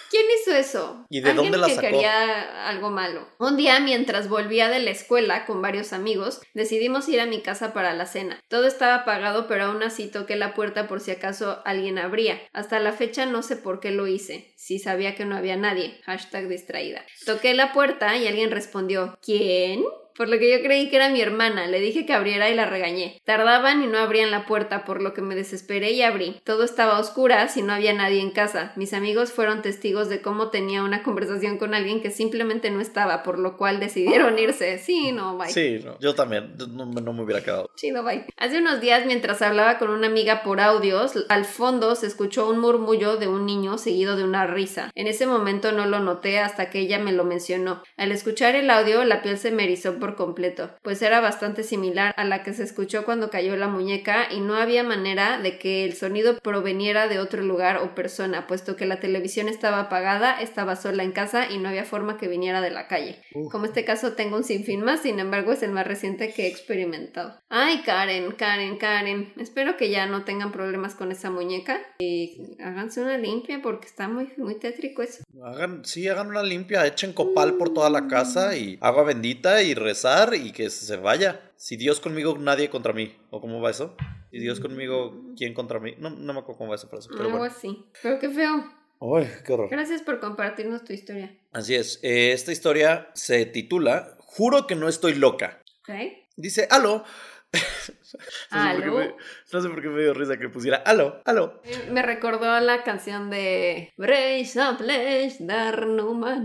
[0.10, 1.06] ¿Quién hizo eso?
[1.10, 1.88] ¿Y de Alguien dónde la que sacó?
[1.88, 3.28] quería algo malo.
[3.40, 7.74] Un día, mientras volvía de la escuela con varios amigos, decidimos ir a mi casa
[7.74, 8.40] para la cena.
[8.48, 12.40] Todo estaba apagado, pero aún así toqué la puerta por si acaso alguien abría.
[12.54, 14.54] Hasta la fecha no sé por qué lo hice.
[14.56, 16.00] Si sabía que no había nadie.
[16.06, 17.06] Hashtag distraída.
[17.26, 19.84] Toqué la puerta y alguien respondió ¿Quién?
[20.18, 21.68] Por lo que yo creí que era mi hermana.
[21.68, 23.22] Le dije que abriera y la regañé.
[23.24, 26.42] Tardaban y no abrían la puerta, por lo que me desesperé y abrí.
[26.44, 28.74] Todo estaba a oscuras y no había nadie en casa.
[28.76, 33.22] Mis amigos fueron testigos de cómo tenía una conversación con alguien que simplemente no estaba,
[33.22, 34.80] por lo cual decidieron irse.
[34.80, 35.50] Sí, no, bye.
[35.50, 36.56] Sí, no, yo también.
[36.58, 37.70] No, no me hubiera quedado.
[37.76, 38.26] Chido, bye.
[38.38, 42.60] Hace unos días, mientras hablaba con una amiga por audios, al fondo se escuchó un
[42.60, 44.92] murmullo de un niño seguido de una risa.
[44.96, 47.84] En ese momento no lo noté hasta que ella me lo mencionó.
[47.98, 52.14] Al escuchar el audio, la piel se me erizó por completo, pues era bastante similar
[52.18, 55.84] a la que se escuchó cuando cayó la muñeca y no había manera de que
[55.84, 60.76] el sonido proveniera de otro lugar o persona, puesto que la televisión estaba apagada, estaba
[60.76, 63.22] sola en casa y no había forma que viniera de la calle.
[63.52, 66.48] Como este caso tengo un sinfín más, sin embargo es el más reciente que he
[66.48, 67.40] experimentado.
[67.50, 69.34] Ay, Karen, Karen, Karen.
[69.38, 74.08] Espero que ya no tengan problemas con esa muñeca y háganse una limpia porque está
[74.08, 75.24] muy, muy tétrico eso.
[75.44, 79.74] Hagan, sí, hagan una limpia, echen copal por toda la casa y agua bendita y
[79.98, 81.42] rezar y que se vaya.
[81.56, 83.16] Si Dios conmigo, nadie contra mí.
[83.32, 83.96] ¿O cómo va eso?
[84.30, 85.96] Si Dios conmigo, ¿quién contra mí?
[85.98, 87.10] No, no me acuerdo cómo va frase.
[87.10, 87.54] Pero Algo bueno.
[87.54, 87.86] así.
[88.04, 88.64] Pero qué feo.
[89.00, 89.70] Ay, qué horror.
[89.70, 91.36] Gracias por compartirnos tu historia.
[91.52, 92.00] Así es.
[92.04, 95.62] eh, esta historia se titula Juro que no estoy loca.
[95.82, 95.96] ¿Ok?
[96.36, 97.04] Dice, aló.
[98.52, 99.16] no, sé me,
[99.54, 101.62] no sé por qué me dio risa que pusiera aló, aló.
[101.64, 106.36] Eh, Me recordó la canción de Breisa Plesh Dar Numa.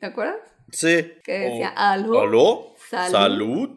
[0.00, 0.38] ¿Te acuerdas?
[0.74, 1.12] Sí.
[1.22, 2.20] Que decía, O- aló.
[2.20, 2.74] ¿Aló?
[2.90, 3.12] Salud.
[3.12, 3.70] Salud.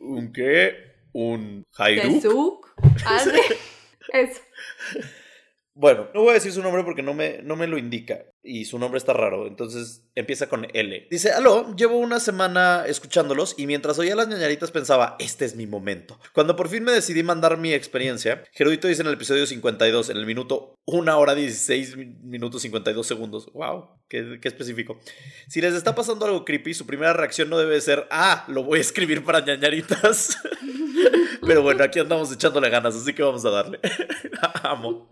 [0.00, 0.76] ¿Un qué?
[1.12, 2.74] ¿Un Jairuk?
[4.12, 4.40] Eso.
[5.74, 8.64] Bueno, no voy a decir su nombre porque no me, no me lo indica y
[8.64, 11.08] su nombre está raro, entonces empieza con L.
[11.10, 15.66] Dice, aló, llevo una semana escuchándolos y mientras oía las ñañaritas pensaba, este es mi
[15.66, 16.18] momento.
[16.32, 20.16] Cuando por fin me decidí mandar mi experiencia, Gerudito dice en el episodio 52, en
[20.16, 23.52] el minuto 1 hora 16 mi- minutos 52 segundos.
[23.52, 24.98] Wow, qué, qué específico.
[25.48, 28.78] Si les está pasando algo creepy, su primera reacción no debe ser, ah, lo voy
[28.78, 30.38] a escribir para ñañaritas.
[31.46, 33.78] Pero bueno, aquí andamos echándole ganas, así que vamos a darle.
[34.62, 35.08] Amo.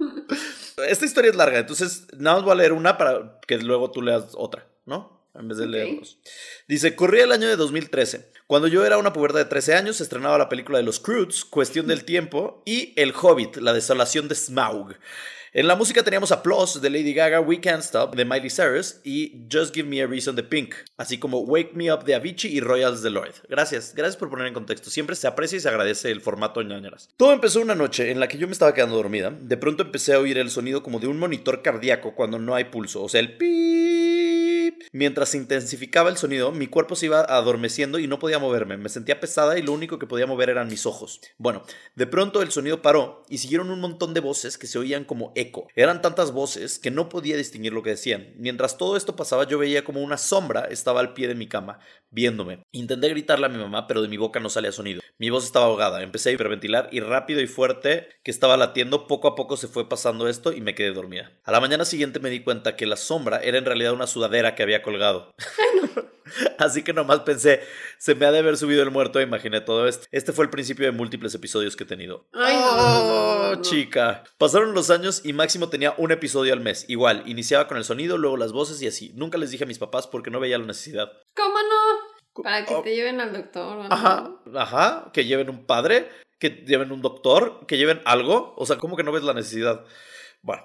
[0.76, 4.02] Esta historia es larga, entonces nada más voy a leer una para que luego tú
[4.02, 5.23] leas otra, ¿no?
[5.34, 5.70] En vez de Ok.
[5.70, 6.18] leer dos.
[6.68, 8.30] Dice, corría el año de 2013.
[8.46, 11.44] Cuando yo era una puberta de 13 años, se estrenaba la película de los Croods,
[11.44, 14.94] Cuestión del Tiempo, y El Hobbit, La Desolación de Smaug.
[15.56, 19.46] En la música teníamos Applause de Lady Gaga, We Can't Stop de Miley Cyrus y
[19.50, 22.58] Just Give Me a Reason de Pink, así como Wake Me Up de Avicii y
[22.60, 23.34] Royals de Lloyd.
[23.48, 24.90] Gracias, gracias por poner en contexto.
[24.90, 27.08] Siempre se aprecia y se agradece el formato ñañeras.
[27.16, 29.30] Todo empezó una noche en la que yo me estaba quedando dormida.
[29.30, 32.64] De pronto empecé a oír el sonido como de un monitor cardíaco cuando no hay
[32.64, 34.33] pulso, o sea, el pip.
[34.92, 38.76] Mientras se intensificaba el sonido, mi cuerpo se iba adormeciendo y no podía moverme.
[38.76, 41.20] Me sentía pesada y lo único que podía mover eran mis ojos.
[41.38, 41.62] Bueno,
[41.94, 45.32] de pronto el sonido paró y siguieron un montón de voces que se oían como
[45.34, 45.68] eco.
[45.74, 48.34] Eran tantas voces que no podía distinguir lo que decían.
[48.36, 51.78] Mientras todo esto pasaba, yo veía como una sombra estaba al pie de mi cama,
[52.10, 52.64] viéndome.
[52.72, 55.00] Intenté gritarle a mi mamá, pero de mi boca no salía sonido.
[55.18, 56.02] Mi voz estaba ahogada.
[56.02, 59.88] Empecé a hiperventilar y rápido y fuerte que estaba latiendo, poco a poco se fue
[59.88, 61.32] pasando esto y me quedé dormida.
[61.44, 64.54] A la mañana siguiente me di cuenta que la sombra era en realidad una sudadera
[64.54, 65.34] que había colgado.
[66.58, 67.60] Así que nomás pensé,
[67.98, 70.06] se me ha de haber subido el muerto imaginé todo esto.
[70.10, 72.26] Este fue el principio de múltiples episodios que he tenido.
[72.32, 74.24] Ay, no, no, no, Oh, chica.
[74.38, 76.86] Pasaron los años y máximo tenía un episodio al mes.
[76.88, 79.12] Igual, iniciaba con el sonido, luego las voces y así.
[79.14, 81.12] Nunca les dije a mis papás porque no veía la necesidad.
[81.36, 82.42] ¿Cómo no?
[82.42, 82.82] Para que Oh.
[82.82, 83.86] te lleven al doctor.
[83.90, 86.08] Ajá, ajá, que lleven un padre,
[86.40, 88.54] que lleven un doctor, que lleven algo.
[88.56, 89.84] O sea, ¿cómo que no ves la necesidad?
[90.42, 90.64] Bueno,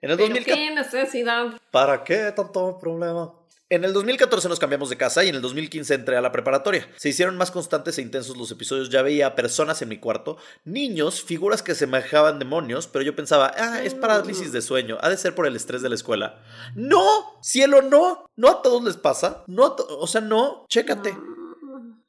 [0.00, 0.44] en el Pero 2014...
[0.68, 1.60] qué necesidad.
[1.72, 3.34] ¿Para qué tanto problema?
[3.70, 6.88] En el 2014 nos cambiamos de casa y en el 2015 entré a la preparatoria.
[6.96, 8.88] Se hicieron más constantes e intensos los episodios.
[8.88, 13.82] Ya veía personas en mi cuarto, niños, figuras que semejaban demonios, pero yo pensaba, ah,
[13.82, 16.42] es parálisis de sueño, ha de ser por el estrés de la escuela.
[16.74, 17.38] ¡No!
[17.42, 18.30] ¡Cielo, no!
[18.36, 19.44] No a todos les pasa.
[19.46, 21.14] No o sea, no, chécate.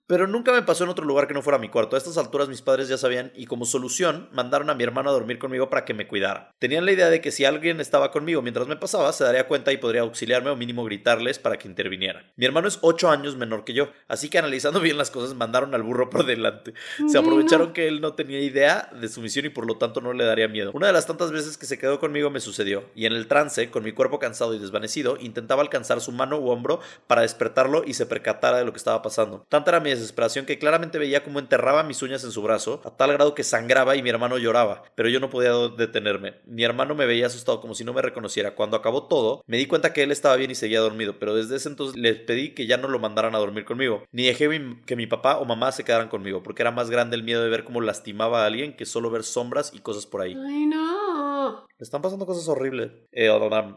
[0.10, 1.96] Pero nunca me pasó en otro lugar que no fuera mi cuarto.
[1.96, 5.14] A estas alturas mis padres ya sabían y como solución mandaron a mi hermano a
[5.14, 6.52] dormir conmigo para que me cuidara.
[6.58, 9.72] Tenían la idea de que si alguien estaba conmigo mientras me pasaba, se daría cuenta
[9.72, 12.24] y podría auxiliarme o mínimo gritarles para que intervinieran.
[12.38, 15.76] Mi hermano es 8 años menor que yo, así que analizando bien las cosas mandaron
[15.76, 16.74] al burro por delante.
[17.08, 20.14] Se aprovecharon que él no tenía idea de su misión y por lo tanto no
[20.14, 20.72] le daría miedo.
[20.74, 23.70] Una de las tantas veces que se quedó conmigo me sucedió, y en el trance,
[23.70, 27.94] con mi cuerpo cansado y desvanecido, intentaba alcanzar su mano u hombro para despertarlo y
[27.94, 29.46] se percatara de lo que estaba pasando.
[29.50, 32.92] Tanta era mi desesperación que claramente veía cómo enterraba mis uñas en su brazo, a
[32.92, 36.36] tal grado que sangraba y mi hermano lloraba, pero yo no podía detenerme.
[36.46, 38.56] Mi hermano me veía asustado como si no me reconociera.
[38.56, 41.56] Cuando acabó todo, me di cuenta que él estaba bien y seguía dormido, pero desde
[41.56, 44.50] ese entonces les pedí que ya no lo mandaran a dormir conmigo, ni dejé
[44.86, 47.50] que mi papá o mamá se quedaran conmigo, porque era más grande el miedo de
[47.50, 50.36] ver cómo lastimaba a alguien que solo ver sombras y cosas por ahí.
[50.36, 51.68] Ay, no.
[51.80, 52.92] Están pasando cosas horribles.
[53.14, 53.30] Eh,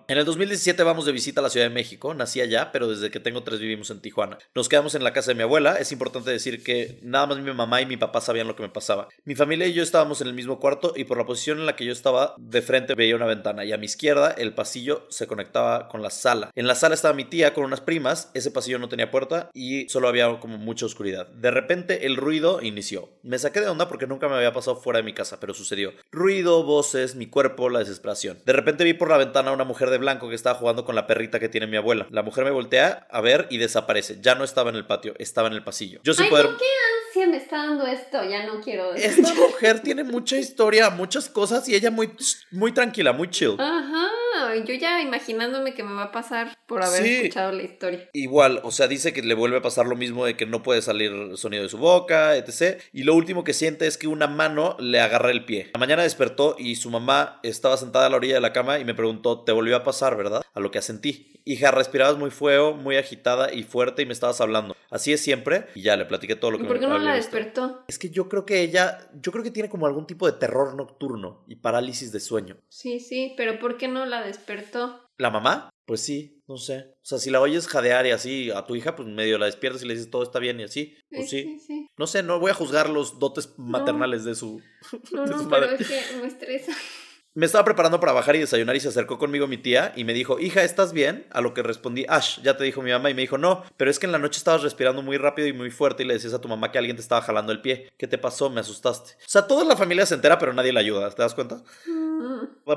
[0.08, 2.12] en el 2017 vamos de visita a la Ciudad de México.
[2.14, 4.38] Nací allá, pero desde que tengo tres vivimos en Tijuana.
[4.56, 5.76] Nos quedamos en la casa de mi abuela.
[5.76, 8.68] Es importante decir que nada más mi mamá y mi papá sabían lo que me
[8.68, 9.09] pasaba.
[9.24, 11.76] Mi familia y yo estábamos en el mismo cuarto y por la posición en la
[11.76, 15.26] que yo estaba, de frente veía una ventana y a mi izquierda el pasillo se
[15.26, 16.51] conectaba con la sala.
[16.55, 18.30] En la sala estaba mi tía con unas primas.
[18.34, 21.28] Ese pasillo no tenía puerta y solo había como mucha oscuridad.
[21.28, 23.10] De repente el ruido inició.
[23.22, 25.93] Me saqué de onda porque nunca me había pasado fuera de mi casa, pero sucedió.
[26.10, 28.39] Ruido, voces, mi cuerpo, la desesperación.
[28.44, 30.94] De repente vi por la ventana a una mujer de blanco que estaba jugando con
[30.94, 32.06] la perrita que tiene mi abuela.
[32.10, 34.18] La mujer me voltea a ver y desaparece.
[34.20, 36.01] Ya no estaba en el patio, estaba en el pasillo.
[36.02, 36.46] Yo sin Ay, poder...
[36.58, 36.64] qué
[37.06, 38.24] ansia me está dando esto.
[38.24, 39.22] Ya no quiero esto.
[39.22, 42.12] Esta mujer tiene mucha historia, muchas cosas y ella muy,
[42.50, 43.56] muy tranquila, muy chill.
[43.58, 44.08] Ajá.
[44.64, 47.14] Yo ya imaginándome que me va a pasar por haber Sí.
[47.16, 48.09] escuchado la historia.
[48.12, 50.82] Igual, o sea, dice que le vuelve a pasar lo mismo de que no puede
[50.82, 52.81] salir sonido de su boca, etc.
[52.93, 55.70] Y lo último que siente es que una mano le agarra el pie.
[55.74, 58.85] La mañana despertó y su mamá estaba sentada a la orilla de la cama y
[58.85, 60.43] me preguntó, ¿te volvió a pasar, verdad?
[60.55, 61.28] A lo que asentí.
[61.44, 64.77] Hija, respirabas muy feo, muy agitada y fuerte y me estabas hablando.
[64.90, 65.66] Así es siempre.
[65.74, 67.35] Y ya le platiqué todo lo que ¿Y por qué me no la visto.
[67.36, 67.85] despertó?
[67.89, 70.77] Es que yo creo que ella, yo creo que tiene como algún tipo de terror
[70.77, 72.59] nocturno y parálisis de sueño.
[72.69, 74.31] Sí, sí, pero ¿por qué no la despertó?
[75.18, 75.70] ¿La mamá?
[75.86, 76.94] Pues sí, no sé.
[77.02, 79.82] O sea, si la oyes jadear y así a tu hija, pues medio la despiertas
[79.82, 80.96] y le dices todo está bien y así.
[81.10, 81.42] Pues sí.
[81.42, 81.86] sí, sí.
[81.98, 84.62] No sé, no voy a juzgar los dotes maternales de su.
[85.12, 86.72] No, de no, su pero es que me estresa.
[87.34, 90.12] Me estaba preparando para bajar y desayunar y se acercó conmigo mi tía y me
[90.12, 91.26] dijo, hija, ¿estás bien?
[91.30, 93.90] A lo que respondí, Ash, ya te dijo mi mamá y me dijo, no, pero
[93.90, 96.34] es que en la noche estabas respirando muy rápido y muy fuerte y le decías
[96.34, 97.88] a tu mamá que alguien te estaba jalando el pie.
[97.96, 98.50] ¿Qué te pasó?
[98.50, 99.12] Me asustaste.
[99.12, 101.62] O sea, toda la familia se entera, pero nadie la ayuda, ¿te das cuenta?
[101.86, 102.12] Mm.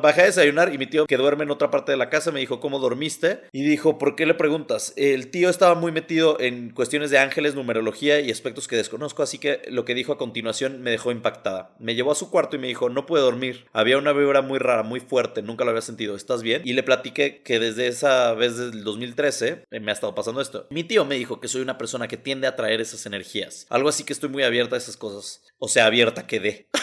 [0.02, 2.40] Bajé a desayunar y mi tío que duerme en otra parte de la casa me
[2.40, 3.42] dijo, ¿cómo dormiste?
[3.52, 4.94] Y dijo, ¿por qué le preguntas?
[4.96, 9.38] El tío estaba muy metido en cuestiones de ángeles, numerología y aspectos que desconozco, así
[9.38, 11.76] que lo que dijo a continuación me dejó impactada.
[11.80, 13.68] Me llevó a su cuarto y me dijo, no pude dormir.
[13.74, 16.16] Había una vibra muy rara, muy fuerte, nunca lo había sentido.
[16.16, 16.62] ¿Estás bien?
[16.64, 20.68] Y le platiqué que desde esa vez del 2013 eh, me ha estado pasando esto.
[20.70, 23.66] Mi tío me dijo que soy una persona que tiende a traer esas energías.
[23.70, 25.44] Algo así que estoy muy abierta a esas cosas.
[25.58, 26.70] O sea, abierta quedé.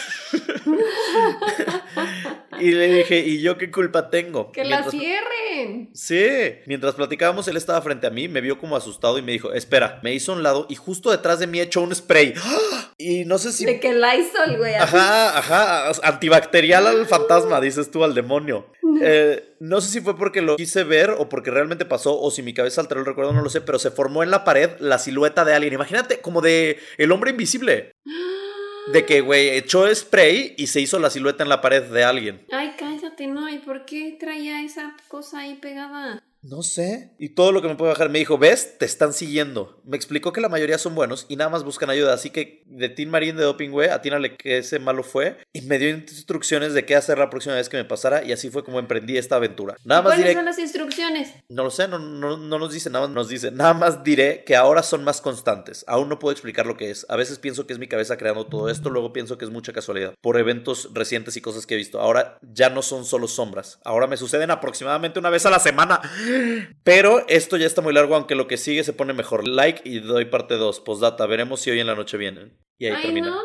[2.61, 4.53] Y le dije, ¿y yo qué culpa tengo?
[4.53, 4.93] ¡Que la Mientras-
[5.93, 6.27] Sí,
[6.67, 10.01] mientras platicábamos, él estaba frente a mí, me vio como asustado y me dijo, espera,
[10.03, 12.35] me hizo a un lado y justo detrás de mí echó un spray.
[12.37, 12.89] ¡Ah!
[12.99, 13.65] Y no sé si...
[13.65, 14.75] De que Lysol, güey.
[14.75, 18.71] Ajá, ajá, antibacterial al fantasma, dices tú, al demonio.
[19.05, 22.43] Eh, no sé si fue porque lo quise ver o porque realmente pasó o si
[22.43, 24.99] mi cabeza alteró el recuerdo, no lo sé, pero se formó en la pared la
[24.99, 25.73] silueta de alguien.
[25.73, 27.93] Imagínate, como de el hombre invisible.
[28.89, 32.45] De que, güey, echó spray y se hizo la silueta en la pared de alguien.
[32.51, 33.49] Ay, cállate, no.
[33.49, 36.23] ¿Y por qué traía esa cosa ahí pegada?
[36.43, 37.13] No sé.
[37.19, 39.81] Y todo lo que me puede bajar me dijo, ves, te están siguiendo.
[39.85, 42.15] Me explicó que la mayoría son buenos y nada más buscan ayuda.
[42.15, 45.37] Así que de Team Marín de Doping, güey, atínale que ese malo fue.
[45.53, 48.25] Y me dio instrucciones de qué hacer la próxima vez que me pasara.
[48.25, 49.77] Y así fue como emprendí esta aventura.
[49.85, 50.35] Nada más ¿Cuáles diré...
[50.35, 51.31] son las instrucciones?
[51.49, 53.53] No lo sé, no, no, no nos dice, nada más nos dice.
[53.53, 55.85] Nada más diré que ahora son más constantes.
[55.87, 57.07] Aún no puedo explicar lo que es.
[57.09, 59.73] A veces pienso que es mi cabeza creando todo esto, luego pienso que es mucha
[59.73, 60.15] casualidad.
[60.21, 62.01] Por eventos recientes y cosas que he visto.
[62.01, 63.79] Ahora ya no son solo sombras.
[63.85, 66.01] Ahora me suceden aproximadamente una vez a la semana.
[66.85, 69.47] Pero esto ya está muy largo, aunque lo que sigue se pone mejor.
[69.47, 70.81] Like y doy parte 2.
[70.81, 71.27] Postdata.
[71.27, 72.59] Veremos si hoy en la noche vienen.
[72.79, 73.29] Y ahí Ay, termina.
[73.31, 73.41] no,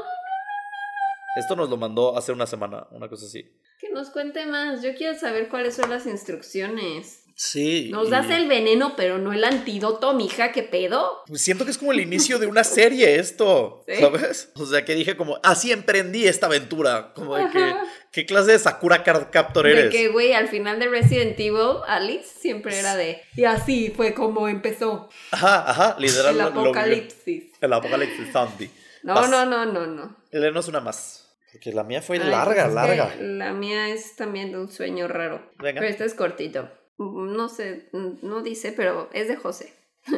[1.37, 3.43] Esto nos lo mandó hace una semana, una cosa así.
[3.79, 4.81] que nos cuente más.
[4.81, 7.23] Yo quiero saber cuáles son las instrucciones.
[7.35, 7.89] Sí.
[7.91, 11.21] Nos y- das el veneno, pero no el antídoto, mija, ¿qué pedo?
[11.35, 13.93] Siento que es como el inicio de una serie esto, ¿Sí?
[14.01, 14.51] ¿sabes?
[14.55, 17.13] O sea, que dije como, así emprendí esta aventura.
[17.13, 17.83] Como de que, Ajá.
[18.17, 19.91] ¿Qué clase de Sakura Card Captor De eres?
[19.91, 23.21] que, güey, al final de Resident Evil, Alice siempre era de.
[23.35, 26.31] Y así fue como empezó Ajá, ajá, literal.
[26.31, 27.43] el lo- apocalipsis.
[27.61, 28.71] el apocalipsis zombie.
[29.03, 29.29] No, Vas.
[29.29, 30.17] no, no, no, no.
[30.31, 31.25] Léenos una más.
[31.51, 33.15] Porque la mía fue Ay, larga, pues es larga.
[33.19, 35.51] La mía es también de un sueño raro.
[35.59, 35.79] Venga.
[35.79, 36.69] Pero este es cortito.
[36.97, 39.73] No sé, no dice, pero es de José.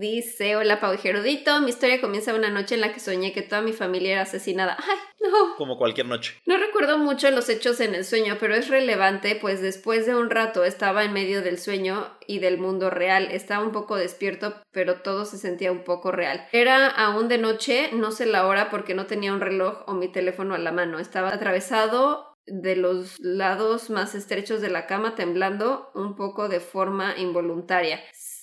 [0.00, 3.42] dice, hola Pau y Gerudito, mi historia comienza una noche en la que soñé que
[3.42, 4.76] toda mi familia era asesinada.
[4.80, 5.56] ¡Ay, no!
[5.56, 6.40] Como cualquier noche.
[6.46, 10.30] No recuerdo mucho los hechos en el sueño, pero es relevante, pues después de un
[10.30, 13.28] rato estaba en medio del sueño y del mundo real.
[13.30, 16.48] Estaba un poco despierto, pero todo se sentía un poco real.
[16.52, 20.08] Era aún de noche, no sé la hora porque no tenía un reloj o mi
[20.08, 20.98] teléfono a la mano.
[20.98, 27.16] Estaba atravesado de los lados más estrechos de la cama, temblando un poco de forma
[27.16, 28.00] involuntaria.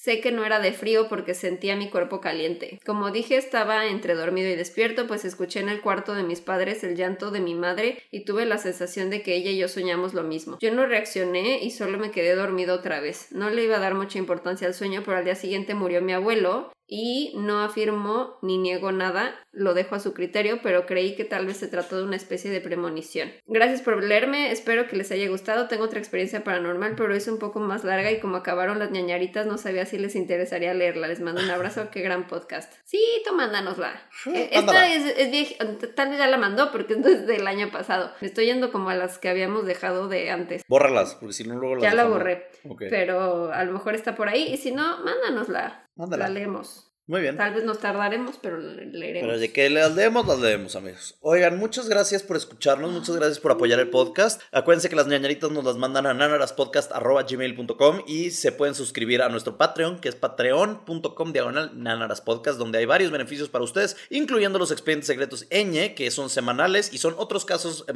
[0.07, 2.79] Sé que no era de frío porque sentía mi cuerpo caliente.
[2.85, 6.81] Como dije, estaba entre dormido y despierto, pues escuché en el cuarto de mis padres
[6.85, 10.13] el llanto de mi madre y tuve la sensación de que ella y yo soñamos
[10.13, 10.59] lo mismo.
[10.61, 13.34] Yo no reaccioné y solo me quedé dormido otra vez.
[13.34, 16.13] No le iba a dar mucha importancia al sueño, pero al día siguiente murió mi
[16.13, 21.26] abuelo y no afirmo ni niego nada, lo dejo a su criterio, pero creí que
[21.26, 23.30] tal vez se trató de una especie de premonición.
[23.45, 25.68] Gracias por leerme, espero que les haya gustado.
[25.68, 29.45] Tengo otra experiencia paranormal, pero es un poco más larga y como acabaron las ñañaritas,
[29.47, 31.07] no sabía si les interesaría leerla.
[31.09, 32.73] Les mando un abrazo, qué gran podcast.
[32.85, 33.91] Sí, tú mándanosla.
[34.27, 34.93] Eh, Esta mándala.
[34.95, 35.65] es, es vieja,
[35.95, 38.11] tal vez ya la mandó porque es desde el año pasado.
[38.22, 40.64] Me estoy yendo como a las que habíamos dejado de antes.
[40.69, 42.84] Bórralas, porque si no luego las Ya la borré, Ok.
[42.89, 45.84] pero a lo mejor está por ahí y si no, mándanosla.
[45.98, 46.28] Mándala.
[46.28, 46.86] La leemos.
[47.07, 47.38] Muy bien.
[47.38, 49.29] Tal vez nos tardaremos, pero leeremos.
[49.29, 51.15] Pero de que las leemos, las leemos, amigos.
[51.21, 54.41] Oigan, muchas gracias por escucharnos, muchas gracias por apoyar el podcast.
[54.51, 59.57] Acuérdense que las ñañaritas nos las mandan a nanaraspodcast.gmail.com y se pueden suscribir a nuestro
[59.57, 65.07] Patreon, que es patreon.com diagonal nanaraspodcast, donde hay varios beneficios para ustedes, incluyendo los expedientes
[65.07, 67.95] secretos ñ, que son semanales y son otros casos mm,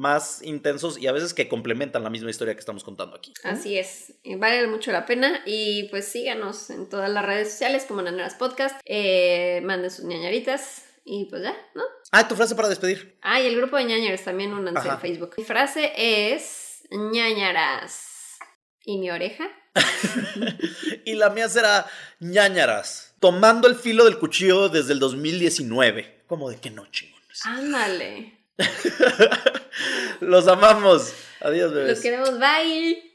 [0.00, 3.32] más intensos y a veces que complementan la misma historia que estamos contando aquí.
[3.44, 8.02] Así es, vale mucho la pena y pues síganos en todas las redes sociales como
[8.34, 11.82] Podcast, eh, manden sus ñañaritas y pues ya, ¿no?
[12.12, 13.18] Ah, tu frase para despedir.
[13.22, 15.34] Ah, y el grupo de ñañaras también únanse en Facebook.
[15.36, 18.38] Mi frase es ñañaras.
[18.84, 19.48] ¿Y mi oreja?
[21.04, 21.86] y la mía será
[22.20, 26.24] ñañaras, tomando el filo del cuchillo desde el 2019.
[26.26, 27.46] Como de que no, chingones.
[27.46, 28.38] Ándale.
[30.20, 31.14] Los amamos.
[31.40, 31.90] Adiós, bebés.
[31.90, 33.11] Los queremos, bye.